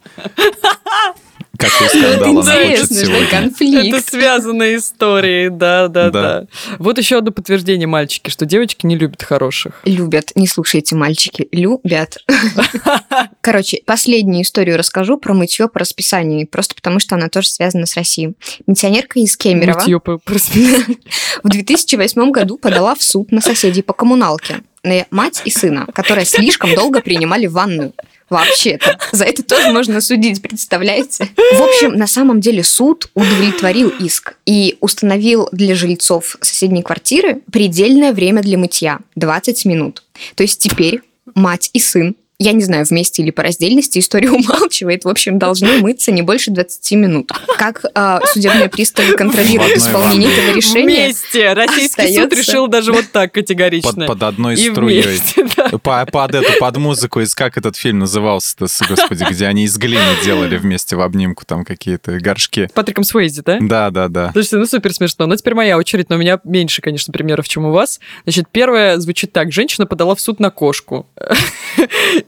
Какой 1.60 1.88
скандал 1.88 2.38
она 2.40 2.52
хочет 2.52 2.88
сегодня. 2.88 3.24
Это 3.24 3.30
конфликт. 3.30 4.08
связанные 4.10 4.76
истории, 4.78 5.48
да, 5.48 5.88
да, 5.88 6.10
Да. 6.10 6.22
да. 6.22 6.46
Вот 6.78 6.98
еще 6.98 7.18
одно 7.18 7.30
подтверждение, 7.32 7.86
мальчики, 7.86 8.30
что 8.30 8.46
девочки 8.46 8.86
не 8.86 8.96
любят 8.96 9.22
хороших. 9.22 9.80
Любят, 9.84 10.32
не 10.34 10.46
слушайте, 10.46 10.96
мальчики, 10.96 11.48
любят. 11.52 12.18
Короче, 13.40 13.82
последнюю 13.84 14.42
историю 14.42 14.78
расскажу 14.78 15.18
про 15.18 15.34
мытье 15.34 15.68
по 15.68 15.80
расписанию, 15.80 16.46
просто 16.46 16.74
потому 16.74 16.98
что 16.98 17.16
она 17.16 17.28
тоже 17.28 17.48
связана 17.48 17.86
с 17.86 17.94
Россией. 17.94 18.34
Пенсионерка 18.66 19.20
из 19.20 19.36
расписанию. 19.36 20.96
в 21.42 21.48
2008 21.48 22.30
году 22.30 22.56
подала 22.56 22.94
в 22.94 23.02
суд 23.02 23.32
на 23.32 23.40
соседей 23.40 23.82
по 23.82 23.92
коммуналке, 23.92 24.60
на 24.82 25.06
мать 25.10 25.42
и 25.44 25.50
сына, 25.50 25.86
которые 25.92 26.24
слишком 26.24 26.74
долго 26.74 27.00
принимали 27.00 27.46
ванную. 27.46 27.92
Вообще-то. 28.30 28.96
За 29.12 29.24
это 29.24 29.42
тоже 29.42 29.72
можно 29.72 30.00
судить, 30.00 30.40
представляете? 30.40 31.28
В 31.36 31.62
общем, 31.62 31.94
на 31.94 32.06
самом 32.06 32.40
деле 32.40 32.62
суд 32.62 33.10
удовлетворил 33.14 33.88
иск 33.88 34.36
и 34.46 34.76
установил 34.80 35.48
для 35.52 35.74
жильцов 35.74 36.36
соседней 36.40 36.82
квартиры 36.82 37.42
предельное 37.52 38.12
время 38.12 38.42
для 38.42 38.56
мытья– 38.56 39.00
20 39.16 39.64
минут. 39.64 40.04
То 40.36 40.44
есть 40.44 40.60
теперь 40.60 41.02
мать 41.34 41.70
и 41.72 41.80
сын 41.80 42.14
я 42.42 42.52
не 42.52 42.64
знаю, 42.64 42.86
вместе 42.86 43.22
или 43.22 43.30
по 43.30 43.42
раздельности, 43.42 43.98
история 43.98 44.30
умалчивает, 44.30 45.04
в 45.04 45.08
общем, 45.08 45.38
должны 45.38 45.78
мыться 45.78 46.10
не 46.10 46.22
больше 46.22 46.50
20 46.50 46.92
минут. 46.92 47.30
Как 47.58 47.84
а, 47.94 48.20
судебные 48.32 48.70
приставы 48.70 49.14
контролируют 49.14 49.76
исполнение 49.76 50.28
ванной. 50.28 50.42
этого 50.42 50.56
решения? 50.56 51.04
Вместе. 51.04 51.52
Российский 51.52 52.06
суд 52.08 52.10
остаётся. 52.10 52.38
решил 52.38 52.66
даже 52.66 52.92
вот 52.92 53.04
так 53.12 53.32
категорично. 53.32 53.92
Под, 53.92 54.06
под 54.06 54.22
одной 54.22 54.54
И 54.54 54.70
струей. 54.70 55.02
вместе, 55.02 55.46
да. 55.54 55.68
По- 55.78 56.06
под 56.06 56.34
эту, 56.34 56.58
под 56.58 56.76
музыку, 56.78 57.20
из 57.20 57.34
как 57.34 57.58
этот 57.58 57.76
фильм 57.76 57.98
назывался-то, 57.98 58.66
господи, 58.88 59.26
где 59.30 59.46
они 59.46 59.64
из 59.64 59.76
глины 59.76 60.00
делали 60.24 60.56
вместе 60.56 60.96
в 60.96 61.02
обнимку 61.02 61.44
там 61.44 61.66
какие-то 61.66 62.18
горшки. 62.20 62.68
С 62.68 62.72
Патриком 62.72 63.04
Суэйзи, 63.04 63.42
да? 63.44 63.58
Да, 63.60 63.90
да, 63.90 64.08
да. 64.08 64.32
Слушайте, 64.32 64.56
ну 64.56 64.64
супер 64.66 64.94
смешно. 64.94 65.26
Но 65.26 65.36
теперь 65.36 65.54
моя 65.54 65.76
очередь, 65.76 66.08
но 66.08 66.16
у 66.16 66.18
меня 66.18 66.40
меньше, 66.44 66.80
конечно, 66.80 67.12
примеров, 67.12 67.46
чем 67.48 67.66
у 67.66 67.70
вас. 67.70 68.00
Значит, 68.24 68.46
первое 68.50 68.98
звучит 68.98 69.32
так. 69.32 69.52
Женщина 69.52 69.86
подала 69.86 70.14
в 70.14 70.20
суд 70.20 70.40
на 70.40 70.50
кошку. 70.50 71.06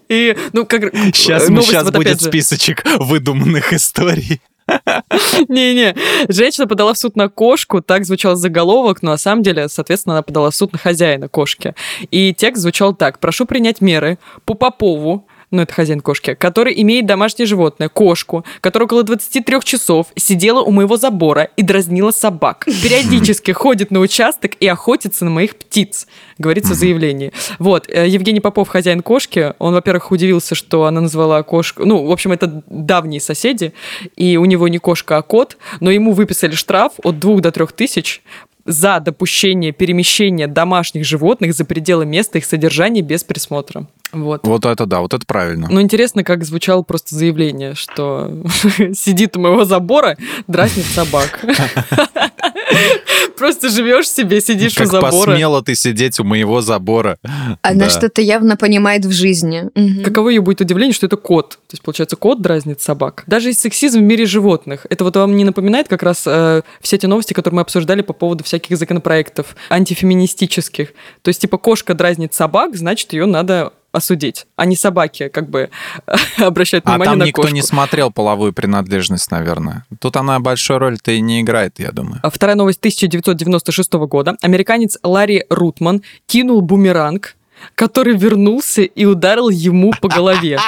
И, 0.08 0.36
ну, 0.52 0.66
как... 0.66 0.94
Сейчас, 1.14 1.48
новость 1.48 1.68
сейчас 1.68 1.84
вот 1.84 1.94
будет 1.94 2.20
списочек 2.20 2.84
выдуманных 2.98 3.72
историй. 3.72 4.40
Не-не, 5.48 5.94
женщина 6.28 6.66
подала 6.66 6.94
в 6.94 6.98
суд 6.98 7.16
на 7.16 7.28
кошку, 7.28 7.82
так 7.82 8.04
звучал 8.04 8.36
заголовок, 8.36 9.02
но 9.02 9.10
на 9.12 9.16
самом 9.16 9.42
деле, 9.42 9.68
соответственно, 9.68 10.16
она 10.16 10.22
подала 10.22 10.50
в 10.50 10.54
суд 10.54 10.72
на 10.72 10.78
хозяина 10.78 11.28
кошки. 11.28 11.74
И 12.10 12.34
текст 12.34 12.62
звучал 12.62 12.94
так. 12.94 13.18
«Прошу 13.18 13.46
принять 13.46 13.80
меры 13.80 14.18
по 14.44 14.54
Попову, 14.54 15.26
ну, 15.52 15.62
это 15.62 15.72
хозяин 15.74 16.00
кошки, 16.00 16.34
который 16.34 16.80
имеет 16.82 17.06
домашнее 17.06 17.46
животное, 17.46 17.88
кошку, 17.88 18.44
которая 18.60 18.86
около 18.86 19.02
23 19.02 19.60
часов 19.62 20.06
сидела 20.16 20.62
у 20.62 20.70
моего 20.70 20.96
забора 20.96 21.50
и 21.56 21.62
дразнила 21.62 22.10
собак. 22.10 22.64
Периодически 22.82 23.50
ходит 23.50 23.90
на 23.90 24.00
участок 24.00 24.52
и 24.58 24.66
охотится 24.66 25.26
на 25.26 25.30
моих 25.30 25.56
птиц, 25.56 26.06
говорится 26.38 26.72
в 26.72 26.76
заявлении. 26.76 27.32
Вот, 27.58 27.88
э, 27.88 28.08
Евгений 28.08 28.40
Попов, 28.40 28.68
хозяин 28.68 29.02
кошки, 29.02 29.52
он, 29.58 29.74
во-первых, 29.74 30.10
удивился, 30.10 30.54
что 30.54 30.86
она 30.86 31.02
назвала 31.02 31.42
кошку... 31.42 31.84
Ну, 31.84 32.06
в 32.06 32.10
общем, 32.10 32.32
это 32.32 32.62
давние 32.66 33.20
соседи, 33.20 33.74
и 34.16 34.38
у 34.38 34.46
него 34.46 34.68
не 34.68 34.78
кошка, 34.78 35.18
а 35.18 35.22
кот, 35.22 35.58
но 35.80 35.90
ему 35.90 36.12
выписали 36.12 36.54
штраф 36.54 36.94
от 37.04 37.18
2 37.18 37.40
до 37.40 37.52
3 37.52 37.66
тысяч 37.76 38.22
за 38.64 39.00
допущение 39.00 39.72
перемещения 39.72 40.46
домашних 40.46 41.04
животных 41.04 41.54
за 41.54 41.64
пределы 41.64 42.06
места 42.06 42.38
их 42.38 42.44
содержания 42.44 43.02
без 43.02 43.24
присмотра. 43.24 43.86
Вот. 44.12 44.46
Вот 44.46 44.66
это 44.66 44.84
да, 44.84 45.00
вот 45.00 45.14
это 45.14 45.24
правильно. 45.26 45.68
Ну, 45.70 45.80
интересно, 45.80 46.22
как 46.22 46.44
звучало 46.44 46.82
просто 46.82 47.14
заявление, 47.14 47.74
что 47.74 48.30
сидит 48.94 49.36
у 49.36 49.40
моего 49.40 49.64
забора, 49.64 50.16
дразнит 50.46 50.84
собак. 50.84 51.40
Просто 53.36 53.68
живешь 53.68 54.08
себе, 54.08 54.40
сидишь 54.40 54.74
у 54.74 54.78
как 54.80 54.86
забора. 54.88 55.30
посмела 55.30 55.62
ты 55.62 55.74
сидеть 55.74 56.20
у 56.20 56.24
моего 56.24 56.60
забора. 56.60 57.18
Она 57.62 57.84
Да. 57.86 57.90
что-то 57.90 58.20
явно 58.22 58.56
понимает 58.56 59.04
в 59.04 59.10
жизни. 59.12 59.70
Мгм. 59.74 60.04
Каково 60.04 60.28
ее 60.30 60.40
будет 60.40 60.60
удивление, 60.60 60.94
что 60.94 61.06
это 61.06 61.16
кот. 61.16 61.50
То 61.50 61.72
есть, 61.72 61.82
получается, 61.82 62.16
кот 62.16 62.40
дразнит 62.42 62.80
собак. 62.80 63.24
Даже 63.26 63.50
и 63.50 63.52
сексизм 63.52 64.00
в 64.00 64.02
мире 64.02 64.26
животных. 64.26 64.86
Это 64.90 65.04
вот 65.04 65.16
вам 65.16 65.36
не 65.36 65.44
напоминает 65.44 65.88
как 65.88 66.02
раз 66.02 66.24
э, 66.26 66.62
все 66.80 66.96
эти 66.96 67.06
новости, 67.06 67.32
которые 67.32 67.56
мы 67.56 67.62
обсуждали 67.62 68.02
по 68.02 68.12
поводу 68.12 68.44
всяких 68.44 68.76
законопроектов 68.76 69.56
антифеминистических. 69.70 70.92
То 71.22 71.28
есть, 71.28 71.40
типа, 71.40 71.58
кошка 71.58 71.94
дразнит 71.94 72.34
собак, 72.34 72.76
значит, 72.76 73.12
ее 73.12 73.26
надо 73.26 73.72
осудить, 73.92 74.46
а 74.56 74.64
не 74.64 74.74
собаки 74.76 75.28
как 75.28 75.48
бы 75.50 75.70
обращают 76.38 76.84
А 76.86 76.90
внимание 76.92 77.10
там 77.12 77.18
на 77.18 77.24
никто 77.24 77.42
кошку. 77.42 77.54
не 77.54 77.62
смотрел 77.62 78.10
половую 78.10 78.52
принадлежность, 78.52 79.30
наверное. 79.30 79.84
Тут 80.00 80.16
она 80.16 80.40
большой 80.40 80.78
роль-то 80.78 81.12
и 81.12 81.20
не 81.20 81.42
играет, 81.42 81.78
я 81.78 81.92
думаю. 81.92 82.20
А 82.22 82.30
Вторая 82.30 82.56
новость 82.56 82.78
1996 82.78 83.92
года. 83.92 84.36
Американец 84.42 84.98
Ларри 85.02 85.44
Рутман 85.50 86.02
кинул 86.26 86.62
бумеранг, 86.62 87.36
который 87.74 88.16
вернулся 88.16 88.82
и 88.82 89.04
ударил 89.04 89.48
ему 89.48 89.92
по 90.00 90.08
голове. 90.08 90.58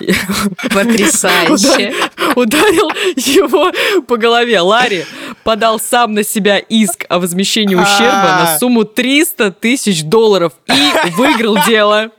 Потрясающе. 0.74 1.94
Ударил 2.36 2.90
его 3.16 3.72
по 4.02 4.16
голове. 4.16 4.60
Ларри 4.60 5.04
подал 5.44 5.80
сам 5.80 6.14
на 6.14 6.24
себя 6.24 6.58
иск 6.58 7.06
о 7.08 7.18
возмещении 7.20 7.74
ущерба 7.74 8.44
на 8.44 8.58
сумму 8.58 8.84
300 8.84 9.52
тысяч 9.52 10.02
долларов 10.02 10.52
и 10.68 11.10
выиграл 11.16 11.56
дело. 11.66 12.10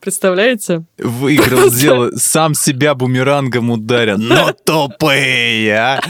Представляете? 0.00 0.84
Выиграл 0.98 1.70
дело, 1.70 2.10
сам 2.16 2.54
себя 2.54 2.94
бумерангом 2.94 3.70
ударя. 3.70 4.16
Но 4.16 4.52
тупые, 4.64 5.74
а! 5.76 6.00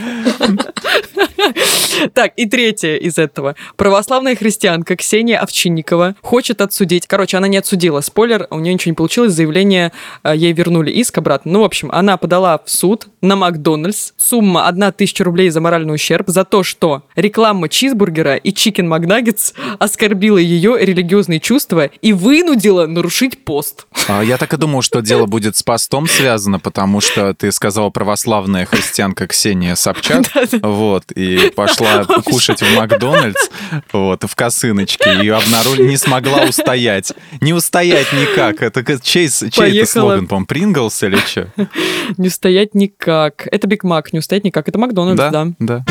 Так, 2.15 2.33
и 2.37 2.47
третье 2.47 2.97
из 2.97 3.19
этого. 3.19 3.57
Православная 3.77 4.37
христианка 4.37 4.97
Ксения 4.97 5.39
Овчинникова 5.39 6.17
хочет 6.23 6.61
отсудить. 6.61 7.07
Короче, 7.07 7.37
она 7.37 7.49
не 7.49 7.57
отсудила. 7.57 8.01
Спойлер, 8.01 8.47
у 8.51 8.59
нее 8.59 8.75
ничего 8.75 8.91
не 8.91 8.97
получилось. 8.97 9.33
Заявление 9.33 9.93
э, 10.23 10.35
ей 10.37 10.53
вернули 10.53 10.91
иск 10.91 11.19
обратно. 11.19 11.53
Ну, 11.53 11.61
в 11.61 11.65
общем, 11.65 11.91
она 11.93 12.17
подала 12.17 12.59
в 12.59 12.71
суд 12.71 13.09
на 13.21 13.37
Макдональдс. 13.37 14.13
Сумма 14.17 14.67
1000 14.69 15.25
рублей 15.25 15.51
за 15.51 15.61
моральный 15.61 15.95
ущерб 15.95 16.29
за 16.29 16.45
то, 16.45 16.63
что 16.63 17.03
реклама 17.17 17.69
чизбургера 17.69 18.37
и 18.37 18.53
чикен 18.53 18.89
Макнаггетс 18.89 19.53
оскорбила 19.79 20.39
ее 20.39 20.77
религиозные 20.81 21.41
чувства 21.41 21.87
и 21.87 22.13
вынудила 22.13 22.87
нарушить 22.87 23.45
пост. 23.45 23.87
А, 24.09 24.23
Я 24.23 24.39
так 24.39 24.53
и 24.55 24.57
думал, 24.57 24.83
что 24.83 25.01
дело 25.01 25.27
будет 25.27 25.57
с 25.57 25.63
постом 25.63 26.07
связано, 26.07 26.59
потому 26.59 27.01
что 27.01 27.35
ты 27.35 27.51
сказала 27.51 27.91
православная 27.91 28.65
христианка 28.65 29.27
Ксения 29.27 29.75
Собчак, 29.75 30.25
вот, 30.63 31.11
и 31.13 31.51
пошла 31.55 32.05
кушать 32.05 32.63
в 32.63 32.77
Макдональдс, 32.77 33.49
вот, 33.93 34.23
в 34.25 34.35
косыночке, 34.37 35.23
и 35.23 35.29
обнаружили, 35.29 35.89
не 35.89 35.97
смогла 35.97 36.45
устоять. 36.45 37.13
Не 37.41 37.53
устоять 37.53 38.13
никак. 38.13 38.63
Это 38.63 38.85
чей, 39.01 39.29
чей 39.29 39.79
это 39.81 39.91
слоган, 39.91 40.27
по-моему, 40.27 40.47
Принглс 40.47 41.03
или 41.03 41.17
что? 41.17 41.49
Не 42.17 42.29
устоять 42.29 42.75
никак. 42.75 43.47
Это 43.51 43.67
Биг 43.67 43.85
Мак, 43.85 44.13
не 44.13 44.19
устоять 44.19 44.45
никак. 44.45 44.69
Это 44.69 44.79
Макдональдс, 44.79 45.19
да. 45.19 45.31
Да, 45.31 45.53
да. 45.59 45.85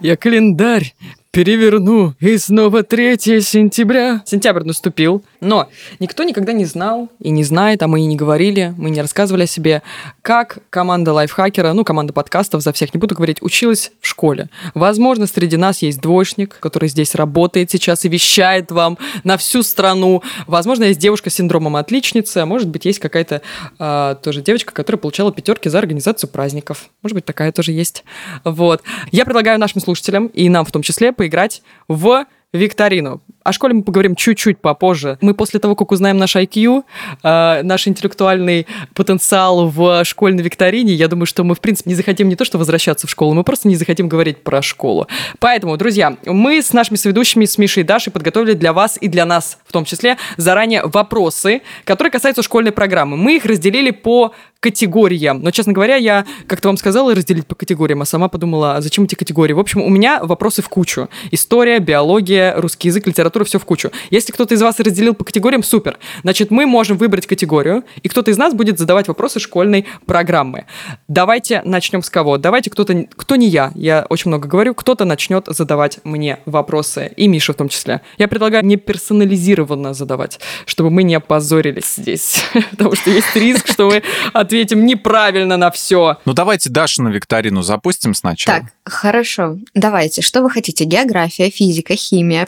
Я 0.00 0.16
календарь 0.16 0.94
переверну, 1.34 2.14
и 2.20 2.38
снова 2.38 2.82
3 2.82 3.16
сентября. 3.40 4.22
Сентябрь 4.24 4.62
наступил. 4.62 5.24
Но 5.44 5.68
никто 6.00 6.24
никогда 6.24 6.52
не 6.52 6.64
знал 6.64 7.10
и 7.20 7.30
не 7.30 7.44
знает, 7.44 7.82
а 7.82 7.86
мы 7.86 8.00
и 8.00 8.06
не 8.06 8.16
говорили, 8.16 8.74
мы 8.78 8.88
не 8.88 9.02
рассказывали 9.02 9.42
о 9.42 9.46
себе, 9.46 9.82
как 10.22 10.58
команда 10.70 11.12
лайфхакера, 11.12 11.74
ну, 11.74 11.84
команда 11.84 12.14
подкастов, 12.14 12.62
за 12.62 12.72
всех 12.72 12.94
не 12.94 12.98
буду 12.98 13.14
говорить, 13.14 13.42
училась 13.42 13.92
в 14.00 14.06
школе. 14.06 14.48
Возможно, 14.72 15.26
среди 15.26 15.58
нас 15.58 15.82
есть 15.82 16.00
двоечник, 16.00 16.58
который 16.60 16.88
здесь 16.88 17.14
работает 17.14 17.70
сейчас 17.70 18.06
и 18.06 18.08
вещает 18.08 18.72
вам 18.72 18.96
на 19.22 19.36
всю 19.36 19.62
страну. 19.62 20.22
Возможно, 20.46 20.84
есть 20.84 20.98
девушка 20.98 21.28
с 21.28 21.34
синдромом 21.34 21.76
отличницы, 21.76 22.38
а 22.38 22.46
может 22.46 22.68
быть, 22.68 22.86
есть 22.86 22.98
какая-то 22.98 23.42
э, 23.78 24.16
тоже 24.22 24.40
девочка, 24.40 24.72
которая 24.72 24.98
получала 24.98 25.30
пятерки 25.30 25.68
за 25.68 25.78
организацию 25.78 26.30
праздников. 26.30 26.88
Может 27.02 27.16
быть, 27.16 27.26
такая 27.26 27.52
тоже 27.52 27.72
есть. 27.72 28.04
Вот. 28.44 28.82
Я 29.12 29.26
предлагаю 29.26 29.58
нашим 29.60 29.82
слушателям 29.82 30.28
и 30.28 30.48
нам 30.48 30.64
в 30.64 30.72
том 30.72 30.80
числе 30.80 31.12
поиграть 31.12 31.62
в 31.86 32.24
викторину. 32.54 33.20
О 33.44 33.52
школе 33.52 33.74
мы 33.74 33.82
поговорим 33.82 34.16
чуть-чуть 34.16 34.58
попозже. 34.58 35.18
Мы 35.20 35.34
после 35.34 35.60
того, 35.60 35.76
как 35.76 35.92
узнаем 35.92 36.16
наш 36.16 36.34
IQ, 36.34 36.82
э, 37.22 37.60
наш 37.62 37.86
интеллектуальный 37.86 38.66
потенциал 38.94 39.68
в 39.68 40.02
школьной 40.04 40.42
викторине, 40.42 40.94
я 40.94 41.08
думаю, 41.08 41.26
что 41.26 41.44
мы, 41.44 41.54
в 41.54 41.60
принципе, 41.60 41.90
не 41.90 41.94
захотим 41.94 42.30
не 42.30 42.36
то, 42.36 42.46
что 42.46 42.56
возвращаться 42.56 43.06
в 43.06 43.10
школу, 43.10 43.34
мы 43.34 43.44
просто 43.44 43.68
не 43.68 43.76
захотим 43.76 44.08
говорить 44.08 44.42
про 44.42 44.62
школу. 44.62 45.08
Поэтому, 45.40 45.76
друзья, 45.76 46.16
мы 46.24 46.62
с 46.62 46.72
нашими 46.72 46.96
соведущими, 46.96 47.44
с 47.44 47.58
Мишей 47.58 47.82
и 47.82 47.86
Дашей, 47.86 48.14
подготовили 48.14 48.54
для 48.54 48.72
вас 48.72 48.96
и 48.98 49.08
для 49.08 49.26
нас, 49.26 49.58
в 49.66 49.72
том 49.72 49.84
числе, 49.84 50.16
заранее 50.38 50.86
вопросы, 50.86 51.60
которые 51.84 52.10
касаются 52.10 52.42
школьной 52.42 52.72
программы. 52.72 53.18
Мы 53.18 53.36
их 53.36 53.44
разделили 53.44 53.90
по 53.90 54.32
категориям. 54.64 55.42
Но, 55.42 55.50
честно 55.50 55.74
говоря, 55.74 55.96
я 55.96 56.24
как-то 56.46 56.68
вам 56.68 56.78
сказала 56.78 57.14
разделить 57.14 57.46
по 57.46 57.54
категориям, 57.54 58.00
а 58.00 58.06
сама 58.06 58.28
подумала, 58.28 58.76
а 58.76 58.80
зачем 58.80 59.04
эти 59.04 59.14
категории? 59.14 59.52
В 59.52 59.58
общем, 59.58 59.82
у 59.82 59.90
меня 59.90 60.24
вопросы 60.24 60.62
в 60.62 60.70
кучу. 60.70 61.10
История, 61.30 61.80
биология, 61.80 62.54
русский 62.56 62.88
язык, 62.88 63.06
литература, 63.06 63.33
все 63.42 63.58
в 63.58 63.64
кучу. 63.64 63.90
Если 64.10 64.30
кто-то 64.30 64.54
из 64.54 64.62
вас 64.62 64.78
разделил 64.78 65.14
по 65.14 65.24
категориям, 65.24 65.64
супер. 65.64 65.98
Значит, 66.22 66.52
мы 66.52 66.66
можем 66.66 66.96
выбрать 66.96 67.26
категорию, 67.26 67.82
и 68.02 68.08
кто-то 68.08 68.30
из 68.30 68.38
нас 68.38 68.54
будет 68.54 68.78
задавать 68.78 69.08
вопросы 69.08 69.40
школьной 69.40 69.86
программы. 70.06 70.66
Давайте 71.08 71.62
начнем 71.64 72.02
с 72.02 72.10
кого? 72.10 72.38
Давайте 72.38 72.70
кто-то, 72.70 73.06
кто 73.16 73.34
не 73.34 73.48
я, 73.48 73.72
я 73.74 74.06
очень 74.08 74.28
много 74.28 74.46
говорю, 74.46 74.74
кто-то 74.74 75.04
начнет 75.04 75.46
задавать 75.48 75.98
мне 76.04 76.38
вопросы, 76.44 77.12
и 77.16 77.26
Миша 77.26 77.52
в 77.52 77.56
том 77.56 77.68
числе. 77.68 78.02
Я 78.18 78.28
предлагаю 78.28 78.64
не 78.64 78.76
персонализированно 78.76 79.94
задавать, 79.94 80.38
чтобы 80.66 80.90
мы 80.90 81.02
не 81.02 81.14
опозорились 81.14 81.96
здесь, 81.96 82.44
потому 82.70 82.94
что 82.94 83.10
есть 83.10 83.34
риск, 83.34 83.66
что 83.66 83.86
мы 83.88 84.02
ответим 84.32 84.84
неправильно 84.86 85.56
на 85.56 85.70
все. 85.70 86.18
Ну 86.24 86.32
давайте 86.32 86.70
Дашу 86.70 87.02
на 87.02 87.08
викторину 87.08 87.62
запустим 87.62 88.14
сначала. 88.14 88.60
Так, 88.60 88.72
хорошо. 88.84 89.58
Давайте. 89.74 90.22
Что 90.22 90.42
вы 90.42 90.50
хотите? 90.50 90.84
География, 90.84 91.50
физика, 91.50 91.96
химия, 91.96 92.42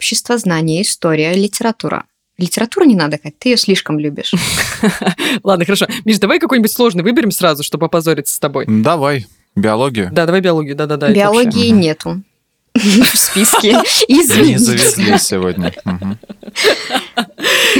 история, 0.82 1.32
литература. 1.34 2.04
Литературу 2.38 2.84
не 2.84 2.94
надо, 2.94 3.16
как 3.18 3.32
ты 3.38 3.50
ее 3.50 3.56
слишком 3.56 3.98
любишь. 3.98 4.32
Ладно, 5.42 5.64
хорошо. 5.64 5.86
Миш, 6.04 6.18
давай 6.18 6.38
какой-нибудь 6.38 6.70
сложный 6.72 7.02
выберем 7.02 7.30
сразу, 7.30 7.62
чтобы 7.62 7.86
опозориться 7.86 8.34
с 8.34 8.38
тобой. 8.38 8.66
Давай. 8.68 9.26
Биологию? 9.54 10.10
Да, 10.12 10.26
давай 10.26 10.42
биологию, 10.42 10.76
да-да-да. 10.76 11.12
Биологии 11.12 11.68
нету 11.68 12.20
в 12.74 13.16
списке. 13.16 13.70
Извините. 14.08 14.52
Не 14.52 14.58
завезли 14.58 15.18
сегодня. 15.18 15.72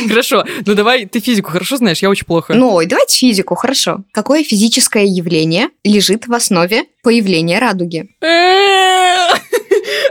Хорошо. 0.09 0.45
Ну 0.65 0.75
давай, 0.75 1.05
ты 1.05 1.21
физику 1.21 1.51
хорошо 1.51 1.77
знаешь? 1.77 2.01
Я 2.01 2.09
очень 2.09 2.25
плохо. 2.25 2.55
Ну, 2.55 2.73
ой, 2.73 2.87
давайте 2.87 3.19
физику, 3.19 3.55
хорошо. 3.57 3.99
Какое 4.13 4.43
физическое 4.43 5.05
явление 5.05 5.69
лежит 5.85 6.27
в 6.29 6.33
основе 6.33 6.85
появления 7.03 7.59
радуги? 7.59 8.09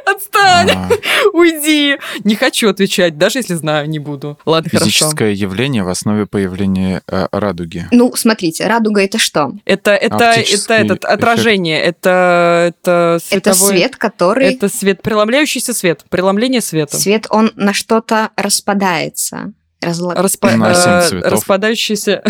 Отстань! 0.06 0.72
А. 0.72 0.90
Уйди! 1.34 1.98
Не 2.24 2.36
хочу 2.36 2.70
отвечать, 2.70 3.18
даже 3.18 3.40
если 3.40 3.56
знаю, 3.56 3.90
не 3.90 4.00
буду. 4.00 4.38
Ладно, 4.46 4.70
хорошо. 4.70 4.86
Физическое 4.86 5.34
явление 5.34 5.84
в 5.84 5.90
основе 5.90 6.26
появления 6.26 7.02
э, 7.08 7.28
радуги. 7.32 7.88
Ну, 7.92 8.16
смотрите, 8.16 8.68
радуга 8.68 9.02
это 9.02 9.18
что? 9.18 9.52
Это 9.66 9.92
это 9.92 10.34
это 10.36 10.74
этот 10.74 11.06
отражение, 11.06 11.82
это 11.82 12.74
это 12.76 13.20
Это 13.30 13.54
свет, 13.54 13.96
который. 13.96 14.54
Это 14.54 14.70
свет, 14.70 15.02
преломляющийся 15.02 15.74
свет, 15.74 16.04
преломление 16.10 16.62
света. 16.62 16.98
Свет 16.98 17.28
он 17.30 17.52
на 17.56 17.74
что-то 17.74 18.30
распадается. 18.36 19.54
Разла... 19.82 20.16
Распа... 20.16 20.52
Э, 20.52 21.22
распадающийся... 21.22 22.24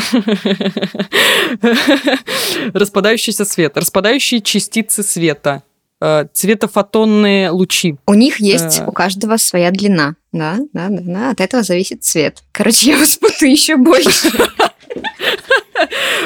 распадающийся 2.74 3.46
свет, 3.46 3.78
распадающие 3.78 4.42
частицы 4.42 5.04
света. 5.04 5.64
Э, 6.02 6.26
цветофотонные 6.34 7.52
лучи. 7.52 7.96
У 8.06 8.14
них 8.14 8.42
есть 8.42 8.80
э... 8.80 8.86
у 8.86 8.92
каждого 8.92 9.38
своя 9.38 9.72
длина. 9.72 10.16
Да, 10.34 10.58
да, 10.74 10.88
да, 10.90 11.02
да. 11.06 11.30
От 11.32 11.40
этого 11.40 11.64
зависит 11.64 12.04
цвет. 12.04 12.44
Короче, 12.52 12.90
я 12.92 12.98
вас 12.98 13.18
путаю 13.18 13.52
еще 13.52 13.78
больше. 13.78 14.30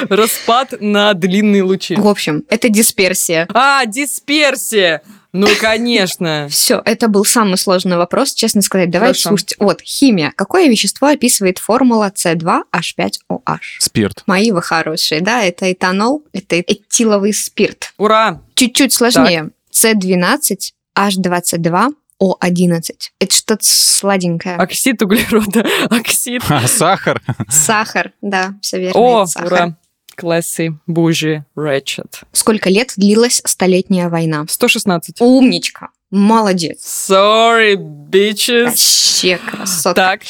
Распад 0.08 0.74
на 0.80 1.14
длинные 1.14 1.62
лучи. 1.62 1.94
В 1.94 2.08
общем, 2.08 2.44
это 2.48 2.68
дисперсия. 2.68 3.46
А, 3.52 3.86
дисперсия! 3.86 5.02
Ну, 5.32 5.46
конечно. 5.60 6.48
Все, 6.50 6.82
это 6.84 7.06
был 7.06 7.24
самый 7.24 7.56
сложный 7.56 7.96
вопрос, 7.96 8.34
честно 8.34 8.62
сказать. 8.62 8.90
Давайте 8.90 9.20
слушать. 9.20 9.54
Вот, 9.60 9.80
химия. 9.82 10.32
Какое 10.34 10.68
вещество 10.68 11.08
описывает 11.08 11.58
формула 11.58 12.12
С2H5OH? 12.12 13.58
Спирт. 13.78 14.24
Мои 14.26 14.50
вы 14.50 14.62
хорошие, 14.62 15.20
да? 15.20 15.42
Это 15.42 15.72
этанол, 15.72 16.24
это 16.32 16.60
этиловый 16.60 17.32
спирт. 17.32 17.92
Ура! 17.98 18.42
Чуть-чуть 18.54 18.92
сложнее. 18.92 19.50
С12, 19.84 20.72
H22, 20.96 21.88
о11. 22.20 22.90
Это 23.18 23.34
что-то 23.34 23.64
сладенькое. 23.64 24.56
Оксид 24.56 25.00
углерода. 25.02 25.64
Оксид. 25.90 26.42
А, 26.48 26.66
сахар. 26.66 27.22
Сахар, 27.48 28.12
да, 28.20 28.54
все 28.60 28.78
верно. 28.78 29.00
О, 29.00 29.26
ура. 29.42 29.76
Классы, 30.16 30.78
бужи, 30.86 31.46
Рэчет. 31.54 32.22
Сколько 32.32 32.68
лет 32.68 32.92
длилась 32.96 33.40
Столетняя 33.46 34.10
война? 34.10 34.44
116. 34.46 35.20
Умничка. 35.20 35.88
Молодец. 36.10 36.84
Sorry, 37.10 37.76
bitches. 37.76 38.66
Вообще 38.66 39.38
красотка. 39.38 39.94
Так. 39.94 40.20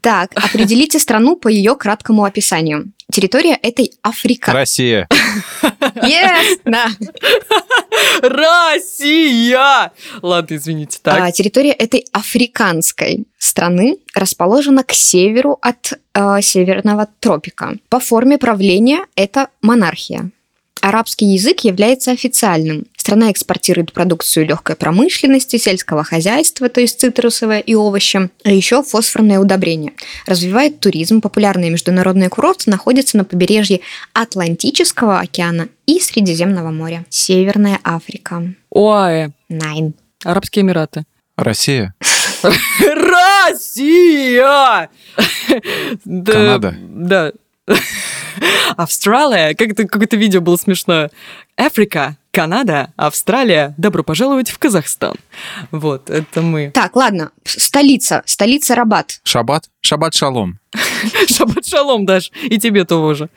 Так, 0.00 0.32
определите 0.36 0.98
страну 0.98 1.34
по 1.34 1.48
ее 1.48 1.74
краткому 1.76 2.24
описанию. 2.24 2.92
Территория 3.14 3.54
этой 3.62 3.92
Африка. 4.02 4.52
Россия. 4.52 5.06
Yes, 5.94 6.58
да. 6.64 6.88
Россия! 8.22 9.92
Ладно, 10.20 10.56
извините, 10.56 10.98
так. 11.00 11.20
А, 11.20 11.30
территория 11.30 11.70
этой 11.70 12.06
африканской 12.10 13.28
страны 13.38 13.98
расположена 14.16 14.82
к 14.82 14.92
северу 14.92 15.60
от 15.62 15.92
э, 16.12 16.42
северного 16.42 17.06
тропика. 17.20 17.74
По 17.88 18.00
форме 18.00 18.36
правления 18.36 19.06
это 19.14 19.46
монархия. 19.62 20.30
Арабский 20.84 21.32
язык 21.32 21.60
является 21.60 22.10
официальным. 22.10 22.84
Страна 22.98 23.30
экспортирует 23.30 23.94
продукцию 23.94 24.46
легкой 24.46 24.76
промышленности, 24.76 25.56
сельского 25.56 26.04
хозяйства, 26.04 26.68
то 26.68 26.82
есть 26.82 27.00
цитрусовое 27.00 27.60
и 27.60 27.74
овощи, 27.74 28.28
а 28.44 28.50
еще 28.50 28.82
фосфорное 28.82 29.38
удобрение. 29.38 29.94
Развивает 30.26 30.80
туризм, 30.80 31.22
популярные 31.22 31.70
международные 31.70 32.28
курорты 32.28 32.70
находятся 32.70 33.16
на 33.16 33.24
побережье 33.24 33.80
Атлантического 34.12 35.20
океана 35.20 35.70
и 35.86 36.00
Средиземного 36.00 36.70
моря. 36.70 37.06
Северная 37.08 37.80
Африка. 37.82 38.52
ОАЭ. 38.70 39.30
Найн. 39.48 39.94
Арабские 40.22 40.64
Эмираты. 40.64 41.04
Россия. 41.38 41.94
Россия! 42.78 44.90
Канада. 46.04 46.76
Да. 46.78 47.32
Австралия, 48.76 49.54
как 49.54 49.70
это 49.70 49.86
какое-то 49.86 50.16
видео 50.16 50.40
было 50.40 50.56
смешное. 50.56 51.10
Африка, 51.56 52.16
Канада, 52.32 52.92
Австралия, 52.96 53.74
добро 53.78 54.02
пожаловать 54.02 54.50
в 54.50 54.58
Казахстан. 54.58 55.14
Вот, 55.70 56.10
это 56.10 56.42
мы. 56.42 56.72
Так, 56.74 56.96
ладно, 56.96 57.30
столица, 57.44 58.22
столица 58.26 58.74
Рабат. 58.74 59.20
Шабат? 59.22 59.70
Шабат 59.80 60.14
шалом. 60.14 60.58
Шабат 61.28 61.64
шалом, 61.64 62.06
Даш, 62.06 62.32
и 62.42 62.58
тебе 62.58 62.84
тоже. 62.84 63.28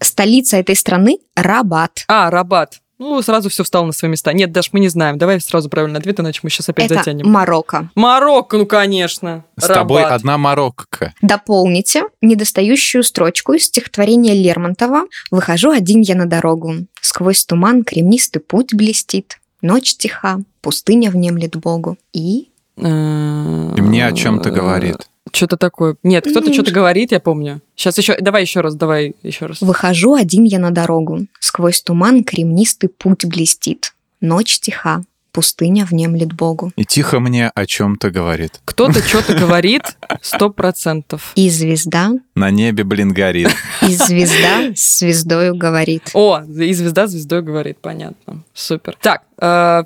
Столица 0.00 0.58
этой 0.58 0.76
страны 0.76 1.20
Рабат. 1.34 2.04
А, 2.06 2.30
Рабат. 2.30 2.81
Ну, 3.02 3.20
сразу 3.20 3.48
все 3.48 3.64
встало 3.64 3.86
на 3.86 3.92
свои 3.92 4.10
места. 4.10 4.32
Нет, 4.32 4.52
Даш, 4.52 4.72
мы 4.72 4.78
не 4.78 4.86
знаем. 4.86 5.18
Давай 5.18 5.40
сразу 5.40 5.68
правильный 5.68 5.98
ответ, 5.98 6.20
иначе 6.20 6.38
мы 6.44 6.50
сейчас 6.50 6.68
опять 6.68 6.86
Это 6.86 6.94
затянем. 6.94 7.28
Марокко. 7.28 7.90
Марокко, 7.96 8.56
ну, 8.56 8.64
конечно. 8.64 9.44
С 9.56 9.66
тобой 9.66 10.04
одна 10.04 10.38
Марокко. 10.38 11.12
Дополните 11.20 12.04
недостающую 12.20 13.02
строчку 13.02 13.54
из 13.54 13.64
стихотворения 13.64 14.34
Лермонтова 14.34 15.06
«Выхожу 15.32 15.72
один 15.72 16.00
я 16.00 16.14
на 16.14 16.26
дорогу. 16.26 16.74
Сквозь 17.00 17.44
туман 17.44 17.82
кремнистый 17.82 18.40
путь 18.40 18.72
блестит. 18.72 19.40
Ночь 19.62 19.96
тиха, 19.96 20.38
пустыня 20.60 21.10
внемлет 21.10 21.56
Богу». 21.56 21.98
И... 22.12 22.50
И 22.76 22.82
мне 22.82 24.06
о 24.06 24.12
чем-то 24.12 24.50
говорит. 24.50 25.08
Что-то 25.34 25.56
такое. 25.56 25.96
Нет, 26.02 26.26
кто-то 26.28 26.52
что-то 26.52 26.70
говорит, 26.72 27.12
я 27.12 27.20
помню. 27.20 27.60
Сейчас 27.74 27.96
еще, 27.98 28.16
давай 28.20 28.42
еще 28.42 28.60
раз, 28.60 28.74
давай 28.74 29.14
еще 29.22 29.46
раз. 29.46 29.60
Выхожу 29.60 30.14
один 30.14 30.44
я 30.44 30.58
на 30.58 30.70
дорогу. 30.70 31.26
Сквозь 31.40 31.80
туман 31.82 32.22
кремнистый 32.24 32.88
путь 32.90 33.24
блестит. 33.24 33.94
Ночь 34.20 34.60
тиха, 34.60 35.02
пустыня 35.32 35.84
внемлет 35.86 36.32
Богу. 36.34 36.70
И 36.76 36.84
тихо 36.84 37.18
мне 37.18 37.48
о 37.48 37.66
чем-то 37.66 38.10
говорит. 38.10 38.60
Кто-то 38.66 39.02
что-то 39.02 39.34
говорит, 39.38 39.82
сто 40.20 40.50
процентов. 40.50 41.32
И 41.34 41.48
звезда, 41.48 42.12
На 42.34 42.50
небе, 42.50 42.84
блин, 42.84 43.12
горит. 43.12 43.48
и 43.80 43.86
звезда 43.94 44.72
с 44.76 44.98
звездою 44.98 45.56
говорит. 45.56 46.10
О, 46.12 46.42
и 46.42 46.72
звезда 46.74 47.06
звездой 47.06 47.42
говорит, 47.42 47.78
понятно. 47.80 48.42
Супер. 48.52 48.96
Так, 49.00 49.22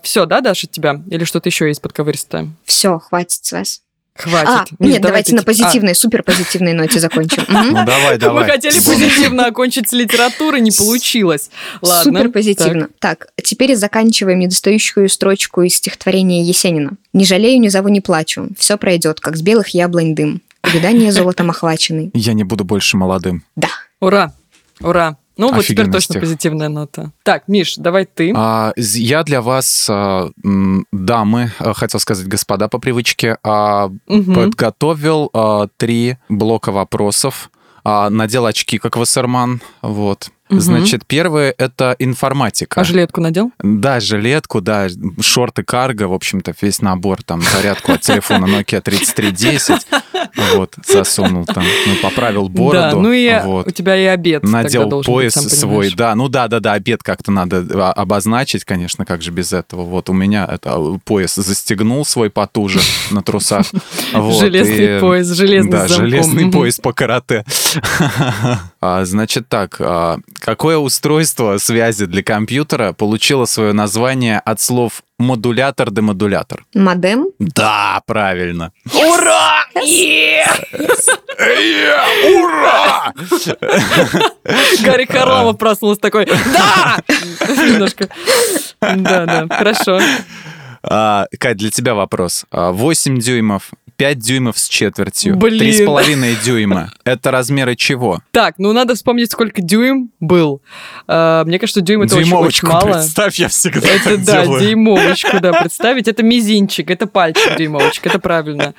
все, 0.03 0.27
да, 0.27 0.41
Даша, 0.41 0.67
от 0.67 0.73
тебя? 0.73 1.01
Или 1.09 1.25
что-то 1.25 1.49
еще 1.49 1.69
есть 1.69 1.81
подковыристое? 1.81 2.49
Все, 2.65 2.99
хватит 2.99 3.45
с 3.45 3.53
вас. 3.53 3.83
Хватит. 4.17 4.49
А, 4.49 4.65
Миш, 4.79 4.93
нет, 4.95 5.01
давай 5.01 5.01
давайте 5.01 5.31
ты 5.31 5.35
на 5.37 5.41
типа- 5.43 5.53
позитивной, 5.53 5.95
супер 5.95 6.23
позитивной 6.23 6.73
ноте 6.73 6.99
закончим. 7.01 7.45
Ну 7.49 7.73
давай, 7.73 8.15
А, 8.15 8.19
давай. 8.19 8.45
Мы 8.45 8.51
хотели 8.51 8.75
позитивно 8.75 9.47
окончить 9.47 9.89
с 9.89 9.93
литературы, 9.93 10.61
не 10.61 10.71
получилось. 10.71 11.51
Ладно. 11.83 12.05
Супер 12.19 12.31
позитивно. 12.31 12.89
Так. 12.99 13.29
теперь 13.43 13.75
заканчиваем 13.77 14.39
недостающую 14.39 15.09
строчку 15.09 15.63
из 15.63 15.77
стихотворения 15.77 16.43
Есенина. 16.45 16.93
«Не 17.13 17.25
жалею, 17.25 17.61
не 17.61 17.69
зову, 17.69 17.89
не 17.89 18.01
плачу. 18.01 18.49
Все 18.59 18.77
пройдет, 18.77 19.21
как 19.21 19.37
с 19.37 19.43
белых 19.43 19.69
яблонь 19.69 20.15
дым. 20.15 20.43
Увидание 20.63 21.13
золотом 21.13 21.51
охваченный». 21.51 22.11
Я 22.15 22.33
не 22.35 22.45
буду 22.45 22.65
больше 22.65 22.97
молодым. 22.97 23.45
Да. 23.57 23.69
Ура, 24.01 24.33
ура. 24.81 25.17
Ну 25.37 25.53
вот 25.53 25.65
теперь 25.65 25.91
точно 25.91 26.21
позитивная 26.21 26.69
нота. 26.69 27.13
Так, 27.23 27.49
Миш, 27.49 27.77
давай 27.77 28.07
ты. 28.07 28.33
А, 28.35 28.73
я 28.77 29.23
для 29.23 29.43
вас, 29.43 29.87
а, 29.91 30.31
дамы, 30.93 31.53
а, 31.59 31.75
хотел 31.75 32.01
сказать 32.01 32.27
господа 32.27 32.69
по 32.69 32.79
привычке, 32.79 33.37
а, 33.43 33.91
Мгм. 34.07 34.35
подготовил 34.35 35.31
а, 35.33 35.69
три 35.77 36.17
блока 36.29 36.73
вопросов. 36.73 37.51
А, 37.85 38.11
надел 38.11 38.47
очки, 38.47 38.79
как 38.79 38.97
Вассерман. 38.97 39.61
Вот. 39.83 40.31
Мгм. 40.49 40.61
Значит, 40.61 41.07
первое— 41.07 41.53
это 41.59 41.95
информатика. 41.99 42.81
А 42.81 42.85
жилетку 42.85 43.21
надел? 43.21 43.51
Да, 43.61 43.99
жилетку, 44.01 44.61
да, 44.61 44.89
шорты 45.21 45.65
карго, 45.65 46.05
в 46.09 46.13
общем-то, 46.13 46.55
весь 46.61 46.81
набор, 46.81 47.23
там, 47.25 47.43
зарядку 47.43 47.93
от 47.93 48.01
телефона 48.03 48.47
Nokia 48.47 48.81
3310, 48.81 49.87
вот, 50.55 50.75
засунул 50.87 51.45
там, 51.45 51.65
ну, 51.87 51.95
поправил 52.03 52.49
бороду, 52.49 52.73
да, 52.73 52.93
ну 52.95 53.13
и 53.13 53.31
вот. 53.45 53.67
у 53.67 53.71
тебя 53.71 53.97
и 53.97 54.05
обед 54.05 54.43
Надел 54.43 55.03
пояс 55.03 55.35
быть, 55.35 55.53
свой, 55.53 55.93
да, 55.95 56.15
ну 56.15 56.29
да, 56.29 56.49
да, 56.49 56.61
да, 56.61 56.73
обед 56.73 57.03
как-то 57.03 57.31
надо 57.31 57.65
а, 57.75 57.93
обозначить, 57.93 58.65
конечно, 58.65 59.05
как 59.05 59.23
же 59.23 59.31
без 59.31 59.53
этого. 59.53 59.83
Вот 59.83 60.09
у 60.11 60.13
меня 60.13 60.49
это 60.51 60.75
а, 60.75 60.99
пояс 61.05 61.35
застегнул 61.35 62.05
свой 62.05 62.31
потуже 62.31 62.81
на 63.11 63.23
трусах. 63.23 63.67
вот, 64.13 64.41
Железный 64.41 64.97
и- 64.97 65.01
пояс, 65.01 65.29
железный 65.29 65.71
Да, 65.73 65.89
железный 65.89 66.51
пояс 66.51 66.79
по 66.79 66.93
карате. 66.93 67.45
А, 68.89 69.05
Значит 69.05 69.49
так, 69.49 69.77
а, 69.81 70.19
какое 70.39 70.77
устройство 70.79 71.59
связи 71.59 72.07
для 72.07 72.23
компьютера 72.23 72.93
получило 72.93 73.45
свое 73.45 73.73
название 73.73 74.39
от 74.39 74.61
слов 74.61 75.03
модулятор-демодулятор? 75.19 76.65
Модем. 76.73 77.27
Да, 77.41 78.01
правильно. 78.07 78.73
Ура! 78.95 79.65
Ура! 82.33 83.13
Гарри 84.85 85.07
Харламов 85.07 85.59
проснулся 85.59 86.01
такой, 86.01 86.27
да! 86.27 86.99
Немножко. 87.49 88.09
Да, 88.81 89.27
да, 89.27 89.47
хорошо. 89.51 90.01
А, 90.85 91.27
Кать, 91.41 91.57
для 91.57 91.71
тебя 91.73 91.95
вопрос. 91.95 92.45
А, 92.53 92.71
8 92.71 93.19
дюймов, 93.19 93.71
5 93.97 94.19
дюймов 94.19 94.59
с 94.59 94.69
четвертью, 94.69 95.37
Блин. 95.37 95.61
3,5 95.63 96.45
дюйма. 96.45 96.93
Это 97.05 97.31
размеры 97.31 97.77
чего? 97.77 98.21
Так, 98.31 98.55
ну 98.59 98.73
надо 98.73 98.95
вспомнить, 98.95 99.31
сколько 99.33 99.63
дюйм 99.63 100.11
был. 100.21 100.61
А, 101.07 101.45
Мне 101.45 101.59
кажется, 101.59 101.81
дюйм 101.81 102.03
это 102.03 102.15
очень, 102.17 102.25
очень 102.25 102.31
Дюймовочку 102.31 102.67
мало. 102.67 102.93
представь, 102.93 103.39
я 103.39 103.49
всегда 103.49 103.89
Это 103.89 104.05
так 104.17 104.25
да, 104.25 104.43
делаю. 104.43 104.61
дюймовочку, 104.61 105.41
да, 105.41 105.53
представить. 105.53 106.09
Это 106.09 106.23
мизинчик, 106.23 106.91
это 106.91 107.07
пальчик 107.07 107.57
дюймовочка, 107.57 108.09
это 108.09 108.19
правильно. 108.19 108.75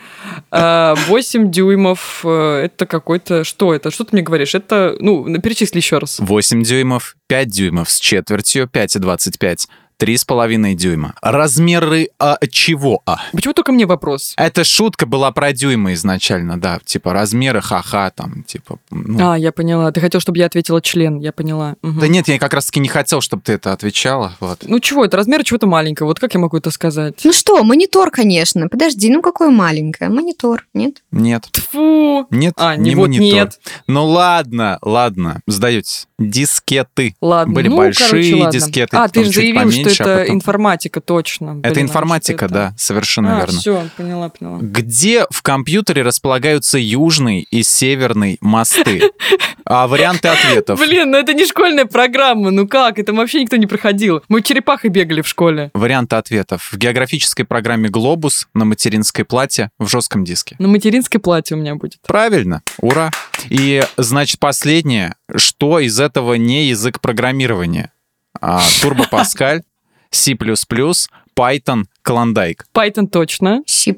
А, 0.51 0.95
8 1.07 1.51
дюймов, 1.51 2.22
э, 2.24 2.63
это 2.65 2.86
какой-то... 2.86 3.43
Что 3.43 3.74
это? 3.74 3.91
Что 3.91 4.03
ты 4.03 4.09
мне 4.13 4.22
говоришь? 4.22 4.55
Это, 4.55 4.95
ну, 4.99 5.26
перечисли 5.41 5.78
еще 5.78 5.97
раз. 5.97 6.20
8 6.20 6.63
дюймов, 6.63 7.15
5 7.28 7.47
дюймов 7.49 7.89
с 7.89 7.99
четвертью, 7.99 8.70
5,25, 8.72 9.68
3,5 9.99 10.73
дюйма. 10.75 11.15
Размеры 11.21 12.09
а, 12.19 12.37
чего? 12.49 13.01
А? 13.05 13.17
Почему 13.33 13.53
только 13.53 13.71
мне 13.71 13.85
вопрос? 13.85 14.33
Это 14.37 14.63
шутка 14.63 15.05
была 15.05 15.31
про 15.31 15.53
дюймы 15.53 15.93
изначально, 15.93 16.59
да, 16.59 16.79
типа 16.85 17.13
размеры, 17.13 17.61
ха-ха, 17.61 18.11
там, 18.11 18.43
типа... 18.43 18.79
ну. 18.91 19.31
А, 19.31 19.37
я 19.37 19.51
поняла. 19.51 19.91
Ты 19.91 19.99
хотел, 20.01 20.21
чтобы 20.21 20.37
я 20.37 20.45
ответила 20.45 20.81
член, 20.81 21.19
я 21.19 21.31
поняла. 21.31 21.75
Мгм. 21.81 21.99
Да 21.99 22.07
нет, 22.07 22.27
я 22.27 22.37
как 22.39 22.53
раз-таки 22.53 22.79
не 22.79 22.89
хотел, 22.89 23.21
чтобы 23.21 23.41
ты 23.43 23.53
это 23.53 23.73
отвечала, 23.73 24.33
вот. 24.39 24.59
Ну 24.67 24.79
чего, 24.79 25.05
это 25.05 25.17
размер 25.17 25.43
чего-то 25.43 25.67
маленького. 25.67 26.07
Вот 26.07 26.19
как 26.19 26.33
я 26.33 26.39
могу 26.39 26.57
это 26.57 26.69
сказать? 26.71 27.15
Ну 27.23 27.33
что, 27.33 27.63
монитор, 27.63 28.11
конечно. 28.11 28.67
Подожди, 28.69 29.09
ну 29.09 29.21
какое 29.21 29.49
маленькое? 29.49 30.09
Монитор, 30.09 30.65
нет? 30.73 31.01
Нет. 31.11 31.45
Фу. 31.71 32.27
Нет, 32.29 32.53
А, 32.57 32.75
не 32.75 32.89
не 32.89 32.95
вот 32.95 33.07
монитор. 33.09 33.25
нет. 33.25 33.59
Ну 33.87 34.05
ладно, 34.05 34.77
ладно, 34.81 35.41
сдаетесь. 35.47 36.07
Дискеты. 36.19 37.15
Ладно. 37.21 37.53
Были 37.53 37.67
ну, 37.67 37.77
большие 37.77 38.09
короче, 38.09 38.35
ладно. 38.35 38.51
дискеты, 38.51 38.97
А, 38.97 39.07
ты 39.07 39.23
же 39.23 39.31
заявил, 39.31 39.61
поменьше, 39.61 39.86
а 39.88 40.03
это 40.03 40.17
потом- 40.21 40.35
информатика, 40.35 41.01
точно. 41.01 41.59
Это 41.63 41.73
Блин, 41.73 41.85
а 41.85 41.89
информатика, 41.89 42.45
что 42.45 42.53
да, 42.53 42.67
это? 42.69 42.75
совершенно 42.77 43.35
А, 43.35 43.39
верно. 43.39 43.59
все, 43.59 43.89
поняла, 43.97 44.29
поняла. 44.29 44.59
Где 44.61 45.25
в 45.29 45.41
компьютере 45.41 46.01
располагаются 46.01 46.77
южный 46.77 47.47
и 47.49 47.63
северный 47.63 48.38
мосты? 48.41 49.01
А 49.69 49.85
варианты 49.88 50.29
ответов. 50.29 50.79
Блин, 50.79 51.11
ну 51.11 51.17
это 51.17 51.33
не 51.33 51.45
школьная 51.45 51.83
программа, 51.83 52.51
ну 52.51 52.69
как? 52.69 52.99
Это 52.99 53.11
вообще 53.11 53.41
никто 53.41 53.57
не 53.57 53.67
проходил. 53.67 54.23
Мы 54.29 54.41
черепахой 54.41 54.89
бегали 54.89 55.19
в 55.19 55.27
школе. 55.27 55.71
Варианты 55.73 56.15
ответов. 56.15 56.69
В 56.71 56.77
географической 56.77 57.43
программе 57.43 57.89
«Глобус» 57.89 58.47
на 58.53 58.63
материнской 58.63 59.25
плате 59.25 59.69
в 59.77 59.89
жестком 59.89 60.23
диске. 60.23 60.55
На 60.59 60.69
материнское 60.69 61.19
платье 61.19 61.57
у 61.57 61.59
меня 61.59 61.75
будет. 61.75 61.99
Правильно, 62.07 62.61
ура. 62.79 63.11
И, 63.49 63.83
значит, 63.97 64.39
последнее. 64.39 65.15
Что 65.35 65.79
из 65.81 65.99
этого 65.99 66.35
не 66.35 66.67
язык 66.67 67.01
программирования? 67.01 67.91
А, 68.39 68.61
Turbo 68.81 69.05
Pascal, 69.11 69.63
C++, 70.12 70.34
Python, 70.34 71.84
Klondike. 72.03 72.62
Python 72.74 73.08
точно. 73.08 73.62
C++. 73.68 73.93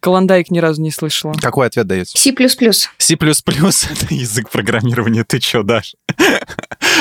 Клондайк 0.00 0.50
ни 0.50 0.60
разу 0.60 0.80
не 0.80 0.92
слышала. 0.92 1.32
Какой 1.40 1.66
ответ 1.66 1.86
даете? 1.88 2.16
C++. 2.16 2.32
C++— 2.98 3.14
это 3.16 4.14
язык 4.14 4.48
программирования. 4.50 5.24
Ты 5.24 5.40
чё, 5.40 5.64
Даш? 5.64 5.96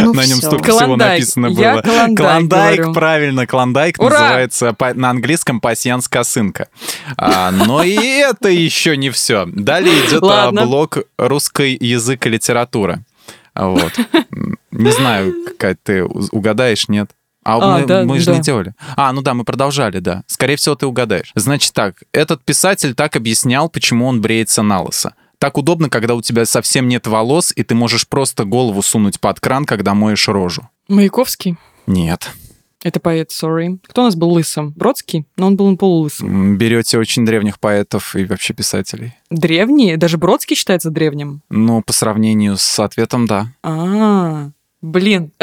Ну 0.01 0.13
На 0.13 0.25
нем 0.25 0.39
всё. 0.39 0.47
столько 0.47 0.71
всего 0.71 0.85
Клондайк. 0.85 1.11
написано 1.19 1.47
Я 1.47 1.73
было. 1.73 1.81
клондайк 1.83 2.17
Клондайк, 2.17 2.77
говорю. 2.79 2.93
правильно, 2.93 3.45
клондайк 3.45 3.99
Ура! 4.01 4.19
называется 4.19 4.75
на 4.95 5.09
английском 5.11 5.59
пасьянс 5.61 6.07
косынка. 6.07 6.69
А, 7.17 7.51
но 7.51 7.83
и 7.83 7.93
это 7.97 8.49
еще 8.49 8.97
не 8.97 9.09
все. 9.11 9.45
Далее 9.45 9.93
идет 10.07 10.23
а, 10.23 10.51
блок 10.51 10.99
русский 11.17 11.77
язык 11.79 12.25
и 12.25 12.29
литература. 12.29 13.03
Вот. 13.53 13.93
Не 14.71 14.91
знаю, 14.91 15.35
какая 15.45 15.75
ты 15.83 16.03
угадаешь, 16.03 16.87
нет? 16.87 17.11
А, 17.43 17.57
А, 17.57 17.79
мы, 17.79 17.85
да, 17.85 18.03
мы 18.03 18.19
же 18.19 18.27
да. 18.27 18.35
не 18.35 18.41
делали. 18.41 18.73
А, 18.95 19.11
ну 19.13 19.21
да, 19.21 19.33
мы 19.33 19.43
продолжали, 19.43 19.99
да. 19.99 20.23
Скорее 20.27 20.55
всего, 20.55 20.75
ты 20.75 20.85
угадаешь. 20.85 21.31
Значит 21.35 21.73
так, 21.73 22.03
этот 22.11 22.43
писатель 22.43 22.93
так 22.93 23.15
объяснял, 23.15 23.69
почему 23.69 24.05
он 24.07 24.21
бреется 24.21 24.61
на 24.61 24.81
лысо. 24.81 25.15
Так 25.39 25.57
удобно, 25.57 25.89
когда 25.89 26.13
у 26.13 26.21
тебя 26.21 26.45
совсем 26.45 26.87
нет 26.87 27.07
волос, 27.07 27.51
и 27.55 27.63
ты 27.63 27.73
можешь 27.73 28.07
просто 28.07 28.45
голову 28.45 28.83
сунуть 28.83 29.19
под 29.19 29.39
кран, 29.39 29.65
когда 29.65 29.95
моешь 29.95 30.27
рожу. 30.27 30.69
Маяковский. 30.87 31.57
Нет. 31.87 32.29
Это 32.83 32.99
поэт, 32.99 33.29
sorry. 33.29 33.77
Кто 33.87 34.01
у 34.01 34.05
нас 34.05 34.15
был 34.15 34.31
лысым? 34.31 34.71
Бродский? 34.75 35.25
Но 35.37 35.47
он 35.47 35.55
был 35.55 35.75
полулысым. 35.77 36.57
Берете 36.57 36.97
очень 36.97 37.25
древних 37.25 37.59
поэтов 37.59 38.15
и 38.15 38.25
вообще 38.25 38.53
писателей. 38.53 39.13
Древний? 39.29 39.97
Даже 39.97 40.17
Бродский 40.17 40.55
считается 40.55 40.89
древним? 40.89 41.41
Ну, 41.49 41.81
по 41.83 41.93
сравнению 41.93 42.57
с 42.57 42.79
ответом, 42.79 43.27
да. 43.27 43.47
А, 43.63 44.49
блин. 44.81 45.31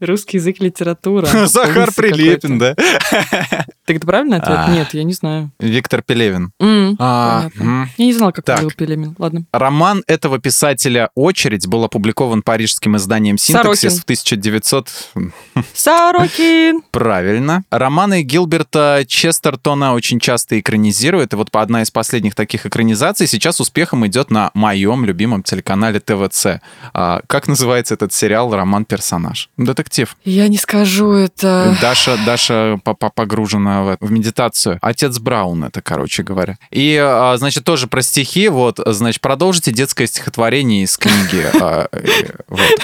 Русский 0.00 0.36
язык, 0.36 0.60
литература. 0.60 1.26
Захар 1.46 1.90
Прилепин, 1.94 2.58
да? 2.58 2.74
Так 2.74 3.96
это 3.96 4.06
правильный 4.06 4.38
ответ? 4.38 4.58
А. 4.58 4.70
Нет, 4.70 4.92
я 4.92 5.04
не 5.04 5.12
знаю. 5.14 5.52
Виктор 5.58 6.02
Пелевин. 6.02 6.50
А. 6.98 7.48
Я 7.96 8.04
не 8.04 8.12
знала, 8.12 8.32
как 8.32 8.44
Так. 8.44 8.62
был 8.62 8.70
Пелемин. 8.70 9.14
Ладно. 9.18 9.44
Роман 9.52 10.02
этого 10.06 10.38
писателя 10.38 11.10
«Очередь» 11.14 11.66
был 11.66 11.84
опубликован 11.84 12.42
парижским 12.42 12.96
изданием 12.96 13.38
«Синтаксис» 13.38 14.00
в 14.00 14.04
1900... 14.04 14.90
Сорокин! 15.74 16.82
Правильно. 16.90 17.62
Романы 17.70 18.22
Гилберта 18.22 19.04
Честертона 19.06 19.94
очень 19.94 20.20
часто 20.20 20.58
экранизируют, 20.60 21.32
и 21.32 21.36
вот 21.36 21.50
по 21.50 21.62
одна 21.62 21.82
из 21.82 21.90
последних 21.90 22.34
таких 22.34 22.66
экранизаций 22.66 23.26
сейчас 23.26 23.60
успехом 23.60 24.06
идет 24.06 24.30
на 24.30 24.50
моем 24.52 25.04
любимом 25.04 25.42
телеканале 25.42 26.00
ТВЦ. 26.00 26.60
А, 26.92 27.20
как 27.26 27.48
называется 27.48 27.94
этот 27.94 28.12
сериал 28.12 28.54
«Роман-персонаж»? 28.54 29.48
Детектив. 29.86 30.16
Я 30.24 30.48
не 30.48 30.58
скажу 30.58 31.12
это. 31.12 31.76
Даша, 31.80 32.18
Даша 32.26 32.80
по- 32.82 32.94
по- 32.94 33.08
погружена 33.10 33.84
в, 33.84 33.96
в 34.00 34.10
медитацию. 34.10 34.78
Отец 34.82 35.18
Браун 35.18 35.62
это, 35.62 35.80
короче 35.80 36.24
говоря. 36.24 36.58
И, 36.72 36.96
а, 37.00 37.36
значит, 37.36 37.62
тоже 37.64 37.86
про 37.86 38.02
стихи. 38.02 38.48
Вот, 38.48 38.80
значит, 38.84 39.20
продолжите 39.20 39.70
детское 39.70 40.08
стихотворение 40.08 40.82
из 40.82 40.96
книги. 40.96 41.44
А, 41.60 41.86
э. 41.92 42.04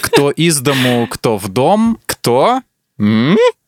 Кто 0.00 0.30
из 0.30 0.61
дому, 0.61 1.09
кто 1.11 1.38
в 1.38 1.48
дом, 1.48 1.98
кто... 2.07 2.62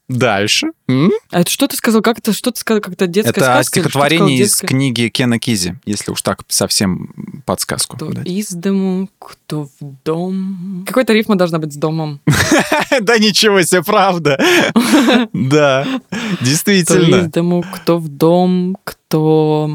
Дальше. 0.09 0.68
М? 0.86 1.11
А 1.30 1.40
это 1.40 1.50
что 1.50 1.66
ты 1.66 1.76
сказал? 1.76 2.02
Как 2.02 2.18
это, 2.18 2.34
что 2.34 2.50
ты 2.50 2.61
сказал? 2.61 2.82
Как-то 2.82 3.07
детская 3.07 3.30
Это 3.30 3.40
сказка? 3.40 3.80
или 3.80 3.88
что 3.88 3.88
ты 3.88 3.92
сказал? 3.92 4.07
стихотворение 4.11 4.38
из 4.38 4.48
Детская? 4.50 4.66
книги 4.66 5.09
Кена 5.09 5.38
Кизи, 5.38 5.76
если 5.86 6.12
уж 6.12 6.20
так 6.20 6.42
совсем 6.48 7.42
подсказку 7.46 7.96
Кто 7.96 8.11
дать. 8.12 8.26
из 8.26 8.50
дому, 8.50 9.09
кто 9.18 9.64
в 9.64 9.70
дом. 10.05 10.84
Какой-то 10.86 11.14
рифма 11.14 11.36
должна 11.36 11.59
быть 11.59 11.72
с 11.72 11.76
домом. 11.76 12.20
Да 13.00 13.18
ничего 13.18 13.62
себе, 13.62 13.82
правда. 13.82 14.38
Да, 15.32 15.84
Кто 16.11 16.16
из 16.42 16.48
действительно. 16.48 17.28
дому, 17.28 17.64
кто 17.74 17.98
в 17.98 18.09
дом, 18.09 18.76
кто... 18.84 19.68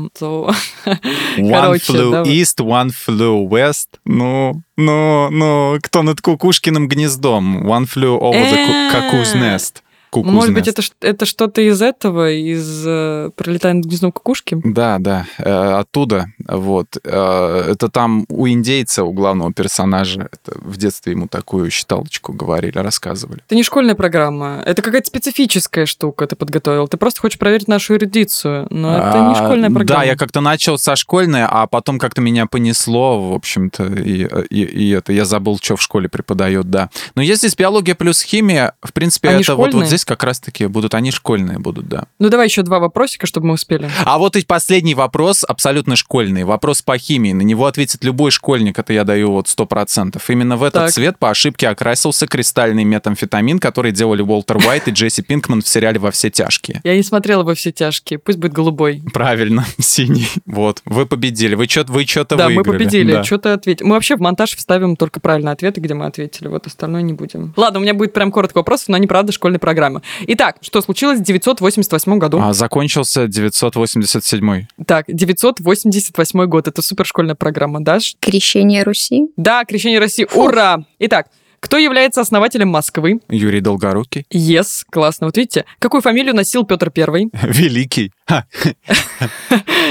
One 1.37 1.79
flew 1.79 2.23
east, 2.25 2.59
one 2.59 2.91
flew 2.91 3.47
west. 3.47 3.87
Ну, 4.05 4.61
ну, 4.77 5.29
ну, 5.31 5.77
кто 5.81 6.03
над 6.03 6.21
кукушкиным 6.21 6.87
гнездом? 6.87 7.65
One 7.67 7.85
flew 7.87 8.17
over 8.19 8.33
the 8.39 8.67
cu- 8.67 8.91
cuckoo's 8.93 9.33
nest. 9.35 9.81
Cuckoo's 10.11 10.23
Может 10.23 10.53
быть, 10.53 10.67
это, 10.67 10.81
это 11.01 11.25
что-то 11.25 11.61
из 11.61 11.81
этого, 11.81 12.31
из 12.31 12.83
э, 12.85 13.29
«Пролетая 13.35 13.73
над 13.73 13.85
гнездом 13.85 14.11
кукушки»? 14.11 14.59
Да, 14.63 14.97
да, 14.99 15.25
э, 15.37 15.43
оттуда, 15.79 16.27
вот. 16.47 16.97
Э, 17.03 17.71
Это 17.71 17.89
там 17.89 18.25
у 18.29 18.47
индейца, 18.47 19.03
у 19.03 19.11
главного 19.13 19.53
персонажа, 19.53 20.29
это 20.31 20.57
в 20.61 20.77
детстве 20.77 21.13
ему 21.13 21.27
такую 21.27 21.69
считалочку 21.69 22.33
говорили, 22.33 22.77
рассказывали. 22.79 23.41
Это 23.45 23.55
не 23.55 23.63
школьная 23.63 23.95
программа, 23.95 24.61
это 24.65 24.81
какая-то 24.81 25.07
специфическая 25.07 25.85
штука 25.85 26.25
ты 26.27 26.35
подготовил. 26.35 26.87
Ты 26.87 26.97
просто 26.97 27.21
хочешь 27.21 27.37
проверить 27.39 27.67
нашу 27.67 27.95
эрудицию, 27.95 28.67
но 28.69 28.97
это 28.97 29.17
не 29.19 29.33
А, 29.33 29.35
школьная 29.35 29.69
программа. 29.69 30.01
Да, 30.01 30.03
я 30.07 30.15
как-то 30.15 30.41
начал 30.41 30.77
со 30.77 30.95
школьной, 30.95 31.43
а 31.47 31.67
потом 31.67 31.99
как-то 31.99 32.21
меня 32.21 32.45
понесло, 32.47 33.29
в 33.31 33.33
общем-то, 33.33 33.85
и, 33.85 34.27
и- 34.49 34.63
и 34.63 34.89
это, 34.91 35.13
я 35.13 35.25
забыл, 35.25 35.59
что 35.61 35.75
в 35.75 35.81
школе 35.81 36.09
преподает, 36.09 36.69
да. 36.69 36.89
Но 37.15 37.21
есть 37.21 37.39
здесь 37.41 37.55
биология 37.55 37.95
плюс 37.95 38.21
химия, 38.21 38.73
в 38.81 38.93
принципе, 38.93 39.29
Они 39.29 39.41
это 39.41 39.55
вот, 39.55 39.65
вот 39.65 39.69
школьные? 39.71 39.89
Здесь 39.99 40.05
как 40.05 40.23
раз-таки 40.23 40.65
будут, 40.67 40.93
они 40.93 41.11
школьные 41.11 41.59
будут, 41.59 41.87
да. 41.87 42.05
Ну 42.19 42.29
давай 42.29 42.47
еще 42.47 42.63
два 42.63 42.79
вопросика, 42.79 43.27
чтобы 43.27 43.47
мы 43.47 43.53
успели. 43.53 43.89
А 44.05 44.17
вот 44.17 44.35
и 44.35 44.45
последний 44.45 44.95
вопрос, 44.95 45.43
абсолютно 45.47 45.95
школьный, 45.95 46.43
вопрос 46.43 46.81
по 46.81 46.97
химии. 46.97 47.33
На 47.33 47.41
него 47.41 47.65
ответит 47.65 48.03
любой 48.03 48.31
школьник, 48.31 48.79
это 48.79 48.93
я 48.93 49.03
даю 49.03 49.31
вот 49.31 49.47
100%. 49.47 50.21
Именно 50.29 50.57
в 50.57 50.63
этот 50.63 50.85
Так. 50.85 50.91
цвет 50.91 51.19
по 51.19 51.29
ошибке 51.29 51.67
окрасился 51.67 52.27
кристальный 52.27 52.83
метамфетамин, 52.83 53.59
который 53.59 53.91
делали 53.91 54.21
Уолтер 54.21 54.57
Уайт 54.57 54.87
и 54.87 54.91
Джесси 54.91 55.21
Пинкман 55.21 55.61
в 55.61 55.67
сериале 55.67 55.99
«Во 55.99 56.11
все 56.11 56.29
тяжкие». 56.29 56.81
Я 56.83 56.95
не 56.95 57.03
смотрела 57.03 57.43
во 57.43 57.53
все 57.55 57.71
тяжкие, 57.71 58.19
пусть 58.19 58.37
будет 58.37 58.53
голубой. 58.53 59.01
Правильно, 59.13 59.65
синий. 59.79 60.29
Вот, 60.45 60.81
вы 60.85 61.05
победили. 61.05 61.55
Вы 61.55 61.65
что-то 61.67 61.91
вы 61.91 62.05
чё-то 62.05 62.35
да, 62.35 62.47
выиграли. 62.47 62.67
мы 62.67 62.73
победили. 62.73 63.11
Да. 63.11 63.23
Что-то 63.23 63.53
ответили. 63.53 63.85
Мы 63.85 63.95
вообще 63.95 64.15
в 64.15 64.19
монтаж 64.21 64.55
вставим 64.55 64.95
только 64.95 65.19
правильные 65.19 65.53
ответы, 65.53 65.81
где 65.81 65.93
мы 65.93 66.05
ответили. 66.05 66.47
Вот 66.47 66.67
остальное 66.67 67.01
не 67.01 67.13
будем. 67.13 67.53
Ладно, 67.57 67.79
у 67.79 67.81
меня 67.81 67.93
будет 67.93 68.13
прям 68.13 68.31
коротко 68.31 68.59
вопросов, 68.59 68.89
но 68.89 68.95
они, 68.95 69.07
правда, 69.07 69.31
школьной 69.31 69.59
программы. 69.59 69.88
Итак, 70.27 70.57
что 70.61 70.81
случилось 70.81 71.19
в 71.19 71.23
988 71.23 72.17
году? 72.17 72.39
А, 72.41 72.53
закончился 72.53 73.27
987 73.27 74.65
Так, 74.85 75.05
988 75.07 76.45
год. 76.45 76.67
Это 76.67 76.81
супершкольная 76.81 77.35
программа, 77.35 77.81
да? 77.81 77.99
Крещение 78.19 78.83
Руси. 78.83 79.27
Да, 79.37 79.65
Крещение 79.65 79.99
России. 79.99 80.27
Ура! 80.33 80.85
Итак, 80.99 81.27
кто 81.59 81.77
является 81.77 82.21
основателем 82.21 82.69
Москвы? 82.69 83.19
Юрий 83.29 83.59
Долгорукий. 83.59 84.25
Yes, 84.31 84.83
классно. 84.89 85.27
Вот 85.27 85.37
видите, 85.37 85.65
какую 85.79 86.01
фамилию 86.01 86.33
носил 86.33 86.63
Петр 86.63 86.89
Первый? 86.89 87.29
Великий. 87.43 88.11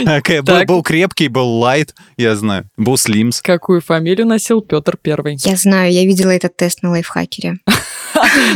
Так. 0.05 0.67
был 0.67 0.83
крепкий, 0.83 1.29
был 1.29 1.59
лайт, 1.59 1.95
я 2.17 2.37
знаю. 2.37 2.69
Был 2.77 2.97
слимс. 2.97 3.41
Какую 3.43 3.81
фамилию 3.81 4.27
носил 4.27 4.61
Петр 4.61 4.97
Первый? 4.97 5.37
Я 5.41 5.57
знаю, 5.57 5.93
я 5.93 6.05
видела 6.05 6.31
этот 6.31 6.57
тест 6.57 6.83
на 6.83 6.91
лайфхакере. 6.91 7.59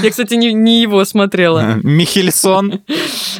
Я, 0.02 0.10
кстати, 0.10 0.34
не, 0.34 0.52
не 0.52 0.82
его 0.82 1.04
смотрела. 1.04 1.80
Михельсон. 1.82 2.82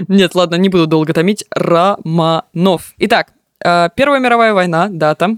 Нет, 0.09 0.35
ладно, 0.35 0.57
не 0.57 0.69
буду 0.69 0.87
долго 0.87 1.13
томить. 1.13 1.45
Романов. 1.51 2.95
Итак, 2.99 3.33
э, 3.65 3.89
Первая 3.97 4.21
мировая 4.21 4.55
война, 4.55 4.89
дата. 4.91 5.37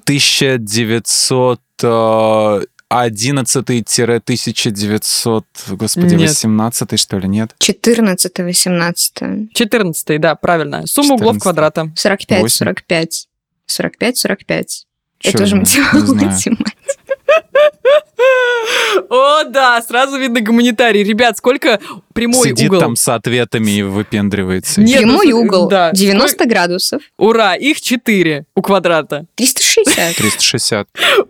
1911-1900, 4.34 5.44
господи, 5.70 6.14
Нет. 6.14 6.30
18 6.30 6.98
что 7.00 7.18
ли, 7.18 7.28
нет? 7.28 7.54
14-18. 7.58 9.48
14 9.52 10.20
да, 10.20 10.34
правильно. 10.34 10.86
Сумма 10.86 11.14
углов 11.14 11.36
14. 11.36 11.42
квадрата. 11.42 11.92
45, 11.96 12.42
Восемь. 12.42 12.58
45. 12.66 13.28
45, 13.66 14.16
45. 14.16 14.86
Чё 15.18 15.30
Это 15.30 15.42
уже 15.44 15.56
математика. 15.92 16.64
О, 19.10 19.44
да, 19.44 19.82
сразу 19.82 20.18
видно 20.18 20.40
гуманитарий. 20.40 21.02
Ребят, 21.02 21.36
сколько 21.36 21.80
прямой 22.12 22.48
Сидит 22.50 22.70
угол? 22.70 22.80
там 22.80 22.96
с 22.96 23.08
ответами 23.08 23.70
и 23.72 23.82
выпендривается. 23.82 24.80
Нет, 24.80 25.00
Прямой 25.00 25.28
ну, 25.28 25.40
угол. 25.40 25.68
да. 25.68 25.90
90 25.92 26.46
градусов. 26.46 27.02
Ура, 27.18 27.54
их 27.54 27.80
4 27.80 28.46
у 28.54 28.62
квадрата. 28.62 29.26
360. 29.36 30.16
360. 30.16 30.88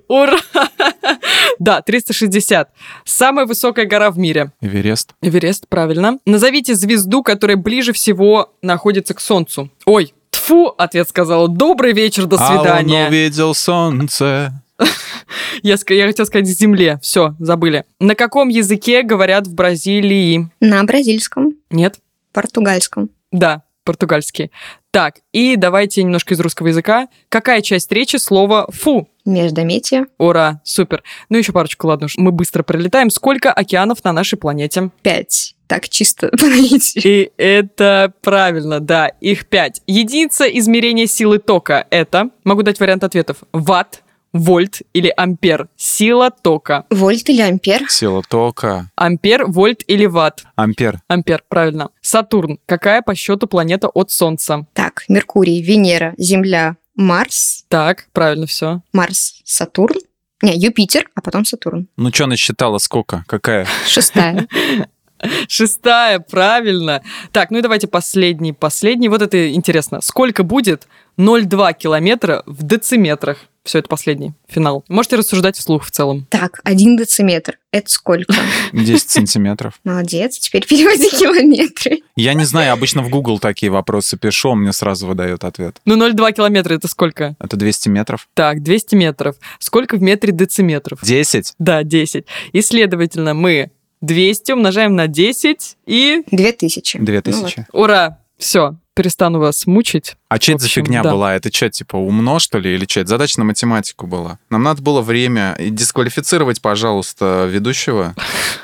Ура! 0.08 0.38
Да, 1.60 1.82
360. 1.82 2.68
Самая 3.04 3.46
высокая 3.46 3.86
гора 3.86 4.10
в 4.10 4.18
мире. 4.18 4.50
Эверест. 4.60 5.12
Эверест, 5.22 5.68
правильно. 5.68 6.18
Назовите 6.26 6.74
звезду, 6.74 7.22
которая 7.22 7.56
ближе 7.56 7.92
всего 7.92 8.52
находится 8.60 9.14
к 9.14 9.20
Солнцу. 9.20 9.70
Ой, 9.86 10.14
тфу, 10.30 10.66
ответ 10.76 11.08
сказал. 11.08 11.46
Добрый 11.48 11.92
вечер, 11.92 12.26
до 12.26 12.36
А 12.38 12.50
он 12.52 12.58
свидания. 12.58 13.06
увидел 13.08 13.54
солнце. 13.54 14.52
Я, 15.62 15.76
я 15.88 16.06
хотела 16.06 16.26
сказать 16.26 16.46
земле. 16.46 16.98
Все, 17.02 17.34
забыли. 17.38 17.84
На 18.00 18.14
каком 18.14 18.48
языке 18.48 19.02
говорят 19.02 19.46
в 19.46 19.54
Бразилии? 19.54 20.50
На 20.60 20.82
бразильском, 20.84 21.54
Нет? 21.70 22.00
португальском. 22.32 23.10
Да, 23.30 23.62
португальский. 23.84 24.50
Так, 24.90 25.16
и 25.32 25.56
давайте 25.56 26.02
немножко 26.02 26.34
из 26.34 26.40
русского 26.40 26.68
языка. 26.68 27.08
Какая 27.28 27.62
часть 27.62 27.90
речи 27.90 28.16
слова 28.16 28.68
«фу»? 28.70 29.08
Междометие. 29.24 30.06
Ура, 30.18 30.60
супер. 30.64 31.02
Ну, 31.30 31.38
еще 31.38 31.52
парочку, 31.52 31.88
ладно, 31.88 32.06
уж 32.06 32.16
мы 32.16 32.30
быстро 32.30 32.62
пролетаем. 32.62 33.10
Сколько 33.10 33.52
океанов 33.52 34.04
на 34.04 34.12
нашей 34.12 34.38
планете? 34.38 34.90
5. 35.02 35.54
Так, 35.66 35.88
чисто 35.88 36.28
по. 36.38 36.96
И 36.96 37.32
это 37.36 38.12
правильно, 38.22 38.78
да, 38.78 39.08
их 39.08 39.48
пять. 39.48 39.80
Единица 39.86 40.44
измерения 40.44 41.06
силы 41.06 41.38
тока– 41.38 41.86
это, 41.90 42.28
могу 42.44 42.62
дать 42.62 42.78
вариант 42.78 43.02
ответов, 43.02 43.38
ватт, 43.52 44.03
вольт 44.34 44.82
или 44.92 45.10
ампер. 45.16 45.68
Сила 45.76 46.30
тока. 46.30 46.84
Вольт 46.90 47.30
или 47.30 47.40
ампер? 47.40 47.88
Сила 47.88 48.22
тока. 48.28 48.90
Ампер, 48.96 49.46
вольт 49.46 49.82
или 49.86 50.04
ватт. 50.04 50.44
Ампер. 50.56 51.00
Ампер, 51.08 51.42
правильно. 51.48 51.88
Сатурн. 52.02 52.58
Какая 52.66 53.00
по 53.00 53.14
счету 53.14 53.46
планета 53.46 53.88
от 53.88 54.10
Солнца? 54.10 54.66
Так, 54.74 55.04
Меркурий, 55.08 55.62
Венера, 55.62 56.14
Земля, 56.18 56.76
Марс. 56.96 57.64
Так, 57.68 58.08
правильно 58.12 58.46
все. 58.46 58.82
Марс, 58.92 59.40
Сатурн. 59.44 60.00
Не, 60.42 60.54
Юпитер, 60.56 61.08
а 61.14 61.22
потом 61.22 61.44
Сатурн. 61.44 61.88
Ну, 61.96 62.12
что 62.12 62.26
насчитала, 62.26 62.78
сколько? 62.78 63.24
Какая? 63.26 63.66
Шестая. 63.86 64.46
Шестая, 65.48 66.18
правильно. 66.18 67.02
Так, 67.32 67.50
ну 67.50 67.58
и 67.58 67.62
давайте 67.62 67.86
последний, 67.86 68.52
последний. 68.52 69.08
Вот 69.08 69.22
это 69.22 69.54
интересно. 69.54 70.00
Сколько 70.02 70.42
будет 70.42 70.86
0,2 71.16 71.74
километра 71.74 72.42
в 72.46 72.62
дециметрах? 72.64 73.38
Все, 73.64 73.78
это 73.78 73.88
последний, 73.88 74.34
финал. 74.46 74.84
Можете 74.88 75.16
рассуждать 75.16 75.56
вслух 75.56 75.86
в 75.86 75.90
целом. 75.90 76.26
Так, 76.28 76.60
один 76.64 76.98
дециметр. 76.98 77.58
Это 77.72 77.90
сколько? 77.90 78.34
10 78.74 79.10
сантиметров. 79.10 79.80
Молодец, 79.84 80.38
теперь 80.38 80.66
переводи 80.66 81.08
километры. 81.08 82.02
Я 82.14 82.34
не 82.34 82.44
знаю, 82.44 82.74
обычно 82.74 83.02
в 83.02 83.08
Google 83.08 83.38
такие 83.38 83.72
вопросы 83.72 84.18
пишу, 84.18 84.50
он 84.50 84.60
мне 84.60 84.74
сразу 84.74 85.06
выдает 85.06 85.44
ответ. 85.44 85.80
Ну, 85.86 85.96
0,2 85.96 86.32
километра 86.32 86.74
это 86.74 86.88
сколько? 86.88 87.36
Это 87.40 87.56
200 87.56 87.88
метров? 87.88 88.28
Так, 88.34 88.62
200 88.62 88.96
метров. 88.96 89.36
Сколько 89.58 89.96
в 89.96 90.02
метре 90.02 90.32
дециметров? 90.32 90.98
10? 91.02 91.54
Да, 91.58 91.84
10. 91.84 92.26
И, 92.52 92.60
следовательно, 92.60 93.32
мы 93.32 93.70
200 94.02 94.52
умножаем 94.52 94.94
на 94.94 95.06
10 95.06 95.76
и... 95.86 96.22
Две 96.30 96.52
тысячи. 96.52 96.98
2000. 96.98 97.66
Ура! 97.72 98.18
Все, 98.36 98.76
перестану 98.94 99.40
вас 99.40 99.66
мучить. 99.66 100.16
А 100.28 100.40
что 100.40 100.52
это 100.52 100.62
за 100.62 100.68
фигня 100.68 101.02
да. 101.02 101.12
была? 101.12 101.34
Это 101.34 101.52
что, 101.52 101.68
типа 101.68 101.96
умно, 101.96 102.38
что 102.38 102.58
ли, 102.58 102.74
или 102.74 102.86
что? 102.88 103.00
Это 103.00 103.10
задача 103.10 103.38
на 103.38 103.44
математику 103.44 104.06
была. 104.06 104.38
Нам 104.50 104.62
надо 104.62 104.82
было 104.82 105.00
время. 105.02 105.56
Дисквалифицировать, 105.58 106.60
пожалуйста, 106.60 107.46
ведущего. 107.50 108.14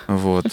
Вот. 0.07 0.47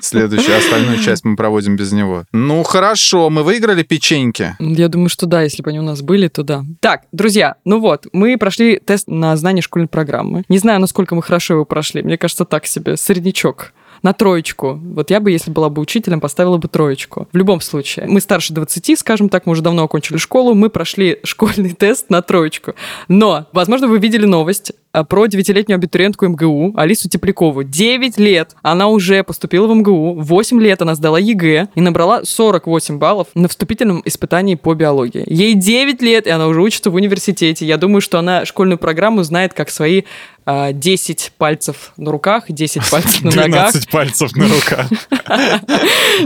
Следующую, 0.00 0.58
остальную 0.58 0.98
часть 0.98 1.24
мы 1.24 1.36
проводим 1.36 1.76
без 1.76 1.92
него. 1.92 2.24
Ну, 2.32 2.62
хорошо, 2.64 3.30
мы 3.30 3.42
выиграли 3.42 3.82
печеньки. 3.82 4.56
Я 4.58 4.88
думаю, 4.88 5.08
что 5.08 5.26
да, 5.26 5.42
если 5.42 5.62
бы 5.62 5.70
они 5.70 5.78
у 5.78 5.82
нас 5.82 6.02
были, 6.02 6.28
то 6.28 6.42
да. 6.42 6.64
Так, 6.80 7.02
друзья, 7.12 7.54
ну 7.64 7.80
вот, 7.80 8.06
мы 8.12 8.36
прошли 8.36 8.78
тест 8.84 9.08
на 9.08 9.36
знание 9.36 9.62
школьной 9.62 9.88
программы. 9.88 10.44
Не 10.48 10.58
знаю, 10.58 10.80
насколько 10.80 11.14
мы 11.14 11.22
хорошо 11.22 11.54
его 11.54 11.64
прошли. 11.64 12.02
Мне 12.02 12.18
кажется, 12.18 12.44
так 12.44 12.66
себе, 12.66 12.96
среднячок. 12.96 13.72
На 14.04 14.12
троечку. 14.12 14.78
Вот 14.82 15.10
я 15.10 15.18
бы, 15.18 15.30
если 15.30 15.50
была 15.50 15.70
бы 15.70 15.80
учителем, 15.80 16.20
поставила 16.20 16.58
бы 16.58 16.68
троечку. 16.68 17.26
В 17.32 17.36
любом 17.38 17.62
случае. 17.62 18.06
Мы 18.06 18.20
старше 18.20 18.52
20, 18.52 18.98
скажем 18.98 19.30
так, 19.30 19.46
мы 19.46 19.52
уже 19.52 19.62
давно 19.62 19.82
окончили 19.82 20.18
школу, 20.18 20.54
мы 20.54 20.68
прошли 20.68 21.20
школьный 21.24 21.72
тест 21.72 22.10
на 22.10 22.20
троечку. 22.20 22.74
Но, 23.08 23.46
возможно, 23.52 23.88
вы 23.88 23.98
видели 23.98 24.26
новость, 24.26 24.72
а, 24.94 25.02
про 25.02 25.26
девятилетнюю 25.26 25.76
абитуриентку 25.76 26.28
МГУ 26.28 26.74
Алису 26.76 27.08
Теплякову. 27.08 27.64
9 27.64 28.16
лет 28.18 28.54
она 28.62 28.86
уже 28.86 29.24
поступила 29.24 29.66
в 29.66 29.74
МГУ, 29.74 30.20
8 30.20 30.60
лет 30.60 30.82
она 30.82 30.94
сдала 30.94 31.18
ЕГЭ 31.18 31.68
и 31.74 31.80
набрала 31.80 32.24
48 32.24 32.98
баллов 32.98 33.26
на 33.34 33.48
вступительном 33.48 34.02
испытании 34.04 34.54
по 34.54 34.72
биологии. 34.74 35.24
Ей 35.26 35.54
9 35.54 36.00
лет, 36.00 36.28
и 36.28 36.30
она 36.30 36.46
уже 36.46 36.62
учится 36.62 36.90
в 36.90 36.94
университете. 36.94 37.66
Я 37.66 37.76
думаю, 37.76 38.00
что 38.00 38.20
она 38.20 38.44
школьную 38.44 38.78
программу 38.78 39.24
знает 39.24 39.52
как 39.52 39.68
свои 39.68 40.02
10 40.46 41.32
а, 41.34 41.38
пальцев 41.38 41.92
на 41.96 42.10
руках, 42.10 42.44
10 42.48 42.90
пальцев 42.90 43.22
на 43.22 43.30
ногах. 43.30 43.72
12 43.72 43.90
пальцев 43.90 44.36
на 44.36 44.48
руках. 44.48 44.88